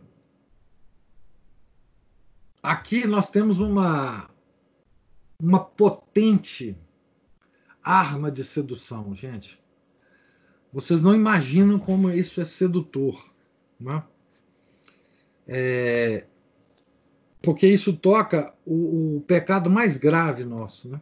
Aqui 2.61 3.07
nós 3.07 3.32
temos 3.32 3.59
uma, 3.59 4.30
uma 5.41 5.66
potente 5.66 6.78
arma 7.84 8.30
de 8.30 8.43
sedução, 8.43 9.16
gente. 9.16 9.59
Vocês 10.72 11.01
não 11.01 11.16
imaginam 11.16 11.80
como 11.80 12.11
isso 12.11 12.39
é 12.39 12.45
sedutor. 12.45 13.34
Né? 13.80 14.03
É, 15.47 16.28
porque 17.41 17.66
isso 17.66 17.97
toca 17.97 18.53
o, 18.64 19.18
o, 19.18 19.22
pecado 19.22 19.72
mais 19.72 19.97
grave 19.97 20.45
nosso. 20.45 20.88
Né? 20.88 21.01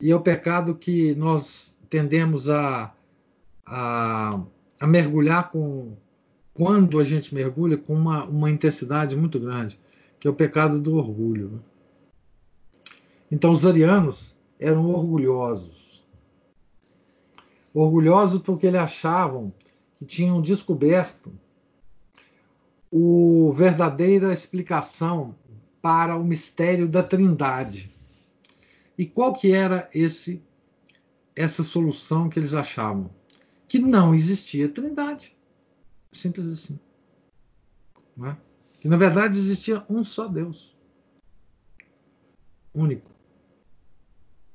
E 0.00 0.10
é 0.10 0.16
o 0.16 0.20
pecado 0.20 0.74
que 0.74 1.14
nós 1.14 1.78
tendemos 1.90 2.48
a, 2.48 2.92
a, 3.66 4.42
a 4.80 4.86
mergulhar 4.86 5.50
com. 5.50 5.96
Quando 6.54 6.98
a 6.98 7.04
gente 7.04 7.34
mergulha 7.34 7.76
com 7.76 7.94
uma, 7.94 8.24
uma 8.24 8.50
intensidade 8.50 9.16
muito 9.16 9.38
grande, 9.38 9.78
que 10.18 10.26
é 10.26 10.30
o 10.30 10.34
pecado 10.34 10.80
do 10.80 10.96
orgulho. 10.96 11.62
Então, 13.30 13.52
os 13.52 13.64
arianos 13.64 14.36
eram 14.58 14.90
orgulhosos. 14.90 16.04
orgulhosos 17.72 18.42
porque 18.42 18.66
eles 18.66 18.80
achavam 18.80 19.52
que 19.96 20.04
tinham 20.04 20.42
descoberto 20.42 21.32
o 22.90 23.52
verdadeira 23.52 24.32
explicação 24.32 25.34
para 25.80 26.16
o 26.16 26.24
mistério 26.24 26.88
da 26.88 27.02
Trindade. 27.02 27.94
E 29.00 29.06
qual 29.06 29.32
que 29.32 29.50
era 29.50 29.88
esse 29.94 30.44
essa 31.34 31.64
solução 31.64 32.28
que 32.28 32.38
eles 32.38 32.52
achavam? 32.52 33.10
Que 33.66 33.78
não 33.78 34.14
existia 34.14 34.68
Trindade. 34.68 35.34
Simples 36.12 36.46
assim. 36.46 36.78
É? 38.22 38.36
Que 38.78 38.88
na 38.88 38.98
verdade 38.98 39.38
existia 39.38 39.82
um 39.88 40.04
só 40.04 40.28
Deus. 40.28 40.76
Único. 42.74 43.10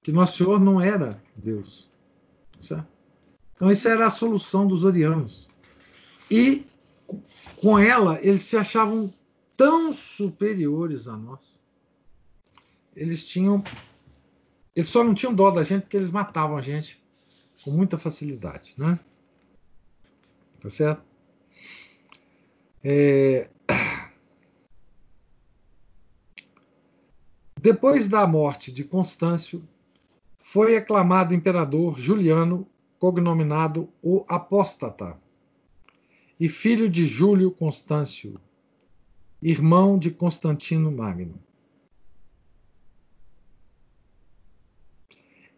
Que 0.04 0.12
Nosso 0.12 0.38
Senhor 0.38 0.60
não 0.60 0.80
era 0.80 1.20
Deus. 1.36 1.90
Certo? 2.60 2.88
Então, 3.56 3.68
essa 3.68 3.90
era 3.90 4.06
a 4.06 4.12
solução 4.12 4.68
dos 4.68 4.86
orianos. 4.86 5.50
E 6.30 6.68
com 7.60 7.80
ela, 7.80 8.20
eles 8.22 8.44
se 8.44 8.56
achavam 8.56 9.12
tão 9.58 9.92
superiores 9.92 11.08
a 11.08 11.18
nós. 11.18 11.60
Eles 12.96 13.26
tinham. 13.26 13.64
Eles 14.76 14.90
só 14.90 15.04
não 15.04 15.16
tinham 15.16 15.34
dó 15.34 15.50
da 15.50 15.64
gente 15.64 15.84
porque 15.84 15.96
eles 15.96 16.12
matavam 16.12 16.58
a 16.58 16.62
gente 16.62 17.02
com 17.64 17.72
muita 17.72 17.98
facilidade, 17.98 18.74
né? 18.78 19.00
Tá 20.60 20.70
certo? 20.70 21.02
É... 22.84 23.50
Depois 27.60 28.08
da 28.08 28.28
morte 28.28 28.72
de 28.72 28.84
Constâncio, 28.84 29.68
foi 30.38 30.78
aclamado 30.78 31.34
imperador 31.34 31.98
Juliano, 31.98 32.68
cognominado 33.00 33.90
o 34.04 34.24
Apóstata, 34.28 35.18
e 36.40 36.48
filho 36.48 36.90
de 36.90 37.08
Júlio 37.08 37.50
Constâncio, 37.50 38.40
irmão 39.42 39.98
de 39.98 40.12
Constantino 40.12 40.92
Magno. 40.92 41.40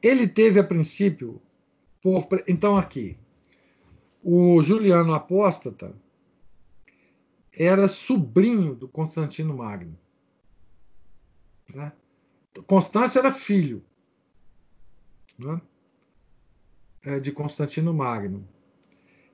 Ele 0.07 0.25
teve 0.25 0.57
a 0.57 0.63
princípio 0.63 1.41
por 2.01 2.41
então 2.47 2.77
aqui 2.77 3.17
o 4.23 4.61
Juliano 4.61 5.13
Apóstata 5.13 5.93
era 7.51 7.89
sobrinho 7.89 8.73
do 8.73 8.87
Constantino 8.87 9.53
Magno. 9.53 9.99
Né? 11.75 11.91
Constâncio 12.65 13.19
era 13.19 13.33
filho 13.33 13.83
né? 15.37 15.61
é, 17.03 17.19
de 17.19 17.33
Constantino 17.33 17.93
Magno. 17.93 18.47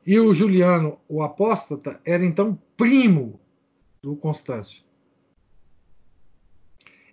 E 0.03 0.19
o 0.19 0.33
Juliano, 0.33 0.99
o 1.07 1.21
apóstata, 1.21 2.01
era 2.03 2.25
então 2.25 2.59
primo 2.75 3.39
do 4.01 4.15
Constâncio. 4.15 4.83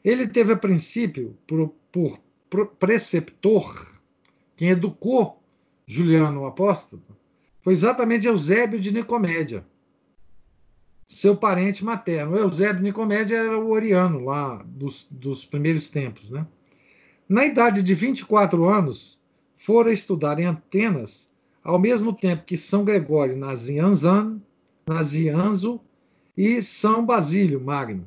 Ele 0.02 0.26
teve, 0.26 0.54
a 0.54 0.56
princípio, 0.56 1.36
por, 1.46 1.68
por 1.92 2.18
preceptor, 2.78 3.86
quem 4.56 4.70
educou 4.70 5.40
Juliano, 5.86 6.42
o 6.42 6.46
apóstata, 6.46 7.02
foi 7.62 7.72
exatamente 7.72 8.26
Eusébio 8.26 8.80
de 8.80 8.92
Nicomédia 8.92 9.64
seu 11.10 11.36
parente 11.36 11.84
materno. 11.84 12.36
Eusébio 12.36 12.84
Nicomédia 12.84 13.38
era 13.38 13.58
o 13.58 13.70
Oriano, 13.70 14.24
lá 14.24 14.62
dos, 14.64 15.08
dos 15.10 15.44
primeiros 15.44 15.90
tempos. 15.90 16.30
Né? 16.30 16.46
Na 17.28 17.44
idade 17.44 17.82
de 17.82 17.94
24 17.94 18.64
anos, 18.68 19.18
fora 19.56 19.92
estudar 19.92 20.38
em 20.38 20.46
Atenas, 20.46 21.28
ao 21.64 21.80
mesmo 21.80 22.12
tempo 22.12 22.44
que 22.44 22.56
São 22.56 22.84
Gregório 22.84 23.36
Nazianzan, 23.36 24.40
Nazianzo 24.86 25.80
e 26.36 26.62
São 26.62 27.04
Basílio 27.04 27.60
Magno. 27.60 28.06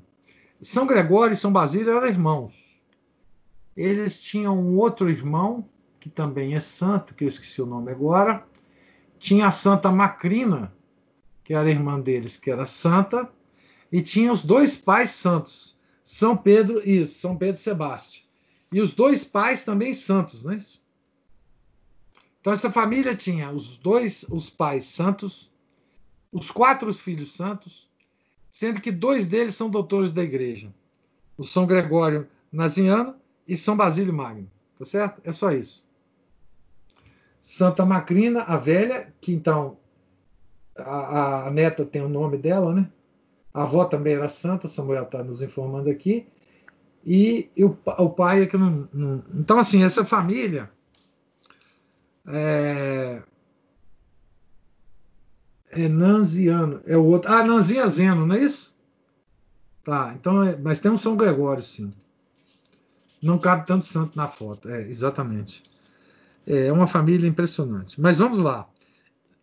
São 0.62 0.88
Gregório 0.88 1.34
e 1.34 1.38
São 1.38 1.52
Basílio 1.52 1.91
eram 1.91 2.08
irmãos. 2.08 2.62
Eles 3.76 4.22
tinham 4.22 4.58
um 4.58 4.78
outro 4.78 5.10
irmão, 5.10 5.68
que 6.00 6.10
também 6.10 6.56
é 6.56 6.60
santo, 6.60 7.16
que 7.16 7.24
eu 7.24 7.28
esqueci 7.28 7.62
o 7.62 7.66
nome 7.66 7.92
agora. 7.92 8.46
Tinha 9.18 9.48
a 9.48 9.52
Santa 9.52 9.92
Macrina, 9.92 10.74
que 11.44 11.54
era 11.54 11.70
irmã 11.70 12.00
deles, 12.00 12.38
que 12.38 12.52
era 12.52 12.66
santa, 12.66 13.30
e 13.92 14.02
tinha 14.02 14.32
os 14.32 14.44
dois 14.44 14.76
pais 14.76 15.12
santos, 15.12 15.78
São 16.04 16.36
Pedro 16.36 16.80
e 16.88 17.06
São 17.06 17.38
Pedro 17.38 17.62
Sebastião. 17.62 18.24
E 18.72 18.82
os 18.82 18.96
dois 18.96 19.24
pais 19.24 19.64
também 19.64 19.94
santos, 19.94 20.44
não 20.44 20.54
é 20.54 20.58
isso? 20.58 20.84
Então 22.42 22.52
essa 22.52 22.72
família 22.72 23.16
tinha 23.16 23.52
os 23.52 23.78
dois, 23.78 24.26
os 24.30 24.50
pais 24.50 24.86
santos, 24.86 25.52
os 26.32 26.52
quatro 26.52 26.94
filhos 26.94 27.34
santos, 27.34 27.88
sendo 28.50 28.82
que 28.82 28.92
dois 28.92 29.28
deles 29.28 29.56
são 29.56 29.70
doutores 29.70 30.12
da 30.12 30.24
igreja. 30.24 30.74
O 31.38 31.46
São 31.46 31.66
Gregório 31.66 32.28
Naziano 32.52 33.16
e 33.48 33.58
São 33.58 33.76
Basílio 33.76 34.14
Magno. 34.14 34.50
Tá 34.78 34.86
certo? 34.86 35.22
É 35.24 35.32
só 35.32 35.52
isso. 35.52 35.86
Santa 37.39 37.86
Macrina, 37.86 38.41
a 38.44 38.58
velha, 38.58 39.14
que 39.20 39.34
então 39.34 39.78
a, 40.78 41.48
a, 41.48 41.52
neta 41.52 41.86
tem 41.86 42.02
o 42.02 42.10
nome 42.10 42.38
dela, 42.38 42.74
né? 42.74 42.89
A 43.54 43.64
avó 43.64 43.86
também 43.86 44.14
era 44.14 44.28
santa, 44.30 44.68
Samuel 44.68 45.04
está 45.04 45.24
nos 45.24 45.41
informando 45.41 45.89
aqui. 45.89 46.26
E, 47.06 47.50
e 47.56 47.64
o, 47.64 47.78
o, 47.86 48.10
pai 48.10 48.44
é 48.44 48.46
que 48.48 48.58
não, 48.58 48.88
não, 48.94 49.24
Então, 49.36 49.60
assim, 49.60 49.84
essa 49.84 50.06
família. 50.06 50.72
É, 52.26 53.22
é 55.72 55.88
Nanziano, 55.89 56.82
é 56.86 56.96
o 56.96 57.04
outro. 57.04 57.32
Ah, 57.32 57.44
Nanzinha 57.44 57.88
Zeno, 57.88 58.26
não 58.26 58.36
é 58.36 58.39
isso? 58.39 58.78
Tá, 59.84 60.16
então, 60.18 60.44
é, 60.44 60.56
mas 60.56 60.80
tem 60.80 60.89
um 60.89 60.98
São 60.98 61.18
Gregório, 61.18 61.62
sim. 61.62 61.94
Não 63.24 63.40
cabe 63.40 63.66
tanto 63.66 63.86
santo 63.86 64.18
na 64.18 64.28
foto, 64.28 64.68
é, 64.68 64.82
exatamente. 64.82 65.64
É 66.46 66.70
uma 66.74 66.88
família 66.88 67.26
impressionante. 67.26 68.00
Mas 68.02 68.18
vamos 68.18 68.38
lá. 68.38 68.70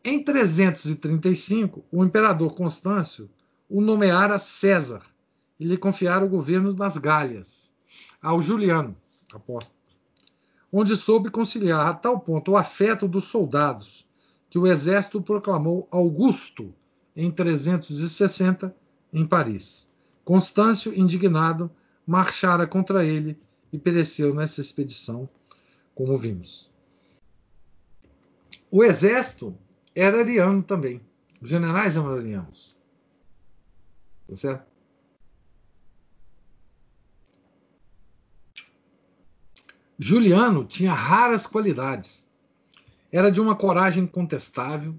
Em 0.04 0.22
335, 0.22 1.82
o 1.90 2.04
imperador 2.04 2.54
Constâncio 2.54 3.30
o 3.70 3.80
nomeara 3.80 4.38
César 4.38 5.00
e 5.58 5.64
lhe 5.64 5.78
confiara 5.78 6.24
o 6.24 6.28
governo 6.28 6.74
das 6.74 6.98
Gálias 6.98 7.72
ao 8.20 8.42
Juliano, 8.42 8.94
apóstolo, 9.32 9.78
onde 10.70 10.96
soube 10.96 11.30
conciliar 11.30 11.86
a 11.86 11.94
tal 11.94 12.20
ponto 12.20 12.52
o 12.52 12.56
afeto 12.58 13.08
dos 13.08 13.24
soldados 13.24 14.06
que 14.50 14.58
o 14.58 14.66
exército 14.66 15.22
proclamou 15.22 15.88
Augusto 15.90 16.74
em 17.16 17.30
360 17.30 18.74
em 19.12 19.26
Paris. 19.26 19.90
Constâncio, 20.24 20.92
indignado, 20.94 21.70
marchara 22.06 22.66
contra 22.66 23.04
ele 23.04 23.38
e 23.72 23.78
pereceu 23.78 24.34
nessa 24.34 24.60
expedição, 24.60 25.28
como 25.94 26.18
vimos. 26.18 26.70
O 28.70 28.84
exército 28.84 29.56
era 29.94 30.20
ariano 30.20 30.62
também. 30.62 31.00
Os 31.40 31.48
generais 31.48 31.96
eram 31.96 32.12
arianos. 32.12 32.76
Tá 34.28 34.36
certo? 34.36 34.70
Juliano 39.98 40.64
tinha 40.64 40.94
raras 40.94 41.46
qualidades. 41.46 42.26
Era 43.12 43.30
de 43.30 43.40
uma 43.40 43.56
coragem 43.56 44.04
incontestável, 44.04 44.94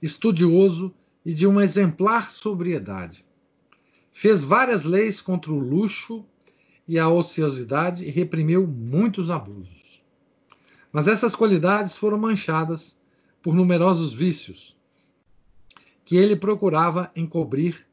estudioso 0.00 0.92
e 1.24 1.32
de 1.32 1.46
uma 1.46 1.62
exemplar 1.62 2.30
sobriedade. 2.30 3.24
Fez 4.10 4.42
várias 4.42 4.82
leis 4.84 5.20
contra 5.20 5.52
o 5.52 5.58
luxo 5.58 6.24
e 6.88 6.98
a 6.98 7.08
ociosidade 7.08 8.04
e 8.04 8.10
reprimiu 8.10 8.66
muitos 8.66 9.30
abusos. 9.30 10.02
Mas 10.90 11.06
essas 11.06 11.34
qualidades 11.34 11.96
foram 11.96 12.16
manchadas 12.16 12.98
por 13.42 13.54
numerosos 13.54 14.12
vícios, 14.14 14.74
que 16.04 16.16
ele 16.16 16.34
procurava 16.34 17.12
encobrir 17.14 17.86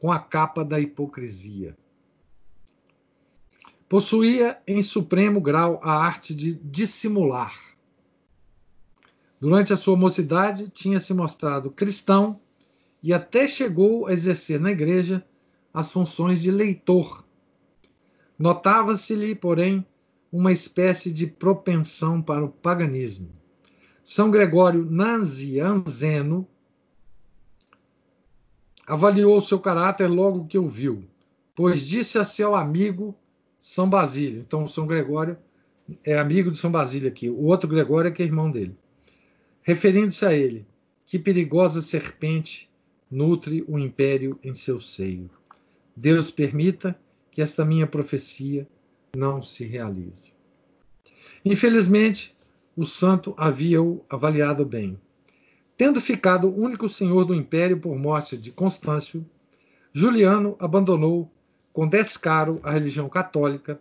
com 0.00 0.10
a 0.10 0.18
capa 0.18 0.64
da 0.64 0.80
hipocrisia. 0.80 1.76
Possuía 3.88 4.60
em 4.66 4.82
supremo 4.82 5.40
grau 5.40 5.80
a 5.82 5.92
arte 5.92 6.34
de 6.34 6.54
dissimular. 6.54 7.54
Durante 9.40 9.72
a 9.72 9.76
sua 9.76 9.96
mocidade, 9.96 10.68
tinha 10.68 11.00
se 11.00 11.14
mostrado 11.14 11.70
cristão 11.70 12.40
e 13.02 13.12
até 13.12 13.46
chegou 13.46 14.06
a 14.06 14.12
exercer 14.12 14.60
na 14.60 14.70
igreja 14.70 15.24
as 15.72 15.90
funções 15.90 16.42
de 16.42 16.50
leitor. 16.50 17.24
Notava-se-lhe, 18.40 19.34
porém, 19.34 19.86
uma 20.32 20.50
espécie 20.50 21.12
de 21.12 21.26
propensão 21.26 22.22
para 22.22 22.42
o 22.42 22.48
paganismo. 22.48 23.28
São 24.02 24.30
Gregório 24.30 24.90
Nazianzeno 24.90 26.48
avaliou 28.86 29.42
seu 29.42 29.60
caráter 29.60 30.08
logo 30.08 30.46
que 30.46 30.56
o 30.56 30.66
viu, 30.66 31.04
pois 31.54 31.82
disse 31.82 32.16
a 32.16 32.24
seu 32.24 32.54
amigo 32.54 33.14
São 33.58 33.90
Basílio. 33.90 34.40
Então, 34.40 34.66
São 34.66 34.86
Gregório 34.86 35.36
é 36.02 36.18
amigo 36.18 36.50
de 36.50 36.56
São 36.56 36.72
Basílio 36.72 37.08
aqui. 37.08 37.28
O 37.28 37.42
outro 37.42 37.68
Gregório 37.68 38.08
é 38.08 38.10
que 38.10 38.22
é 38.22 38.24
irmão 38.24 38.50
dele. 38.50 38.74
referindo-se 39.60 40.24
a 40.24 40.32
ele: 40.32 40.66
Que 41.04 41.18
perigosa 41.18 41.82
serpente 41.82 42.70
nutre 43.10 43.62
o 43.68 43.78
império 43.78 44.40
em 44.42 44.54
seu 44.54 44.80
seio. 44.80 45.28
Deus 45.94 46.30
permita 46.30 46.98
que 47.40 47.42
esta 47.42 47.64
minha 47.64 47.86
profecia 47.86 48.68
não 49.16 49.42
se 49.42 49.64
realize. 49.64 50.34
Infelizmente, 51.42 52.36
o 52.76 52.84
santo 52.84 53.34
havia-o 53.34 54.04
avaliado 54.10 54.62
bem. 54.62 55.00
Tendo 55.74 56.02
ficado 56.02 56.54
único 56.54 56.86
senhor 56.86 57.24
do 57.24 57.34
império 57.34 57.80
por 57.80 57.96
morte 57.96 58.36
de 58.36 58.52
Constâncio, 58.52 59.24
Juliano 59.90 60.54
abandonou 60.60 61.32
com 61.72 61.88
descaro 61.88 62.60
a 62.62 62.72
religião 62.72 63.08
católica 63.08 63.80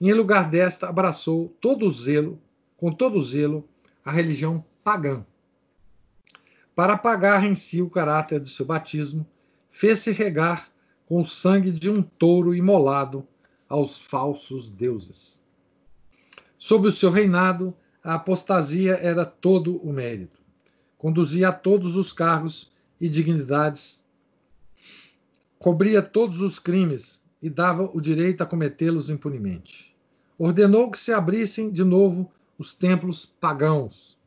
e, 0.00 0.10
em 0.10 0.12
lugar 0.12 0.50
desta, 0.50 0.88
abraçou 0.88 1.56
todo 1.60 1.86
o 1.86 1.92
zelo, 1.92 2.36
com 2.76 2.90
todo 2.90 3.16
o 3.16 3.22
zelo, 3.22 3.64
a 4.04 4.10
religião 4.10 4.64
pagã. 4.82 5.24
Para 6.74 6.94
apagar 6.94 7.44
em 7.44 7.54
si 7.54 7.80
o 7.80 7.88
caráter 7.88 8.40
de 8.40 8.50
seu 8.50 8.66
batismo, 8.66 9.24
fez-se 9.70 10.10
regar 10.10 10.68
com 11.08 11.22
o 11.22 11.26
sangue 11.26 11.70
de 11.70 11.88
um 11.88 12.02
touro 12.02 12.54
imolado 12.54 13.26
aos 13.66 13.96
falsos 13.96 14.70
deuses. 14.70 15.42
Sob 16.58 16.86
o 16.86 16.92
seu 16.92 17.10
reinado, 17.10 17.74
a 18.04 18.16
apostasia 18.16 18.92
era 18.96 19.24
todo 19.24 19.78
o 19.78 19.90
mérito. 19.90 20.38
Conduzia 20.98 21.48
a 21.48 21.52
todos 21.52 21.96
os 21.96 22.12
cargos 22.12 22.70
e 23.00 23.08
dignidades, 23.08 24.04
cobria 25.58 26.02
todos 26.02 26.42
os 26.42 26.58
crimes 26.58 27.24
e 27.40 27.48
dava 27.48 27.90
o 27.94 28.02
direito 28.02 28.42
a 28.42 28.46
cometê-los 28.46 29.08
impunemente. 29.08 29.96
Ordenou 30.38 30.90
que 30.90 31.00
se 31.00 31.14
abrissem 31.14 31.70
de 31.70 31.84
novo 31.84 32.30
os 32.58 32.74
templos 32.74 33.24
pagãos. 33.24 34.18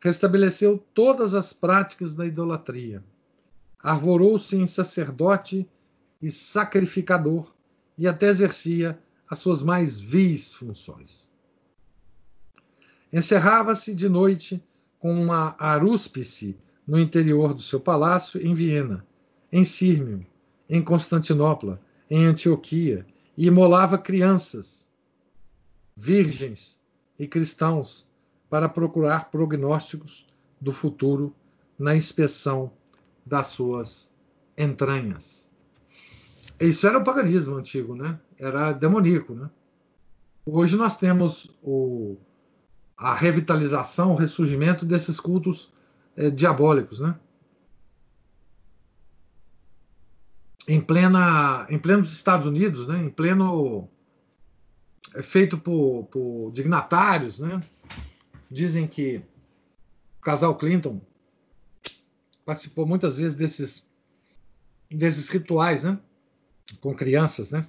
Restabeleceu 0.00 0.82
todas 0.92 1.36
as 1.36 1.52
práticas 1.52 2.16
da 2.16 2.26
idolatria. 2.26 3.00
Arvorou-se 3.80 4.56
em 4.56 4.66
sacerdote 4.66 5.68
e 6.20 6.30
sacrificador 6.30 7.52
e 7.96 8.06
até 8.06 8.28
exercia 8.28 8.98
as 9.28 9.38
suas 9.38 9.62
mais 9.62 9.98
vis 9.98 10.52
funções. 10.52 11.30
Encerrava-se 13.12 13.94
de 13.94 14.08
noite 14.08 14.62
com 14.98 15.12
uma 15.20 15.54
arúspice 15.58 16.58
no 16.86 16.98
interior 16.98 17.54
do 17.54 17.62
seu 17.62 17.80
palácio 17.80 18.44
em 18.44 18.54
Viena, 18.54 19.06
em 19.50 19.64
Sírmio, 19.64 20.26
em 20.68 20.82
Constantinopla, 20.82 21.80
em 22.08 22.24
Antioquia, 22.24 23.06
e 23.36 23.46
imolava 23.46 23.96
crianças, 23.96 24.90
virgens 25.96 26.78
e 27.18 27.26
cristãos 27.26 28.08
para 28.48 28.68
procurar 28.68 29.30
prognósticos 29.30 30.26
do 30.60 30.72
futuro 30.72 31.34
na 31.78 31.96
inspeção 31.96 32.72
das 33.24 33.48
suas 33.48 34.14
entranhas. 34.58 35.49
Isso 36.60 36.86
era 36.86 36.98
o 36.98 37.04
paganismo 37.04 37.56
antigo, 37.56 37.94
né? 37.94 38.20
Era 38.38 38.72
demoníaco, 38.72 39.34
né? 39.34 39.48
Hoje 40.44 40.76
nós 40.76 40.98
temos 40.98 41.56
o, 41.62 42.18
a 42.96 43.14
revitalização, 43.14 44.12
o 44.12 44.16
ressurgimento 44.16 44.84
desses 44.84 45.18
cultos 45.18 45.72
é, 46.14 46.28
diabólicos, 46.28 47.00
né? 47.00 47.18
Em 50.68 50.80
plena, 50.80 51.66
em 51.70 51.78
plenos 51.78 52.12
Estados 52.12 52.46
Unidos, 52.46 52.86
né? 52.86 53.02
Em 53.02 53.10
pleno 53.10 53.88
é 55.14 55.22
feito 55.22 55.56
por, 55.56 56.04
por 56.10 56.52
dignatários, 56.52 57.38
né? 57.38 57.62
Dizem 58.50 58.86
que 58.86 59.22
o 60.18 60.20
casal 60.20 60.56
Clinton 60.56 61.00
participou 62.44 62.86
muitas 62.86 63.16
vezes 63.16 63.34
desses 63.34 63.88
desses 64.90 65.28
rituais, 65.28 65.84
né? 65.84 65.98
Com 66.80 66.94
crianças, 66.94 67.52
né? 67.52 67.66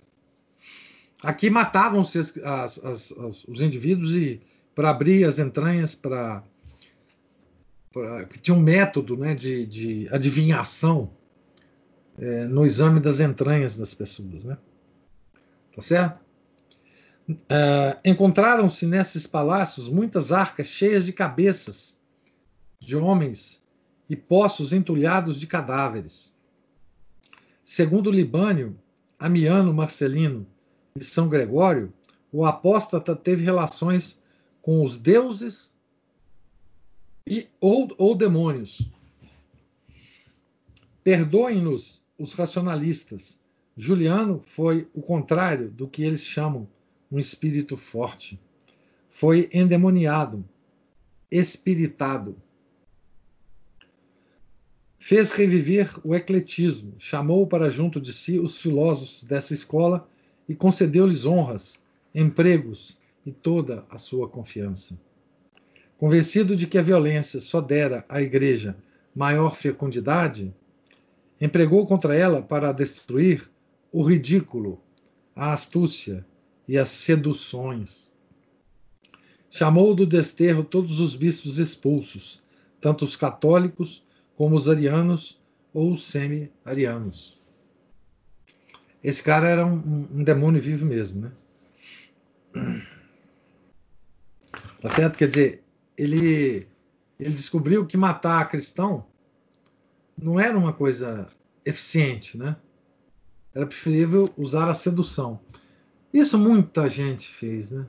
Aqui 1.24 1.50
matavam-se 1.50 2.18
os 2.20 3.62
indivíduos 3.62 4.16
e 4.16 4.42
para 4.74 4.90
abrir 4.90 5.24
as 5.26 5.38
entranhas 5.38 5.94
para 5.94 6.44
tinha 8.42 8.56
um 8.56 8.62
método 8.62 9.18
né, 9.18 9.36
de, 9.36 9.66
de 9.66 10.08
adivinhação 10.12 11.12
é, 12.18 12.46
no 12.46 12.66
exame 12.66 13.02
das 13.02 13.20
entranhas 13.20 13.78
das 13.78 13.94
pessoas, 13.94 14.46
né? 14.46 14.58
Tá 15.76 15.82
certo? 15.82 16.20
É, 17.50 17.98
Encontraram-se 18.06 18.86
nesses 18.86 19.28
palácios 19.28 19.90
muitas 19.90 20.32
arcas 20.32 20.68
cheias 20.68 21.06
de 21.06 21.14
cabeças 21.14 22.02
de 22.80 22.96
homens 22.96 23.62
e 24.10 24.16
poços 24.16 24.74
entulhados 24.74 25.40
de 25.40 25.46
cadáveres. 25.46 26.34
Segundo 27.64 28.10
Libânio, 28.10 28.78
Amiano 29.22 29.72
Marcelino 29.72 30.48
e 30.96 31.04
São 31.04 31.30
Gregório, 31.30 31.94
o 32.32 32.44
apóstata 32.44 33.16
teve 33.16 33.44
relações 33.44 34.20
com 34.64 34.84
os 34.84 34.98
deuses 34.98 35.72
e, 37.28 37.48
ou, 37.60 37.88
ou 38.00 38.16
demônios. 38.16 38.90
Perdoem-nos 41.04 42.02
os 42.18 42.34
racionalistas. 42.34 43.40
Juliano 43.78 44.42
foi 44.44 44.90
o 44.92 45.04
contrário 45.04 45.70
do 45.70 45.88
que 45.88 46.02
eles 46.02 46.26
chamam 46.26 46.68
um 47.12 47.20
espírito 47.20 47.78
forte. 47.78 48.40
Foi 49.08 49.48
endemoniado, 49.54 50.44
espiritado 51.30 52.36
Fez 55.04 55.32
reviver 55.32 55.90
o 56.04 56.14
ecletismo, 56.14 56.94
chamou 57.00 57.48
para 57.48 57.72
junto 57.72 58.00
de 58.00 58.14
si 58.14 58.38
os 58.38 58.58
filósofos 58.58 59.24
dessa 59.24 59.52
escola 59.52 60.08
e 60.48 60.54
concedeu-lhes 60.54 61.26
honras, 61.26 61.84
empregos 62.14 62.96
e 63.26 63.32
toda 63.32 63.84
a 63.90 63.98
sua 63.98 64.30
confiança. 64.30 65.02
Convencido 65.98 66.56
de 66.56 66.68
que 66.68 66.78
a 66.78 66.84
violência 66.84 67.42
só 67.42 67.60
dera 67.60 68.06
à 68.08 68.22
Igreja 68.22 68.78
maior 69.14 69.56
fecundidade, 69.56 70.54
empregou 71.42 71.88
contra 71.88 72.16
ela 72.16 72.44
para 72.44 72.72
destruir 72.72 73.50
o 73.92 74.04
ridículo, 74.04 74.80
a 75.36 75.52
astúcia 75.52 76.24
e 76.68 76.78
as 76.78 76.90
seduções. 76.90 78.14
Chamou 79.50 79.96
do 79.96 80.06
desterro 80.06 80.64
todos 80.64 81.00
os 81.00 81.16
bispos 81.16 81.58
expulsos, 81.58 82.40
tanto 82.80 83.04
os 83.04 83.16
católicos 83.16 84.04
como 84.42 84.56
os 84.56 84.68
arianos 84.68 85.40
ou 85.72 85.92
os 85.92 86.08
semi-arianos. 86.08 87.40
Esse 89.04 89.22
cara 89.22 89.48
era 89.48 89.64
um, 89.64 90.08
um, 90.12 90.24
demônio 90.24 90.60
vivo 90.60 90.84
mesmo, 90.84 91.22
né? 91.22 92.82
Tá 94.82 94.90
certo? 94.90 95.16
Quer 95.16 95.28
dizer, 95.28 95.64
ele, 95.96 96.68
ele 97.20 97.36
descobriu 97.36 97.86
que 97.86 97.96
matar 97.96 98.50
cristão 98.50 99.06
não 100.18 100.40
era 100.40 100.58
uma 100.58 100.74
coisa 100.74 101.30
eficiente, 101.64 102.36
né? 102.36 102.56
Era 103.54 103.68
preferível 103.68 104.28
usar 104.36 104.72
a 104.72 104.74
sedução. 104.74 105.40
Isso 106.12 106.36
muita 106.36 106.90
gente 106.90 107.30
fez, 107.30 107.70
né? 107.70 107.86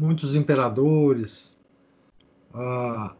Muitos 0.00 0.34
imperadores, 0.34 1.56
ah, 2.52 3.14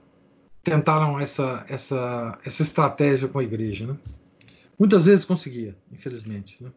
tentaram 0.65 1.21
essa, 1.21 1.65
essa, 1.69 2.39
essa 2.45 2.63
estratégia 2.63 3.29
com 3.29 3.39
a 3.39 3.45
igreja. 3.45 3.87
Né? 3.87 3.97
Muitas 4.79 5.05
vezes 5.05 5.25
conseguia, 5.25 5.77
infelizmente. 5.93 6.57
Né? 6.63 6.73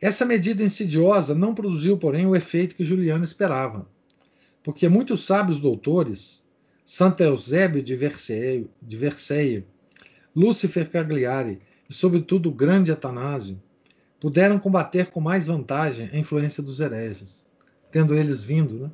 Essa 0.00 0.26
medida 0.26 0.62
insidiosa 0.62 1.34
não 1.34 1.54
produziu, 1.54 1.96
porém, 1.96 2.26
o 2.26 2.36
efeito 2.36 2.74
que 2.74 2.84
Juliano 2.84 3.24
esperava, 3.24 3.88
porque 4.62 4.88
muitos 4.88 5.24
sábios 5.24 5.60
doutores, 5.60 6.46
Santo 6.84 7.22
Eusébio 7.22 7.82
de 7.82 7.94
Verceio, 7.94 8.70
de 8.82 8.96
Verceio 8.96 9.64
Lúcifer 10.34 10.90
Cagliari 10.90 11.60
e, 11.88 11.94
sobretudo, 11.94 12.48
o 12.48 12.54
grande 12.54 12.92
Atanásio, 12.92 13.60
puderam 14.20 14.58
combater 14.58 15.08
com 15.08 15.20
mais 15.20 15.46
vantagem 15.46 16.10
a 16.12 16.18
influência 16.18 16.62
dos 16.62 16.80
hereges, 16.80 17.46
tendo 17.90 18.14
eles 18.14 18.42
vindo, 18.42 18.78
né? 18.78 18.90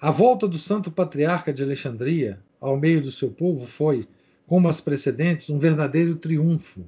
A 0.00 0.12
volta 0.12 0.46
do 0.46 0.58
Santo 0.58 0.92
Patriarca 0.92 1.52
de 1.52 1.60
Alexandria 1.60 2.38
ao 2.60 2.76
meio 2.76 3.02
do 3.02 3.10
seu 3.10 3.32
povo 3.32 3.66
foi, 3.66 4.06
como 4.46 4.68
as 4.68 4.80
precedentes, 4.80 5.50
um 5.50 5.58
verdadeiro 5.58 6.14
triunfo. 6.14 6.86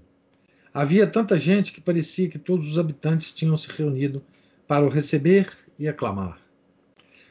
Havia 0.72 1.08
tanta 1.08 1.36
gente 1.36 1.72
que 1.72 1.80
parecia 1.80 2.28
que 2.28 2.38
todos 2.38 2.70
os 2.70 2.78
habitantes 2.78 3.32
tinham 3.32 3.56
se 3.56 3.68
reunido 3.68 4.22
para 4.64 4.86
o 4.86 4.88
receber 4.88 5.50
e 5.76 5.88
aclamar. 5.88 6.40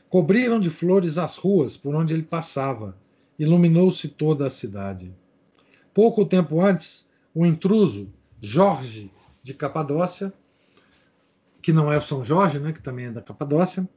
Cobriram 0.09 0.59
de 0.59 0.69
flores 0.69 1.17
as 1.17 1.37
ruas 1.37 1.77
por 1.77 1.95
onde 1.95 2.13
ele 2.13 2.23
passava, 2.23 2.97
iluminou-se 3.37 4.09
toda 4.09 4.45
a 4.45 4.49
cidade. 4.49 5.13
Pouco 5.93 6.25
tempo 6.25 6.59
antes, 6.59 7.09
o 7.33 7.45
intruso, 7.45 8.11
Jorge 8.41 9.09
de 9.41 9.53
Capadócia, 9.53 10.33
que 11.61 11.71
não 11.71 11.89
é 11.89 11.97
o 11.97 12.01
São 12.01 12.25
Jorge, 12.25 12.59
né, 12.59 12.73
que 12.73 12.83
também 12.83 13.05
é 13.05 13.11
da 13.11 13.21
Capadócia, 13.21 13.87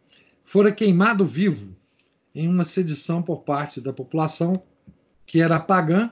fora 0.45 0.72
queimado 0.72 1.24
vivo 1.24 1.76
em 2.34 2.49
uma 2.49 2.64
sedição 2.64 3.22
por 3.22 3.43
parte 3.43 3.80
da 3.80 3.93
população 3.93 4.62
que 5.26 5.40
era 5.40 5.61
pagã 5.61 6.11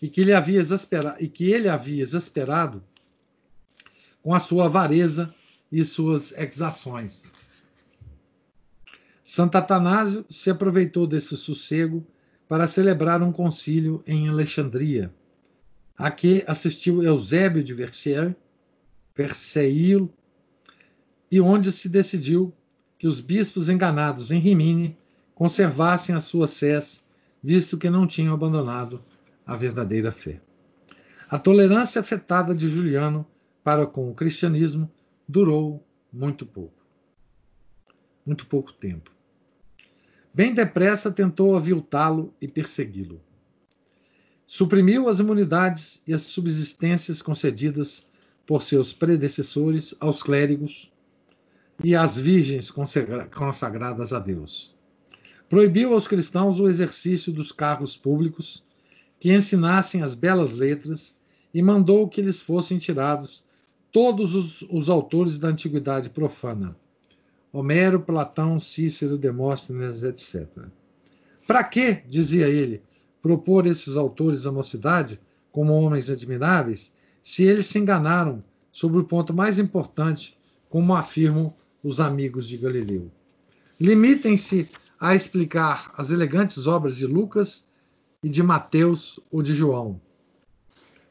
e 0.00 0.08
que 0.08 0.20
ele 0.20 0.32
havia 0.32 0.58
exasperado, 0.58 1.22
e 1.22 1.28
que 1.28 1.50
ele 1.50 1.68
havia 1.68 2.02
exasperado 2.02 2.82
com 4.22 4.34
a 4.34 4.40
sua 4.40 4.66
avareza 4.66 5.34
e 5.70 5.84
suas 5.84 6.32
exações. 6.32 7.24
Santo 9.22 9.56
Atanásio 9.56 10.24
se 10.28 10.50
aproveitou 10.50 11.06
desse 11.06 11.36
sossego 11.36 12.06
para 12.48 12.66
celebrar 12.66 13.22
um 13.22 13.32
concílio 13.32 14.02
em 14.06 14.28
Alexandria, 14.28 15.12
a 15.96 16.10
que 16.10 16.44
assistiu 16.46 17.02
Eusébio 17.02 17.62
de 17.64 17.74
Verceil, 17.74 18.36
Verceil 19.16 20.12
e 21.30 21.40
onde 21.40 21.72
se 21.72 21.88
decidiu 21.88 22.52
que 22.98 23.06
os 23.06 23.20
bispos 23.20 23.68
enganados 23.68 24.30
em 24.30 24.38
Rimini 24.38 24.96
conservassem 25.34 26.14
as 26.14 26.24
suas 26.24 26.50
sés, 26.50 27.06
visto 27.42 27.76
que 27.76 27.90
não 27.90 28.06
tinham 28.06 28.34
abandonado 28.34 29.02
a 29.46 29.54
verdadeira 29.56 30.10
fé. 30.10 30.40
A 31.28 31.38
tolerância 31.38 32.00
afetada 32.00 32.54
de 32.54 32.68
Juliano 32.68 33.26
para 33.62 33.86
com 33.86 34.10
o 34.10 34.14
cristianismo 34.14 34.90
durou 35.28 35.84
muito 36.12 36.46
pouco. 36.46 36.84
Muito 38.24 38.46
pouco 38.46 38.72
tempo. 38.72 39.10
Bem 40.32 40.54
depressa 40.54 41.12
tentou 41.12 41.56
aviltá-lo 41.56 42.34
e 42.40 42.48
persegui-lo. 42.48 43.20
Suprimiu 44.46 45.08
as 45.08 45.18
imunidades 45.18 46.02
e 46.06 46.14
as 46.14 46.22
subsistências 46.22 47.20
concedidas 47.20 48.08
por 48.46 48.62
seus 48.62 48.92
predecessores 48.92 49.94
aos 49.98 50.22
clérigos 50.22 50.92
e 51.82 51.94
às 51.94 52.16
virgens 52.16 52.70
consagradas 52.70 54.12
a 54.12 54.18
Deus. 54.18 54.76
Proibiu 55.48 55.92
aos 55.92 56.08
cristãos 56.08 56.58
o 56.58 56.68
exercício 56.68 57.32
dos 57.32 57.52
cargos 57.52 57.96
públicos, 57.96 58.64
que 59.20 59.32
ensinassem 59.32 60.02
as 60.02 60.14
belas 60.14 60.54
letras, 60.54 61.16
e 61.54 61.62
mandou 61.62 62.08
que 62.08 62.20
lhes 62.20 62.40
fossem 62.40 62.78
tirados 62.78 63.44
todos 63.92 64.34
os, 64.34 64.62
os 64.62 64.90
autores 64.90 65.38
da 65.38 65.48
antiguidade 65.48 66.10
profana 66.10 66.76
Homero, 67.52 68.00
Platão, 68.00 68.60
Cícero, 68.60 69.16
Demóstenes, 69.16 70.04
etc. 70.04 70.46
Para 71.46 71.64
que, 71.64 72.02
dizia 72.06 72.48
ele, 72.48 72.82
propor 73.22 73.66
esses 73.66 73.96
autores 73.96 74.46
à 74.46 74.52
mocidade 74.52 75.18
como 75.50 75.72
homens 75.72 76.10
admiráveis, 76.10 76.94
se 77.22 77.44
eles 77.44 77.64
se 77.66 77.78
enganaram 77.78 78.44
sobre 78.70 78.98
o 78.98 79.04
ponto 79.04 79.32
mais 79.32 79.58
importante, 79.58 80.36
como 80.68 80.94
afirmam 80.94 81.54
os 81.86 82.00
amigos 82.00 82.48
de 82.48 82.56
Galileu? 82.56 83.12
Limitem-se 83.80 84.68
a 84.98 85.14
explicar 85.14 85.92
as 85.96 86.10
elegantes 86.10 86.66
obras 86.66 86.96
de 86.96 87.06
Lucas 87.06 87.68
e 88.22 88.28
de 88.28 88.42
Mateus 88.42 89.20
ou 89.30 89.40
de 89.40 89.54
João. 89.54 90.00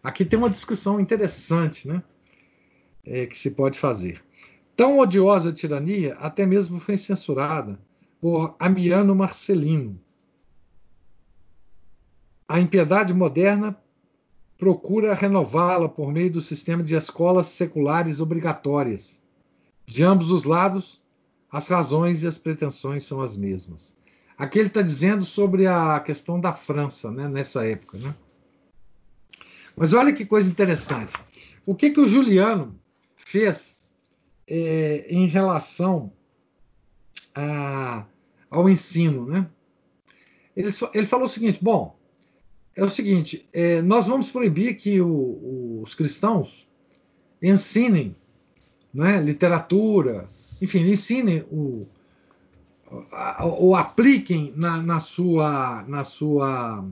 Aqui 0.03 0.25
tem 0.25 0.37
uma 0.37 0.49
discussão 0.49 0.99
interessante, 0.99 1.87
né? 1.87 2.03
É, 3.05 3.25
que 3.25 3.37
se 3.37 3.51
pode 3.51 3.79
fazer. 3.79 4.21
Tão 4.75 4.99
odiosa 4.99 5.53
tirania 5.53 6.15
até 6.15 6.45
mesmo 6.45 6.79
foi 6.79 6.97
censurada 6.97 7.79
por 8.19 8.55
Amiano 8.59 9.15
Marcelino. 9.15 9.97
A 12.47 12.59
impiedade 12.59 13.13
moderna 13.13 13.77
procura 14.57 15.13
renová-la 15.13 15.87
por 15.87 16.11
meio 16.11 16.33
do 16.33 16.41
sistema 16.41 16.83
de 16.83 16.95
escolas 16.95 17.47
seculares 17.47 18.19
obrigatórias. 18.19 19.23
De 19.85 20.03
ambos 20.03 20.31
os 20.31 20.43
lados, 20.43 21.03
as 21.51 21.67
razões 21.67 22.23
e 22.23 22.27
as 22.27 22.37
pretensões 22.37 23.03
são 23.03 23.21
as 23.21 23.37
mesmas. 23.37 23.97
Aqui 24.37 24.59
ele 24.59 24.67
está 24.67 24.81
dizendo 24.81 25.23
sobre 25.23 25.67
a 25.67 25.99
questão 25.99 26.39
da 26.39 26.53
França, 26.53 27.11
né, 27.11 27.27
nessa 27.27 27.65
época. 27.65 27.97
Né? 27.97 28.13
Mas 29.75 29.93
olha 29.93 30.11
que 30.11 30.25
coisa 30.25 30.49
interessante. 30.49 31.15
O 31.65 31.73
que, 31.73 31.91
que 31.91 31.99
o 31.99 32.07
Juliano 32.07 32.77
fez 33.15 33.81
é, 34.47 35.05
em 35.09 35.27
relação 35.27 36.11
a, 37.33 38.05
ao 38.49 38.69
ensino, 38.69 39.25
né? 39.25 39.47
Ele, 40.55 40.69
ele 40.93 41.05
falou 41.05 41.25
o 41.25 41.29
seguinte: 41.29 41.59
bom, 41.61 41.97
é 42.75 42.83
o 42.83 42.89
seguinte, 42.89 43.47
é, 43.51 43.81
nós 43.81 44.07
vamos 44.07 44.29
proibir 44.29 44.75
que 44.75 45.01
o, 45.01 45.81
os 45.83 45.95
cristãos 45.95 46.67
ensinem 47.41 48.15
né, 48.95 49.21
literatura, 49.21 50.25
enfim, 50.61 50.89
ensinem 50.89 51.41
o, 51.51 51.85
ou 53.59 53.75
apliquem 53.75 54.53
na, 54.55 54.81
na, 54.81 55.01
sua 55.01 55.83
na 55.85 56.05
sua 56.05 56.85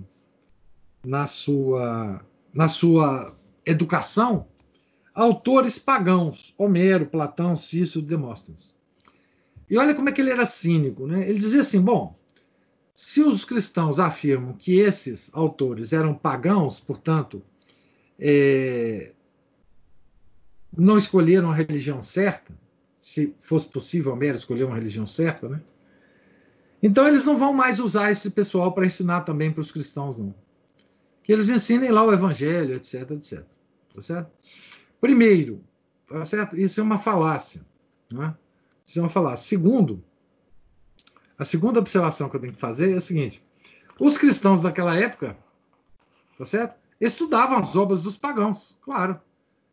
na 1.06 1.26
sua 1.26 2.22
na 2.54 2.68
sua 2.68 3.34
educação 3.66 4.46
autores 5.16 5.80
pagãos, 5.80 6.54
Homero, 6.58 7.06
Platão, 7.06 7.56
Cícero, 7.56 8.04
Demóstenes. 8.04 8.76
E 9.70 9.78
olha 9.78 9.96
como 9.96 10.10
é 10.10 10.12
que 10.12 10.20
ele 10.20 10.32
era 10.32 10.46
cínico, 10.46 11.08
né? 11.08 11.28
Ele 11.30 11.40
dizia 11.40 11.62
assim: 11.62 11.80
bom, 11.80 12.20
se 12.94 13.22
os 13.22 13.46
cristãos 13.46 13.98
afirmam 13.98 14.54
que 14.54 14.78
esses 14.78 15.30
autores 15.34 15.94
eram 15.94 16.14
pagãos, 16.14 16.82
portanto, 16.82 17.42
é, 18.20 19.13
não 20.78 20.98
escolheram 20.98 21.52
a 21.52 21.56
religião 21.56 22.02
certa, 22.04 22.54
se 23.00 23.36
fosse 23.40 23.68
possível 23.68 24.14
Homero 24.14 24.38
escolher 24.38 24.64
uma 24.64 24.76
religião 24.76 25.06
certa, 25.06 25.50
né? 25.50 25.62
Então 26.82 27.08
eles 27.08 27.24
não 27.24 27.38
vão 27.38 27.54
mais 27.54 27.80
usar 27.80 28.12
esse 28.12 28.32
pessoal 28.32 28.74
para 28.74 28.86
ensinar 28.86 29.22
também 29.22 29.52
para 29.52 29.62
os 29.62 29.72
cristãos, 29.72 30.18
não. 30.18 30.36
Que 31.24 31.32
eles 31.32 31.50
ensinem 31.50 31.92
lá 31.92 32.04
o 32.04 32.12
evangelho, 32.12 32.76
etc, 32.76 33.12
etc. 33.12 33.44
Tá 33.94 34.02
certo? 34.02 34.32
Primeiro, 35.00 35.64
tá 36.08 36.26
certo? 36.26 36.60
Isso 36.60 36.80
é 36.80 36.84
uma 36.84 36.98
falácia. 36.98 37.66
Né? 38.12 38.36
Isso 38.86 39.00
é 39.00 39.02
uma 39.02 39.10
falácia. 39.10 39.48
Segundo, 39.48 40.04
a 41.38 41.46
segunda 41.46 41.80
observação 41.80 42.30
que 42.30 42.36
eu 42.36 42.42
tenho 42.42 42.54
que 42.54 42.60
fazer 42.60 42.92
é 42.92 42.98
a 42.98 43.02
seguinte: 43.02 43.42
os 44.00 44.18
cristãos 44.18 44.62
daquela 44.62 44.96
época, 44.98 45.38
tá 46.38 46.46
certo? 46.46 46.76
Estudavam 47.00 47.58
as 47.60 47.76
obras 47.76 48.02
dos 48.02 48.18
pagãos, 48.18 48.78
claro, 48.82 49.20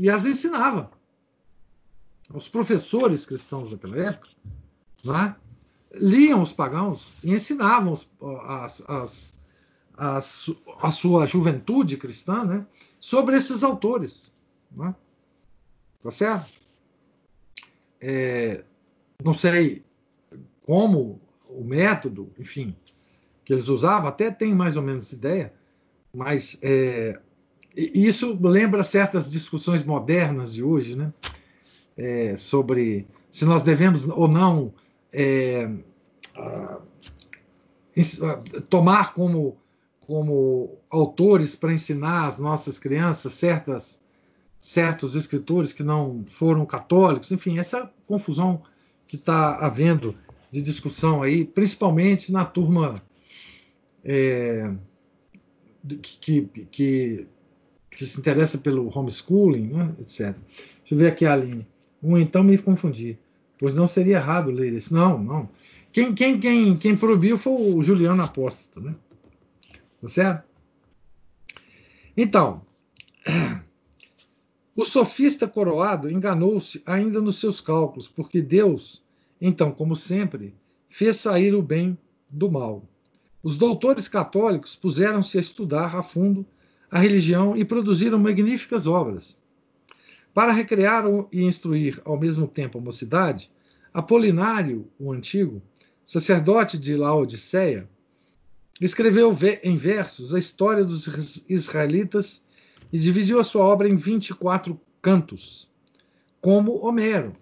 e 0.01 0.09
as 0.09 0.24
ensinavam. 0.24 0.88
Os 2.32 2.48
professores 2.48 3.26
cristãos 3.26 3.70
daquela 3.70 4.03
época 4.03 4.30
né, 5.05 5.36
liam 5.94 6.42
os 6.42 6.53
pagãos 6.53 7.12
e 7.22 7.34
ensinavam 7.34 7.92
as, 8.46 8.82
as, 8.88 9.34
as, 9.94 10.51
a 10.80 10.90
sua 10.90 11.26
juventude 11.26 11.98
cristã 11.98 12.44
né, 12.44 12.66
sobre 12.98 13.36
esses 13.36 13.62
autores. 13.62 14.34
Né? 14.72 14.94
Tá 16.03 16.11
certo? 16.11 16.51
É, 18.01 18.64
não 19.22 19.34
sei 19.34 19.84
como 20.64 21.20
o 21.46 21.62
método, 21.62 22.32
enfim, 22.38 22.74
que 23.44 23.53
eles 23.53 23.68
usavam, 23.68 24.09
até 24.09 24.30
tem 24.30 24.55
mais 24.55 24.78
ou 24.78 24.82
menos 24.82 25.12
ideia, 25.12 25.53
mas 26.14 26.59
é, 26.62 27.20
isso 27.76 28.38
lembra 28.40 28.82
certas 28.84 29.30
discussões 29.30 29.84
modernas 29.84 30.52
de 30.52 30.62
hoje, 30.62 30.96
né? 30.96 31.12
É, 31.96 32.36
sobre 32.36 33.06
se 33.30 33.44
nós 33.44 33.62
devemos 33.62 34.08
ou 34.08 34.26
não 34.26 34.72
é, 35.12 35.70
tomar 38.68 39.12
como, 39.12 39.56
como 40.00 40.78
autores 40.88 41.54
para 41.54 41.72
ensinar 41.72 42.26
às 42.26 42.38
nossas 42.38 42.78
crianças 42.78 43.34
certas 43.34 44.00
certos 44.60 45.14
escritores 45.14 45.72
que 45.72 45.82
não 45.82 46.22
foram 46.26 46.66
católicos, 46.66 47.32
enfim, 47.32 47.58
essa 47.58 47.90
confusão 48.06 48.62
que 49.08 49.16
está 49.16 49.56
havendo 49.56 50.14
de 50.52 50.60
discussão 50.60 51.22
aí, 51.22 51.46
principalmente 51.46 52.30
na 52.30 52.44
turma 52.44 52.94
é, 54.04 54.70
que, 56.02 56.18
que, 56.20 56.66
que, 56.70 57.26
se 57.97 58.18
interessa 58.18 58.59
pelo 58.59 58.91
homeschooling, 58.97 59.68
né, 59.68 59.95
etc. 60.01 60.36
Deixa 60.47 60.95
eu 60.95 60.99
ver 60.99 61.09
aqui 61.09 61.26
a 61.26 61.32
Aline. 61.32 61.66
Um, 62.03 62.16
então 62.16 62.43
me 62.43 62.57
confundi, 62.57 63.18
pois 63.59 63.74
não 63.74 63.86
seria 63.86 64.16
errado 64.16 64.51
ler 64.51 64.72
isso. 64.72 64.95
Não, 64.95 65.18
não. 65.18 65.49
Quem, 65.93 66.14
quem, 66.14 66.38
quem, 66.38 66.76
quem 66.76 66.97
proibiu 66.97 67.36
foi 67.36 67.53
o 67.53 67.82
Juliano 67.82 68.22
Apóstolo, 68.22 68.86
né? 68.86 68.95
Tá 70.01 70.09
certo? 70.09 70.45
Então, 72.16 72.62
o 74.76 74.84
sofista 74.84 75.49
coroado 75.49 76.11
enganou-se 76.11 76.82
ainda 76.86 77.20
nos 77.20 77.38
seus 77.38 77.61
cálculos, 77.61 78.09
porque 78.09 78.41
Deus, 78.41 79.03
então, 79.41 79.72
como 79.72 79.97
sempre, 79.97 80.55
fez 80.88 81.16
sair 81.16 81.55
o 81.55 81.62
bem 81.62 81.99
do 82.28 82.51
mal. 82.51 82.84
Os 83.43 83.59
doutores 83.59 84.07
católicos 84.07 84.76
puseram-se 84.76 85.38
a 85.38 85.41
estudar 85.41 85.97
a 85.97 86.03
fundo 86.03 86.47
a 86.91 86.99
religião 86.99 87.57
e 87.57 87.64
produziram 87.64 88.18
magníficas 88.18 88.86
obras. 88.86 89.43
Para 90.34 90.53
recrear 90.53 91.05
e 91.30 91.43
instruir 91.45 92.01
ao 92.05 92.18
mesmo 92.18 92.49
tempo 92.49 92.78
a 92.78 92.80
mocidade, 92.80 93.51
Apolinário, 93.93 94.88
o 94.99 95.12
Antigo, 95.12 95.62
sacerdote 96.05 96.78
de 96.78 96.97
Laodiceia, 96.97 97.88
escreveu 98.80 99.36
em 99.62 99.76
versos 99.76 100.34
a 100.34 100.38
história 100.38 100.84
dos 100.84 101.45
israelitas 101.49 102.47
e 102.93 102.99
dividiu 102.99 103.38
a 103.38 103.45
sua 103.45 103.64
obra 103.64 103.88
em 103.88 103.97
24 103.97 104.80
cantos, 105.03 105.70
como 106.41 106.84
Homero. 106.84 107.36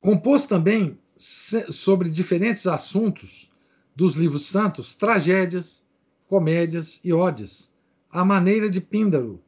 Compôs 0.00 0.46
também 0.46 0.98
sobre 1.16 2.08
diferentes 2.08 2.66
assuntos 2.66 3.47
dos 3.98 4.14
livros 4.14 4.46
santos 4.46 4.94
tragédias, 4.94 5.84
comédias 6.28 7.00
e 7.02 7.12
ódias, 7.12 7.68
à 8.08 8.24
maneira 8.24 8.70
de 8.70 8.80
Píndaro, 8.80 9.42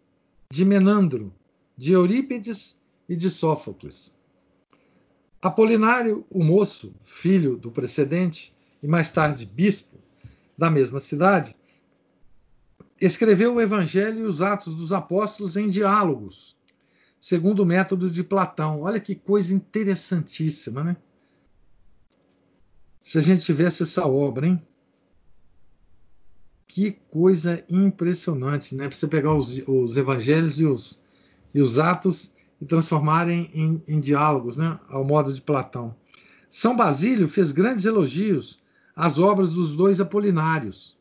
de 0.50 0.64
Menandro, 0.64 1.32
de 1.76 1.92
Eurípides 1.92 2.76
e 3.08 3.14
de 3.14 3.30
Sófocles. 3.30 4.18
Apolinário, 5.40 6.26
o 6.28 6.42
moço, 6.42 6.92
filho 7.04 7.56
do 7.56 7.70
precedente 7.70 8.52
e 8.82 8.88
mais 8.88 9.12
tarde 9.12 9.46
bispo 9.46 9.96
da 10.58 10.68
mesma 10.68 10.98
cidade, 10.98 11.54
escreveu 13.00 13.54
o 13.54 13.60
Evangelho 13.60 14.22
e 14.22 14.26
os 14.26 14.42
Atos 14.42 14.74
dos 14.74 14.92
Apóstolos 14.92 15.56
em 15.56 15.68
diálogos, 15.68 16.56
segundo 17.20 17.60
o 17.60 17.66
método 17.66 18.10
de 18.10 18.24
Platão. 18.24 18.80
Olha 18.80 18.98
que 18.98 19.14
coisa 19.14 19.54
interessantíssima, 19.54 20.82
né? 20.82 20.96
Se 23.00 23.16
a 23.16 23.22
gente 23.22 23.40
tivesse 23.40 23.82
essa 23.82 24.06
obra, 24.06 24.46
hein? 24.46 24.62
Que 26.68 26.92
coisa 27.10 27.64
impressionante, 27.68 28.76
né? 28.76 28.86
Para 28.86 28.96
você 28.96 29.08
pegar 29.08 29.34
os, 29.34 29.62
os 29.66 29.96
evangelhos 29.96 30.60
e 30.60 30.66
os, 30.66 31.02
e 31.54 31.62
os 31.62 31.78
atos 31.78 32.34
e 32.60 32.66
transformarem 32.66 33.50
em, 33.54 33.82
em 33.88 33.98
diálogos, 33.98 34.58
né? 34.58 34.78
Ao 34.88 35.02
modo 35.02 35.32
de 35.32 35.40
Platão. 35.40 35.96
São 36.50 36.76
Basílio 36.76 37.26
fez 37.26 37.52
grandes 37.52 37.86
elogios 37.86 38.60
às 38.94 39.18
obras 39.18 39.52
dos 39.52 39.74
dois 39.74 39.98
apolinários. 40.00 40.98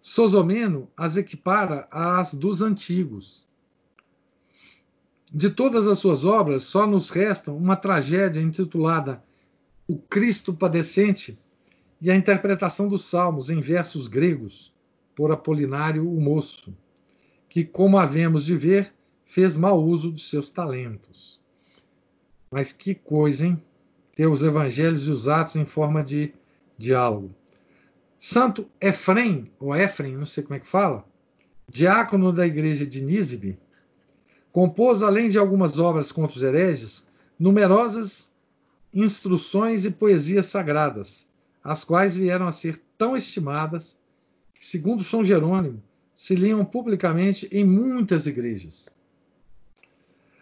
Sosomeno 0.00 0.90
as 0.96 1.16
equipara 1.16 1.86
às 1.90 2.34
dos 2.34 2.60
antigos. 2.60 3.46
De 5.32 5.48
todas 5.48 5.86
as 5.86 5.98
suas 6.00 6.24
obras, 6.24 6.64
só 6.64 6.86
nos 6.86 7.08
resta 7.08 7.52
uma 7.52 7.76
tragédia 7.76 8.40
intitulada 8.40 9.22
O 9.86 9.98
Cristo 9.98 10.54
Padecente 10.54 11.38
e 12.00 12.10
a 12.10 12.16
interpretação 12.16 12.88
dos 12.88 13.04
Salmos 13.04 13.50
em 13.50 13.60
versos 13.60 14.06
gregos 14.06 14.72
por 15.14 15.32
Apolinário 15.32 16.08
o 16.08 16.20
Moço, 16.20 16.74
que, 17.48 17.64
como 17.64 17.98
havemos 17.98 18.44
de 18.44 18.56
ver, 18.56 18.92
fez 19.24 19.56
mau 19.56 19.82
uso 19.82 20.10
dos 20.10 20.30
seus 20.30 20.50
talentos. 20.50 21.40
Mas 22.50 22.72
que 22.72 22.94
coisa, 22.94 23.46
hein? 23.46 23.62
Ter 24.14 24.26
os 24.26 24.44
evangelhos 24.44 25.06
e 25.06 25.10
os 25.10 25.26
atos 25.26 25.56
em 25.56 25.64
forma 25.64 26.02
de 26.02 26.32
diálogo. 26.78 27.34
Santo 28.18 28.68
Efrem, 28.80 29.50
ou 29.58 29.74
Efrem, 29.74 30.16
não 30.16 30.26
sei 30.26 30.44
como 30.44 30.54
é 30.54 30.60
que 30.60 30.68
fala, 30.68 31.04
diácono 31.68 32.32
da 32.32 32.46
igreja 32.46 32.86
de 32.86 33.02
Nízibe, 33.02 33.58
compôs, 34.52 35.02
além 35.02 35.28
de 35.28 35.38
algumas 35.38 35.78
obras 35.78 36.12
contra 36.12 36.36
os 36.36 36.42
hereges, 36.42 37.08
numerosas 37.38 38.31
instruções 38.92 39.84
e 39.84 39.90
poesias 39.90 40.46
sagradas, 40.46 41.30
as 41.62 41.84
quais 41.84 42.14
vieram 42.14 42.46
a 42.46 42.52
ser 42.52 42.80
tão 42.98 43.16
estimadas 43.16 43.98
que, 44.54 44.66
segundo 44.66 45.02
São 45.02 45.24
Jerônimo, 45.24 45.82
se 46.14 46.34
liam 46.34 46.64
publicamente 46.64 47.48
em 47.50 47.64
muitas 47.64 48.26
igrejas. 48.26 48.94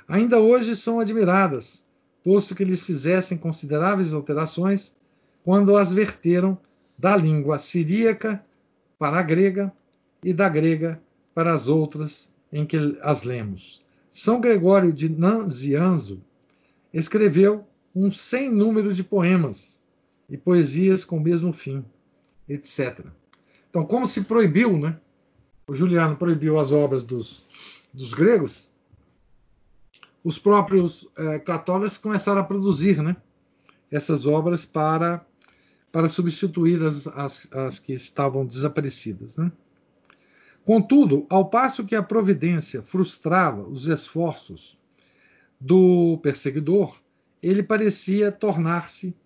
Ainda 0.09 0.41
hoje 0.41 0.75
são 0.75 0.99
admiradas, 0.99 1.85
posto 2.25 2.55
que 2.55 2.65
lhes 2.65 2.85
fizessem 2.85 3.39
consideráveis 3.39 4.13
alterações 4.13 4.97
quando 5.45 5.77
as 5.77 5.93
verteram 5.93 6.59
da 6.99 7.17
língua 7.17 7.59
siríaca 7.59 8.45
para 8.99 9.19
a 9.19 9.23
grega 9.23 9.73
e 10.23 10.33
da 10.33 10.49
grega 10.49 11.01
para 11.35 11.55
as 11.55 11.69
outras 11.69 12.35
em 12.53 12.67
que 12.67 12.99
as 13.03 13.23
lemos. 13.23 13.83
São 14.11 14.41
Gregório 14.41 14.93
de 14.93 15.09
Nazianzo 15.09 16.21
escreveu 16.93 17.65
um 17.95 18.11
sem 18.11 18.51
número 18.51 18.95
de 18.95 19.03
poemas, 19.03 19.81
e 20.31 20.37
poesias 20.37 21.05
com 21.05 21.17
o 21.17 21.21
mesmo 21.21 21.53
fim, 21.53 21.85
etc. 22.49 23.05
Então, 23.69 23.85
como 23.85 24.07
se 24.07 24.25
proibiu, 24.25 24.79
né? 24.79 24.99
O 25.67 25.75
Juliano 25.75 26.17
proibiu 26.17 26.59
as 26.59 26.73
obras 26.73 27.05
dos, 27.05 27.45
dos 27.93 28.15
gregos, 28.15 28.69
os 30.23 30.39
próprios 30.39 31.09
é, 31.17 31.39
católicos 31.39 31.99
começaram 31.99 32.41
a 32.41 32.45
produzir, 32.45 33.03
né? 33.03 33.17
Essas 33.91 34.27
obras 34.27 34.65
para 34.65 35.27
para 35.93 36.07
substituir 36.07 36.81
as, 36.85 37.09
as, 37.09 37.53
as 37.53 37.79
que 37.81 37.93
estavam 37.93 38.47
desaparecidas, 38.47 39.37
né? 39.37 39.51
Contudo, 40.65 41.27
ao 41.29 41.51
passo 41.51 41.85
que 41.85 41.97
a 41.97 42.03
providência 42.03 42.81
frustrava 42.81 43.63
os 43.63 43.89
esforços 43.89 44.79
do 45.59 46.17
perseguidor, 46.23 46.97
ele 47.43 47.63
parecia 47.63 48.31
tornar-se 48.31 49.17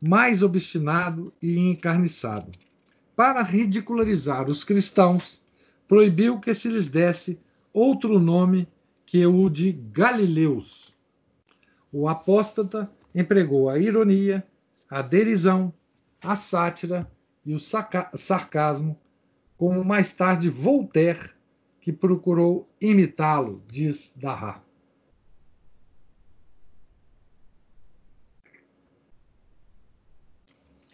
mais 0.00 0.42
obstinado 0.42 1.32
e 1.40 1.58
encarniçado. 1.58 2.52
Para 3.14 3.42
ridicularizar 3.42 4.48
os 4.50 4.62
cristãos, 4.64 5.42
proibiu 5.88 6.40
que 6.40 6.52
se 6.52 6.68
lhes 6.68 6.90
desse 6.90 7.40
outro 7.72 8.18
nome 8.18 8.68
que 9.06 9.24
o 9.24 9.48
de 9.48 9.72
Galileus. 9.72 10.92
O 11.92 12.08
apóstata 12.08 12.90
empregou 13.14 13.70
a 13.70 13.78
ironia, 13.78 14.46
a 14.90 15.00
derisão, 15.00 15.72
a 16.22 16.34
sátira 16.34 17.10
e 17.44 17.54
o 17.54 17.60
sarcasmo, 17.60 18.98
como 19.56 19.84
mais 19.84 20.12
tarde 20.12 20.50
Voltaire, 20.50 21.30
que 21.80 21.92
procurou 21.92 22.68
imitá-lo, 22.80 23.62
diz 23.68 24.12
Darra. 24.16 24.65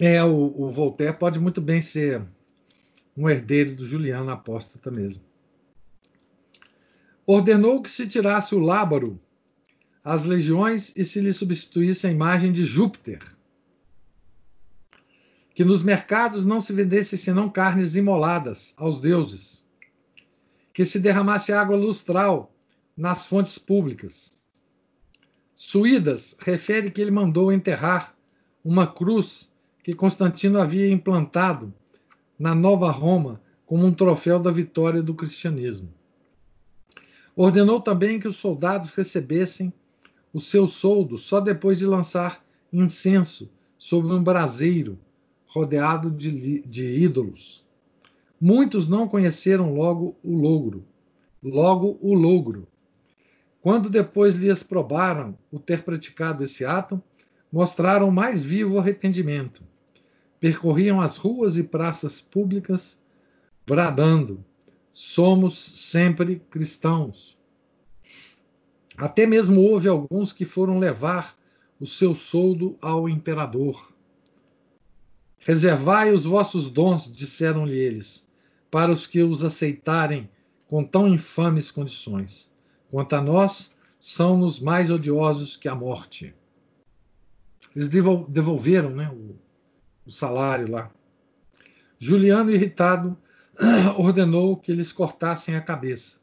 É, 0.05 0.21
o, 0.25 0.53
o 0.61 0.69
Voltaire 0.69 1.17
pode 1.17 1.39
muito 1.39 1.61
bem 1.61 1.81
ser 1.81 2.27
um 3.17 3.31
herdeiro 3.31 3.73
do 3.73 3.87
Juliano 3.87 4.33
Apóstata 4.33 4.91
mesmo. 4.91 5.23
Ordenou 7.25 7.81
que 7.81 7.89
se 7.89 8.09
tirasse 8.09 8.53
o 8.53 8.59
lábaro 8.59 9.21
às 10.03 10.25
legiões 10.25 10.93
e 10.97 11.05
se 11.05 11.21
lhe 11.21 11.33
substituísse 11.33 12.05
a 12.05 12.11
imagem 12.11 12.53
de 12.53 12.65
Júpiter. 12.65 13.21
Que 15.55 15.65
nos 15.65 15.85
mercados 15.85 16.45
não 16.45 16.61
se 16.61 16.73
vendesse 16.73 17.17
senão 17.17 17.49
carnes 17.49 17.95
imoladas 17.95 18.75
aos 18.77 18.99
deuses. 18.99 19.71
Que 20.73 20.85
se 20.85 20.99
derramasse 20.99 21.53
água 21.53 21.77
lustral 21.77 22.53
nas 22.97 23.25
fontes 23.25 23.57
públicas. 23.57 24.43
Suídas 25.55 26.37
refere 26.41 26.91
que 26.91 27.01
ele 27.01 27.13
mandou 27.13 27.53
enterrar 27.53 28.17
uma 28.65 28.93
cruz 28.93 29.52
que 29.83 29.95
Constantino 29.95 30.61
havia 30.61 30.91
implantado 30.91 31.75
na 32.39 32.55
Nova 32.55 32.91
Roma 32.91 33.41
como 33.67 33.85
um 33.85 33.93
troféu 33.93 34.39
da 34.39 34.51
vitória 34.51 35.03
do 35.03 35.15
cristianismo. 35.15 35.93
Ordenou 37.35 37.81
também 37.81 38.21
que 38.21 38.29
os 38.29 38.37
soldados 38.37 38.95
recebessem 38.95 39.73
o 40.33 40.41
seu 40.41 40.69
soldo 40.69 41.19
só 41.19 41.41
depois 41.41 41.79
de 41.79 41.87
lançar 41.87 42.45
incenso 42.73 43.51
sobre 43.77 44.13
um 44.13 44.23
braseiro 44.23 44.99
rodeado 45.47 46.11
de, 46.11 46.61
de 46.61 46.87
ídolos. 46.87 47.67
Muitos 48.41 48.89
não 48.89 49.09
conheceram 49.09 49.75
logo 49.75 50.17
o 50.23 50.37
logro, 50.37 50.85
logo 51.43 51.99
o 52.01 52.15
logro. 52.15 52.69
Quando 53.61 53.91
depois 53.91 54.35
lhes 54.35 54.63
probaram 54.63 55.37
o 55.51 55.59
ter 55.59 55.83
praticado 55.83 56.45
esse 56.45 56.65
ato, 56.65 57.03
mostraram 57.53 58.11
mais 58.11 58.43
vivo 58.43 58.79
arrependimento 58.79 59.63
percorriam 60.43 61.01
as 61.01 61.17
ruas 61.17 61.57
e 61.57 61.63
praças 61.63 62.21
públicas 62.21 63.01
bradando: 63.65 64.45
Somos 64.93 65.57
sempre 65.57 66.43
cristãos. 66.51 67.39
Até 68.97 69.25
mesmo 69.25 69.61
houve 69.61 69.87
alguns 69.89 70.33
que 70.33 70.45
foram 70.45 70.81
levar 70.81 71.39
o 71.79 71.87
seu 71.87 72.17
soldo 72.17 72.77
ao 72.83 73.09
imperador. 73.09 73.95
Reservai 75.39 76.13
os 76.13 76.25
vossos 76.25 76.73
dons, 76.73 77.13
disseram-lhe 77.13 77.79
eles, 77.79 78.29
para 78.69 78.91
os 78.91 79.07
que 79.07 79.23
os 79.23 79.45
aceitarem 79.45 80.29
com 80.67 80.83
tão 80.83 81.07
infames 81.07 81.71
condições. 81.71 82.53
Quanto 82.91 83.13
a 83.13 83.23
nós, 83.23 83.77
são-nos 83.97 84.59
mais 84.59 84.91
odiosos 84.91 85.57
que 85.57 85.69
a 85.69 85.75
morte. 85.75 86.35
Eles 87.77 87.89
devolveram 87.89 88.91
né, 88.91 89.09
o, 89.09 89.37
o 90.07 90.11
salário 90.11 90.71
lá. 90.71 90.91
Juliano, 91.99 92.51
irritado, 92.51 93.17
ordenou 93.97 94.57
que 94.57 94.73
eles 94.73 94.93
cortassem 94.93 95.55
a 95.55 95.61
cabeça. 95.61 96.21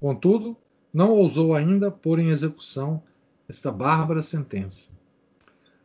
Contudo, 0.00 0.56
não 0.92 1.10
ousou 1.10 1.54
ainda 1.54 1.90
pôr 1.90 2.18
em 2.18 2.30
execução 2.30 3.02
esta 3.48 3.70
bárbara 3.70 4.22
sentença. 4.22 4.90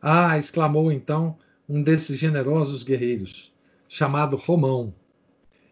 Ah! 0.00 0.38
exclamou 0.38 0.90
então 0.90 1.36
um 1.68 1.82
desses 1.82 2.18
generosos 2.18 2.82
guerreiros, 2.82 3.52
chamado 3.88 4.36
Romão. 4.36 4.94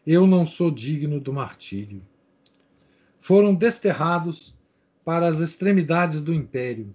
Eu 0.06 0.26
não 0.26 0.46
sou 0.46 0.70
digno 0.70 1.20
do 1.20 1.32
martírio. 1.32 2.02
Foram 3.18 3.54
desterrados 3.54 4.54
para 5.04 5.26
as 5.26 5.40
extremidades 5.40 6.22
do 6.22 6.32
império. 6.32 6.94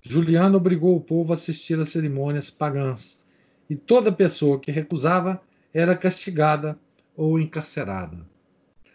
Juliano 0.00 0.56
obrigou 0.56 0.96
o 0.96 1.00
povo 1.00 1.32
a 1.32 1.34
assistir 1.34 1.78
às 1.78 1.90
cerimônias 1.90 2.48
pagãs, 2.48 3.22
e 3.70 3.76
toda 3.76 4.10
pessoa 4.10 4.58
que 4.58 4.72
recusava 4.72 5.40
era 5.72 5.96
castigada 5.96 6.76
ou 7.16 7.38
encarcerada. 7.38 8.18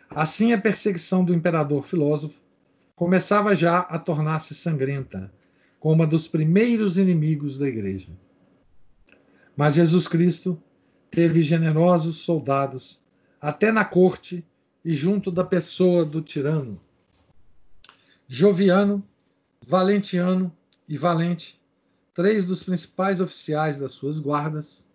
Assim, 0.10 0.52
a 0.52 0.60
perseguição 0.60 1.24
do 1.24 1.34
imperador 1.34 1.84
filósofo 1.84 2.42
começava 2.94 3.56
já 3.56 3.80
a 3.80 3.98
tornar-se 3.98 4.54
sangrenta, 4.54 5.32
como 5.80 6.04
a 6.04 6.06
dos 6.06 6.28
primeiros 6.28 6.98
inimigos 6.98 7.58
da 7.58 7.70
igreja. 7.70 8.10
Mas 9.56 9.76
Jesus 9.76 10.10
Cristo 10.10 10.62
teve 11.10 11.42
generosos 11.42 12.18
soldados 12.18 13.02
até 13.40 13.72
na 13.72 13.86
corte 13.86 14.46
e 14.84 14.94
junto 14.94 15.32
da 15.32 15.44
pessoa 15.44 16.04
do 16.04 16.22
tirano. 16.22 16.82
Joviano, 18.28 19.02
Valentiano 19.66 20.52
e 20.88 20.98
Valente, 20.98 21.62
três 22.16 22.46
dos 22.46 22.64
principais 22.64 23.20
oficiais 23.20 23.82
das 23.82 23.92
suas 23.92 24.18
guardas, 24.18 24.88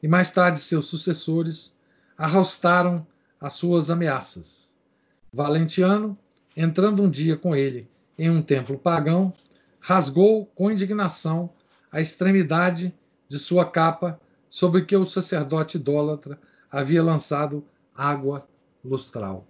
e 0.00 0.06
mais 0.06 0.30
tarde 0.30 0.60
seus 0.60 0.86
sucessores, 0.86 1.76
arrostaram 2.16 3.04
as 3.40 3.54
suas 3.54 3.90
ameaças. 3.90 4.72
Valentiano, 5.32 6.16
entrando 6.56 7.02
um 7.02 7.10
dia 7.10 7.36
com 7.36 7.56
ele 7.56 7.90
em 8.16 8.30
um 8.30 8.40
templo 8.40 8.78
pagão, 8.78 9.34
rasgou 9.80 10.46
com 10.54 10.70
indignação 10.70 11.52
a 11.90 12.00
extremidade 12.00 12.94
de 13.28 13.38
sua 13.38 13.68
capa 13.68 14.20
sobre 14.48 14.84
que 14.84 14.96
o 14.96 15.04
sacerdote 15.04 15.76
idólatra 15.76 16.38
havia 16.70 17.02
lançado 17.02 17.66
água 17.92 18.48
lustral. 18.84 19.44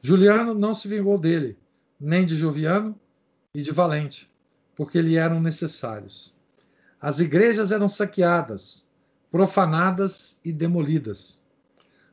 Juliano 0.00 0.52
não 0.52 0.74
se 0.74 0.88
vingou 0.88 1.16
dele, 1.16 1.56
nem 2.00 2.26
de 2.26 2.36
Joviano 2.36 2.98
e 3.54 3.62
de 3.62 3.70
Valente, 3.70 4.31
porque 4.76 5.00
lhe 5.00 5.16
eram 5.16 5.40
necessários. 5.40 6.34
As 7.00 7.20
igrejas 7.20 7.72
eram 7.72 7.88
saqueadas, 7.88 8.88
profanadas 9.30 10.38
e 10.44 10.52
demolidas. 10.52 11.40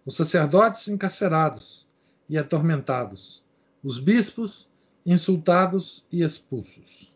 Os 0.06 0.16
sacerdotes 0.16 0.88
encarcerados 0.88 1.88
e 2.28 2.38
atormentados, 2.38 3.44
os 3.84 4.00
bispos 4.00 4.68
insultados 5.06 6.06
e 6.12 6.24
expulsos. 6.24 7.12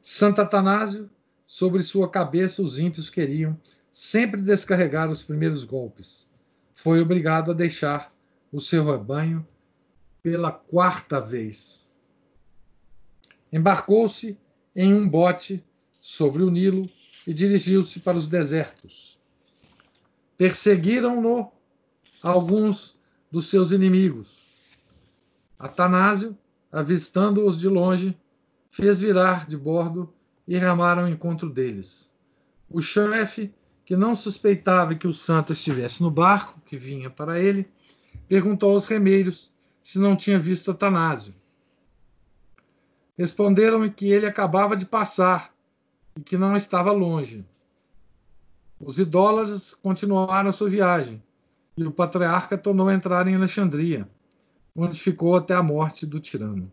Santo 0.00 0.40
Atanásio, 0.40 1.10
sobre 1.46 1.82
sua 1.82 2.10
cabeça 2.10 2.62
os 2.62 2.78
ímpios 2.78 3.10
queriam 3.10 3.58
sempre 3.90 4.40
descarregar 4.40 5.10
os 5.10 5.22
primeiros 5.22 5.64
golpes. 5.64 6.28
Foi 6.72 7.00
obrigado 7.00 7.50
a 7.50 7.54
deixar 7.54 8.12
o 8.52 8.60
seu 8.60 8.84
rebanho 8.84 9.46
pela 10.22 10.52
quarta 10.52 11.20
vez. 11.20 11.92
Embarcou-se 13.52 14.38
em 14.78 14.94
um 14.94 15.08
bote 15.08 15.60
sobre 16.00 16.40
o 16.40 16.50
Nilo 16.50 16.88
e 17.26 17.34
dirigiu-se 17.34 17.98
para 17.98 18.16
os 18.16 18.28
desertos. 18.28 19.18
Perseguiram-no 20.36 21.50
alguns 22.22 22.96
dos 23.28 23.50
seus 23.50 23.72
inimigos. 23.72 24.78
Atanásio, 25.58 26.38
avistando-os 26.70 27.58
de 27.58 27.68
longe, 27.68 28.16
fez 28.70 29.00
virar 29.00 29.48
de 29.48 29.56
bordo 29.56 30.14
e 30.46 30.56
remar 30.56 30.96
ao 30.96 31.08
encontro 31.08 31.50
deles. 31.50 32.14
O 32.70 32.80
chefe, 32.80 33.52
que 33.84 33.96
não 33.96 34.14
suspeitava 34.14 34.94
que 34.94 35.08
o 35.08 35.12
santo 35.12 35.52
estivesse 35.52 36.04
no 36.04 36.10
barco 36.10 36.60
que 36.64 36.76
vinha 36.76 37.10
para 37.10 37.40
ele, 37.40 37.68
perguntou 38.28 38.70
aos 38.70 38.86
remeiros 38.86 39.52
se 39.82 39.98
não 39.98 40.14
tinha 40.14 40.38
visto 40.38 40.70
Atanásio. 40.70 41.34
Responderam-me 43.18 43.90
que 43.90 44.08
ele 44.08 44.26
acabava 44.26 44.76
de 44.76 44.86
passar 44.86 45.52
e 46.16 46.20
que 46.20 46.38
não 46.38 46.56
estava 46.56 46.92
longe. 46.92 47.44
Os 48.78 49.00
idólatras 49.00 49.74
continuaram 49.74 50.50
a 50.50 50.52
sua 50.52 50.70
viagem 50.70 51.20
e 51.76 51.84
o 51.84 51.90
patriarca 51.90 52.56
tornou 52.56 52.88
a 52.88 52.94
entrar 52.94 53.26
em 53.26 53.34
Alexandria, 53.34 54.08
onde 54.74 55.00
ficou 55.00 55.34
até 55.34 55.54
a 55.54 55.62
morte 55.62 56.06
do 56.06 56.20
tirano. 56.20 56.70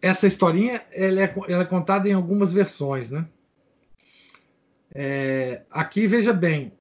Essa 0.00 0.26
historinha 0.26 0.82
ela 0.90 1.22
é, 1.22 1.34
ela 1.48 1.62
é 1.62 1.66
contada 1.66 2.08
em 2.08 2.12
algumas 2.12 2.50
versões, 2.52 3.10
né? 3.10 3.28
É, 4.94 5.62
aqui 5.70 6.06
veja 6.06 6.32
bem, 6.32 6.72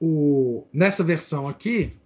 o, 0.00 0.66
nessa 0.72 1.02
versão 1.02 1.48
aqui, 1.48 1.96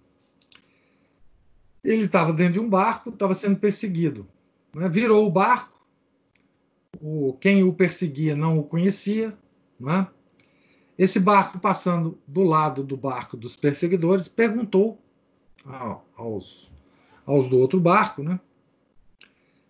ele 1.85 2.05
estava 2.05 2.33
dentro 2.33 2.53
de 2.53 2.59
um 2.59 2.69
barco, 2.69 3.09
estava 3.09 3.33
sendo 3.33 3.57
perseguido. 3.57 4.27
Né? 4.73 4.89
Virou 4.89 5.25
o 5.25 5.31
barco, 5.31 5.79
o, 6.99 7.33
quem 7.39 7.63
o 7.63 7.71
perseguia 7.71 8.35
não 8.35 8.57
o 8.57 8.63
conhecia. 8.63 9.37
Né? 9.79 10.07
Esse 10.97 11.19
barco, 11.19 11.59
passando 11.59 12.17
do 12.27 12.43
lado 12.43 12.83
do 12.83 12.97
barco 12.97 13.37
dos 13.37 13.55
perseguidores, 13.55 14.27
perguntou 14.27 14.99
aos, 16.15 16.71
aos 17.25 17.49
do 17.49 17.57
outro 17.57 17.79
barco 17.79 18.21
né? 18.21 18.39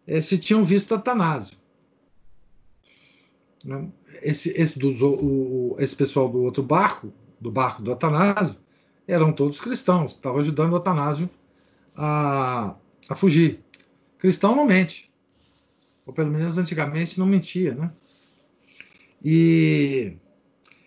É, 0.07 0.21
se 0.21 0.37
tinham 0.37 0.63
visto 0.63 0.93
Atanásio. 0.93 1.57
Né? 3.63 3.89
Esse, 4.21 4.51
esse, 4.51 4.77
dos, 4.77 5.01
o, 5.01 5.75
esse 5.79 5.95
pessoal 5.95 6.29
do 6.29 6.43
outro 6.43 6.61
barco, 6.61 7.11
do 7.41 7.51
barco 7.51 7.81
do 7.81 7.91
Atanásio, 7.91 8.57
eram 9.07 9.33
todos 9.33 9.59
cristãos, 9.59 10.11
estavam 10.11 10.39
ajudando 10.39 10.73
o 10.73 10.75
Atanásio 10.75 11.29
a, 11.95 12.75
a 13.09 13.15
fugir. 13.15 13.63
Cristão 14.17 14.55
não 14.55 14.65
mente. 14.65 15.11
Ou 16.05 16.13
pelo 16.13 16.31
menos 16.31 16.57
antigamente 16.57 17.19
não 17.19 17.25
mentia, 17.25 17.73
né? 17.73 17.91
E 19.23 20.17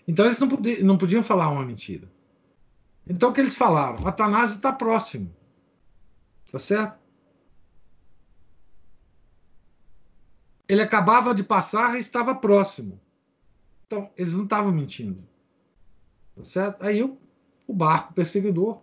então 0.06 0.24
eles 0.24 0.38
não, 0.38 0.48
podiam, 0.48 0.84
não 0.84 0.96
podiam 0.96 1.22
falar 1.22 1.50
uma 1.50 1.64
mentira. 1.64 2.08
Então 3.06 3.30
o 3.30 3.32
que 3.32 3.40
eles 3.40 3.56
falaram? 3.56 4.06
Atanásio 4.06 4.56
está 4.56 4.72
próximo. 4.72 5.34
Tá 6.50 6.58
certo? 6.58 6.98
Ele 10.68 10.82
acabava 10.82 11.34
de 11.34 11.42
passar 11.42 11.96
e 11.96 11.98
estava 11.98 12.34
próximo. 12.34 13.00
Então, 13.86 14.10
eles 14.16 14.34
não 14.34 14.44
estavam 14.44 14.70
mentindo. 14.70 15.26
Tá 16.36 16.44
certo? 16.44 16.82
Aí 16.82 17.02
o, 17.02 17.18
o 17.66 17.72
barco 17.72 18.12
perseguidor 18.12 18.82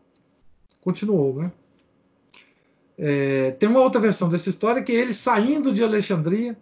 continuou, 0.82 1.36
né? 1.36 1.52
É, 2.98 3.52
tem 3.52 3.68
uma 3.68 3.82
outra 3.82 4.00
versão 4.00 4.30
dessa 4.30 4.50
história 4.50 4.82
que 4.82 4.92
é 4.92 4.96
ele 4.96 5.14
saindo 5.14 5.74
de 5.74 5.84
Alexandria 5.84 6.58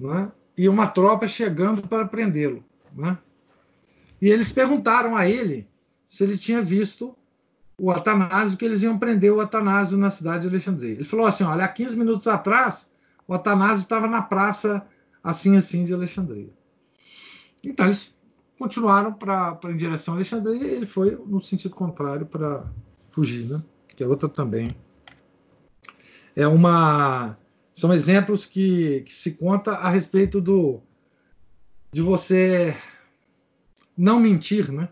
né, 0.00 0.32
e 0.56 0.68
uma 0.68 0.86
tropa 0.86 1.26
chegando 1.26 1.82
para 1.82 2.06
prendê-lo. 2.06 2.64
Né? 2.94 3.18
E 4.20 4.28
eles 4.28 4.50
perguntaram 4.50 5.16
a 5.16 5.28
ele 5.28 5.68
se 6.06 6.24
ele 6.24 6.38
tinha 6.38 6.60
visto 6.60 7.14
o 7.76 7.90
Atanásio, 7.90 8.56
que 8.56 8.64
eles 8.64 8.82
iam 8.82 8.98
prender 8.98 9.32
o 9.32 9.40
Atanásio 9.40 9.98
na 9.98 10.10
cidade 10.10 10.42
de 10.42 10.48
Alexandria. 10.48 10.92
Ele 10.92 11.04
falou 11.04 11.26
assim: 11.26 11.42
olha, 11.42 11.64
há 11.64 11.68
15 11.68 11.96
minutos 11.96 12.28
atrás, 12.28 12.92
o 13.26 13.34
Atanásio 13.34 13.82
estava 13.82 14.06
na 14.06 14.22
praça 14.22 14.86
assim 15.22 15.56
assim 15.56 15.84
de 15.84 15.92
Alexandria. 15.92 16.50
Então 17.64 17.86
eles 17.86 18.14
continuaram 18.58 19.12
para 19.12 19.58
em 19.64 19.76
direção 19.76 20.14
a 20.14 20.16
Alexandria 20.18 20.64
e 20.64 20.74
ele 20.74 20.86
foi 20.86 21.18
no 21.26 21.40
sentido 21.40 21.74
contrário 21.74 22.26
para 22.26 22.64
fugir, 23.10 23.46
né? 23.48 23.62
Que 23.88 24.04
é 24.04 24.06
outra 24.06 24.28
também 24.28 24.70
é 26.34 26.46
uma 26.46 27.36
são 27.72 27.92
exemplos 27.92 28.44
que, 28.46 29.00
que 29.02 29.12
se 29.12 29.32
conta 29.34 29.72
a 29.72 29.88
respeito 29.88 30.40
do 30.40 30.80
de 31.92 32.00
você 32.02 32.74
não 33.96 34.18
mentir, 34.18 34.70
né? 34.72 34.88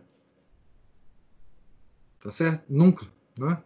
Tá 2.23 2.31
certo? 2.31 2.65
Nunca, 2.69 3.07
né? 3.39 3.63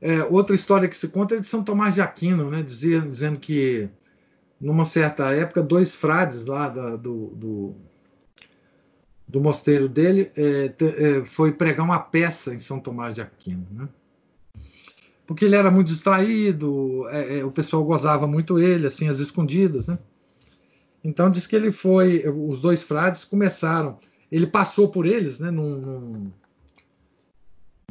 É, 0.00 0.24
outra 0.24 0.54
história 0.54 0.88
que 0.88 0.96
se 0.96 1.08
conta 1.08 1.34
é 1.34 1.40
de 1.40 1.46
São 1.46 1.62
Tomás 1.62 1.94
de 1.94 2.00
Aquino, 2.00 2.50
né? 2.50 2.62
Dizendo, 2.62 3.10
dizendo 3.10 3.38
que 3.38 3.88
numa 4.60 4.84
certa 4.84 5.30
época 5.34 5.62
dois 5.62 5.94
frades 5.94 6.46
lá 6.46 6.68
da, 6.68 6.96
do, 6.96 7.26
do 7.34 7.76
do 9.30 9.40
mosteiro 9.40 9.88
dele 9.88 10.30
é, 10.36 10.74
é, 10.80 11.24
foi 11.24 11.52
pregar 11.52 11.84
uma 11.84 11.98
peça 11.98 12.54
em 12.54 12.58
São 12.58 12.80
Tomás 12.80 13.14
de 13.14 13.22
Aquino, 13.22 13.66
né? 13.70 13.88
porque 15.30 15.44
ele 15.44 15.54
era 15.54 15.70
muito 15.70 15.86
distraído, 15.86 17.08
é, 17.08 17.38
é, 17.38 17.44
o 17.44 17.52
pessoal 17.52 17.84
gozava 17.84 18.26
muito 18.26 18.58
ele, 18.58 18.88
assim, 18.88 19.08
às 19.08 19.20
escondidas, 19.20 19.86
né? 19.86 19.96
Então 21.04 21.30
diz 21.30 21.46
que 21.46 21.54
ele 21.54 21.70
foi, 21.70 22.24
os 22.28 22.60
dois 22.60 22.82
frades 22.82 23.24
começaram, 23.24 23.96
ele 24.28 24.44
passou 24.44 24.88
por 24.88 25.06
eles, 25.06 25.38
né, 25.38 25.48
num, 25.48 26.32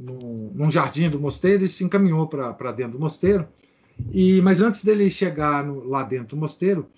no, 0.01 0.51
num 0.53 0.69
jardim 0.69 1.09
do 1.09 1.17
mosteiro 1.17 1.63
e 1.63 1.69
se 1.69 1.81
encaminhou 1.81 2.27
para 2.27 2.73
dentro 2.73 2.97
do 2.97 2.99
mosteiro. 2.99 3.47
E, 4.11 4.41
mas 4.41 4.61
antes 4.61 4.83
dele 4.83 5.09
chegar 5.09 5.63
no, 5.63 5.87
lá 5.87 6.03
dentro 6.03 6.35
do 6.35 6.37
mosteiro, 6.41 6.89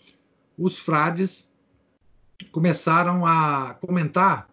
os 0.57 0.79
frades 0.79 1.50
começaram 2.45 3.25
a 3.25 3.75
comentar 3.81 4.49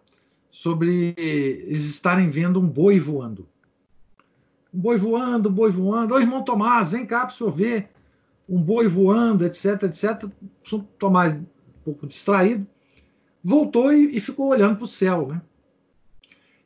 sobre 0.51 1.13
eles 1.17 1.85
estarem 1.85 2.27
vendo 2.27 2.59
um 2.59 2.67
boi 2.67 2.99
voando. 2.99 3.47
Um 4.73 4.79
boi 4.79 4.97
voando, 4.97 5.49
um 5.49 5.53
boi 5.53 5.71
voando. 5.71 6.13
Ô, 6.13 6.19
irmão 6.19 6.43
Tomás, 6.43 6.91
vem 6.91 7.05
cá 7.05 7.25
para 7.25 7.45
o 7.45 7.51
ver. 7.51 7.89
Um 8.47 8.61
boi 8.61 8.87
voando, 8.87 9.45
etc, 9.45 9.83
etc. 9.83 10.29
O 10.71 10.79
Tomás, 10.79 11.33
um 11.33 11.45
pouco 11.83 12.07
distraído, 12.07 12.67
voltou 13.43 13.93
e, 13.93 14.17
e 14.17 14.19
ficou 14.19 14.47
olhando 14.47 14.75
para 14.75 14.85
o 14.85 14.87
céu, 14.87 15.27
né? 15.27 15.41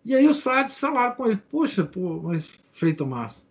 E 0.06 0.16
aí 0.16 0.28
os 0.28 0.42
frades 0.42 0.78
falaram 0.78 1.16
com 1.16 1.28
ele: 1.28 1.42
Poxa, 1.50 1.84
pô, 1.84 2.22
mas 2.24 2.46
Frei 2.72 2.94
Tomás, 2.94 3.48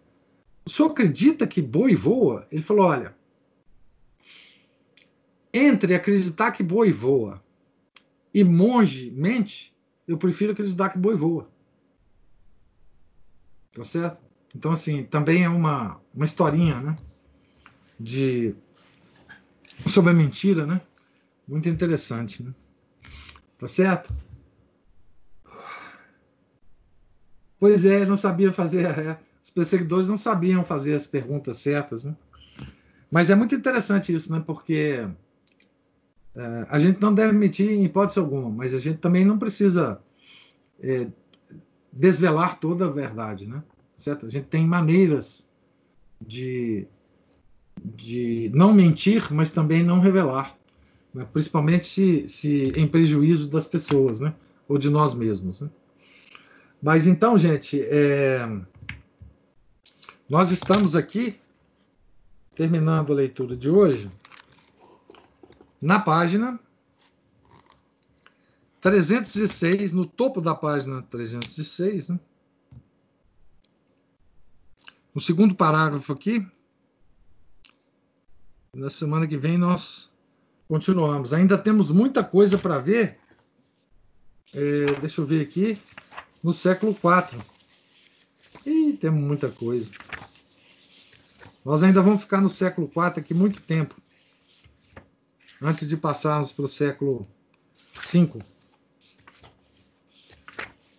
o 0.65 0.71
senhor 0.71 0.91
acredita 0.91 1.47
que 1.47 1.63
boi 1.63 1.95
voa? 1.95 2.47
Ele 2.51 2.63
falou: 2.63 2.87
Olha, 2.87 3.15
entre 5.53 5.95
acreditar 5.95 6.53
que 6.53 6.63
boi 6.63 6.91
voa 6.91 7.42
e 8.35 8.43
monge 8.43 9.11
mente, 9.11 9.75
eu 10.07 10.17
prefiro 10.17 10.53
acreditar 10.53 10.91
que 10.91 10.99
boi 10.99 11.15
voa. 11.15 11.49
Tá 13.75 13.85
certo? 13.85 14.19
Então, 14.55 14.73
assim, 14.73 15.05
também 15.05 15.45
é 15.45 15.49
uma, 15.49 16.01
uma 16.15 16.25
historinha, 16.25 16.81
né? 16.81 16.97
De, 17.99 18.55
sobre 19.87 20.11
a 20.11 20.15
mentira, 20.15 20.67
né? 20.67 20.81
Muito 21.47 21.69
interessante, 21.69 22.43
né? 22.43 22.53
Tá 23.59 23.67
certo? 23.67 24.13
Pois 27.59 27.85
é, 27.85 28.05
não 28.05 28.17
sabia 28.17 28.53
fazer. 28.53 28.87
É, 28.87 29.19
os 29.43 29.51
perseguidores 29.51 30.09
não 30.09 30.19
sabiam 30.19 30.65
fazer 30.65 30.95
as 30.95 31.07
perguntas 31.07 31.59
certas, 31.59 32.05
né? 32.05 32.17
Mas 33.11 33.31
é 33.31 33.35
muito 33.35 33.55
interessante 33.55 34.13
isso, 34.13 34.33
né? 34.33 34.43
Porque 34.45 35.07
é, 36.35 36.67
a 36.69 36.79
gente 36.79 37.01
não 37.01 37.15
deve 37.15 37.33
mentir 37.33 37.71
em 37.71 37.85
hipótese 37.85 38.19
alguma, 38.19 38.49
mas 38.49 38.75
a 38.75 38.79
gente 38.79 38.99
também 38.99 39.25
não 39.25 39.39
precisa 39.39 40.01
é, 40.81 41.07
desvelar 41.93 42.59
toda 42.59 42.87
a 42.87 42.91
verdade, 42.91 43.47
né? 43.47 43.63
Certo? 43.97 44.27
A 44.27 44.31
gente 44.31 44.47
tem 44.47 44.67
maneiras 44.67 45.49
de, 46.21 46.87
de 47.85 48.51
não 48.55 48.73
mentir, 48.73 49.33
mas 49.33 49.51
também 49.51 49.83
não 49.83 50.01
revelar, 50.01 50.57
né? 51.13 51.27
principalmente 51.33 51.87
se, 51.87 52.29
se 52.29 52.73
em 52.77 52.89
prejuízo 52.89 53.49
das 53.51 53.67
pessoas, 53.67 54.21
né? 54.21 54.35
Ou 54.67 54.79
de 54.79 54.89
nós 54.89 55.13
mesmos, 55.13 55.61
né? 55.61 55.69
Mas 56.83 57.07
então, 57.07 57.39
gente, 57.39 57.81
é... 57.81 58.49
nós 60.29 60.51
estamos 60.51 60.97
aqui 60.97 61.37
terminando 62.57 63.13
a 63.13 63.17
leitura 63.17 63.57
de 63.57 63.71
hoje 63.71 64.11
na 65.83 65.99
página 65.99 66.61
306, 68.81 69.93
no 69.93 70.07
topo 70.07 70.41
da 70.41 70.55
página 70.55 71.03
306, 71.03 72.11
né? 72.11 72.21
No 75.13 75.21
segundo 75.21 75.55
parágrafo 75.57 76.13
aqui, 76.13 76.47
na 78.75 78.89
semana 78.89 79.27
que 79.27 79.37
vem 79.37 79.59
nós 79.59 80.11
continuamos. 80.69 81.33
Ainda 81.35 81.59
temos 81.59 81.91
muita 81.91 82.25
coisa 82.25 82.57
para 82.57 82.79
ver. 82.79 83.19
É, 84.55 85.01
deixa 85.01 85.21
eu 85.21 85.27
ver 85.27 85.43
aqui. 85.43 85.79
No 86.43 86.53
século 86.53 86.93
IV. 86.93 87.45
E 88.65 88.95
temos 88.95 89.21
muita 89.21 89.51
coisa. 89.51 89.91
Nós 91.65 91.83
ainda 91.83 92.01
vamos 92.01 92.23
ficar 92.23 92.41
no 92.41 92.49
século 92.49 92.91
IV 92.91 93.21
aqui 93.21 93.35
muito 93.35 93.61
tempo 93.61 94.02
antes 95.63 95.89
de 95.89 95.97
passarmos 95.97 96.53
para 96.53 96.65
o 96.65 96.69
século 96.69 97.27
V. 97.95 98.43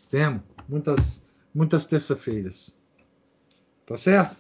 Temos 0.10 0.42
muitas, 0.70 1.26
muitas 1.54 1.86
terça-feiras. 1.86 2.76
Tá 3.86 3.98
certo? 3.98 4.38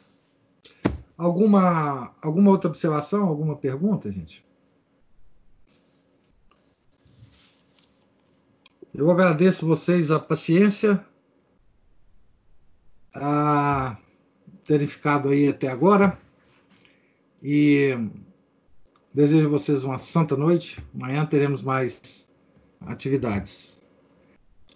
Alguma, 1.18 2.16
alguma 2.22 2.52
outra 2.52 2.70
observação, 2.70 3.26
alguma 3.26 3.58
pergunta, 3.58 4.12
gente? 4.12 4.44
Eu 8.94 9.12
agradeço 9.12 9.66
vocês 9.66 10.12
a 10.12 10.20
paciência, 10.20 11.04
a 13.14 13.98
terem 14.64 14.88
ficado 14.88 15.30
aí 15.30 15.48
até 15.50 15.68
agora. 15.68 16.18
E 17.41 17.98
Desejo 19.14 19.45
a 19.45 19.49
vocês 19.49 19.84
uma 19.84 19.99
santa 19.99 20.35
noite. 20.35 20.84
Amanhã 20.95 21.23
teremos 21.23 21.61
mais 21.61 22.27
atividades. 22.81 23.80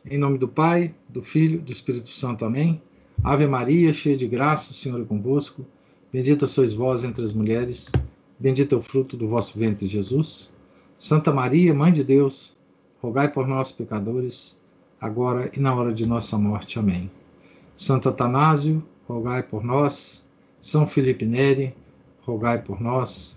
Em 0.05 0.15
nome 0.15 0.37
do 0.37 0.47
Pai, 0.47 0.93
do 1.09 1.23
Filho, 1.23 1.59
do 1.59 1.71
Espírito 1.71 2.11
Santo. 2.11 2.45
Amém. 2.45 2.79
Ave 3.23 3.47
Maria, 3.47 3.91
cheia 3.91 4.15
de 4.15 4.27
graça, 4.27 4.69
o 4.69 4.75
Senhor 4.75 5.01
é 5.01 5.05
convosco. 5.05 5.65
Bendita 6.13 6.45
sois 6.45 6.71
vós 6.71 7.03
entre 7.03 7.23
as 7.23 7.33
mulheres. 7.33 7.91
Bendito 8.37 8.75
é 8.75 8.77
o 8.77 8.81
fruto 8.81 9.17
do 9.17 9.27
vosso 9.27 9.57
ventre, 9.57 9.87
Jesus. 9.87 10.53
Santa 10.99 11.33
Maria, 11.33 11.73
Mãe 11.73 11.91
de 11.91 12.03
Deus, 12.03 12.55
rogai 13.01 13.31
por 13.31 13.47
nós, 13.47 13.71
pecadores, 13.71 14.55
agora 15.01 15.49
e 15.51 15.59
na 15.59 15.73
hora 15.73 15.91
de 15.91 16.05
nossa 16.05 16.37
morte. 16.37 16.77
Amém. 16.77 17.09
Santo 17.75 18.07
Atanásio, 18.07 18.83
rogai 19.07 19.41
por 19.41 19.63
nós. 19.63 20.23
São 20.61 20.85
Felipe 20.85 21.25
Neri, 21.25 21.75
rogai 22.21 22.61
por 22.61 22.79
nós. 22.79 23.36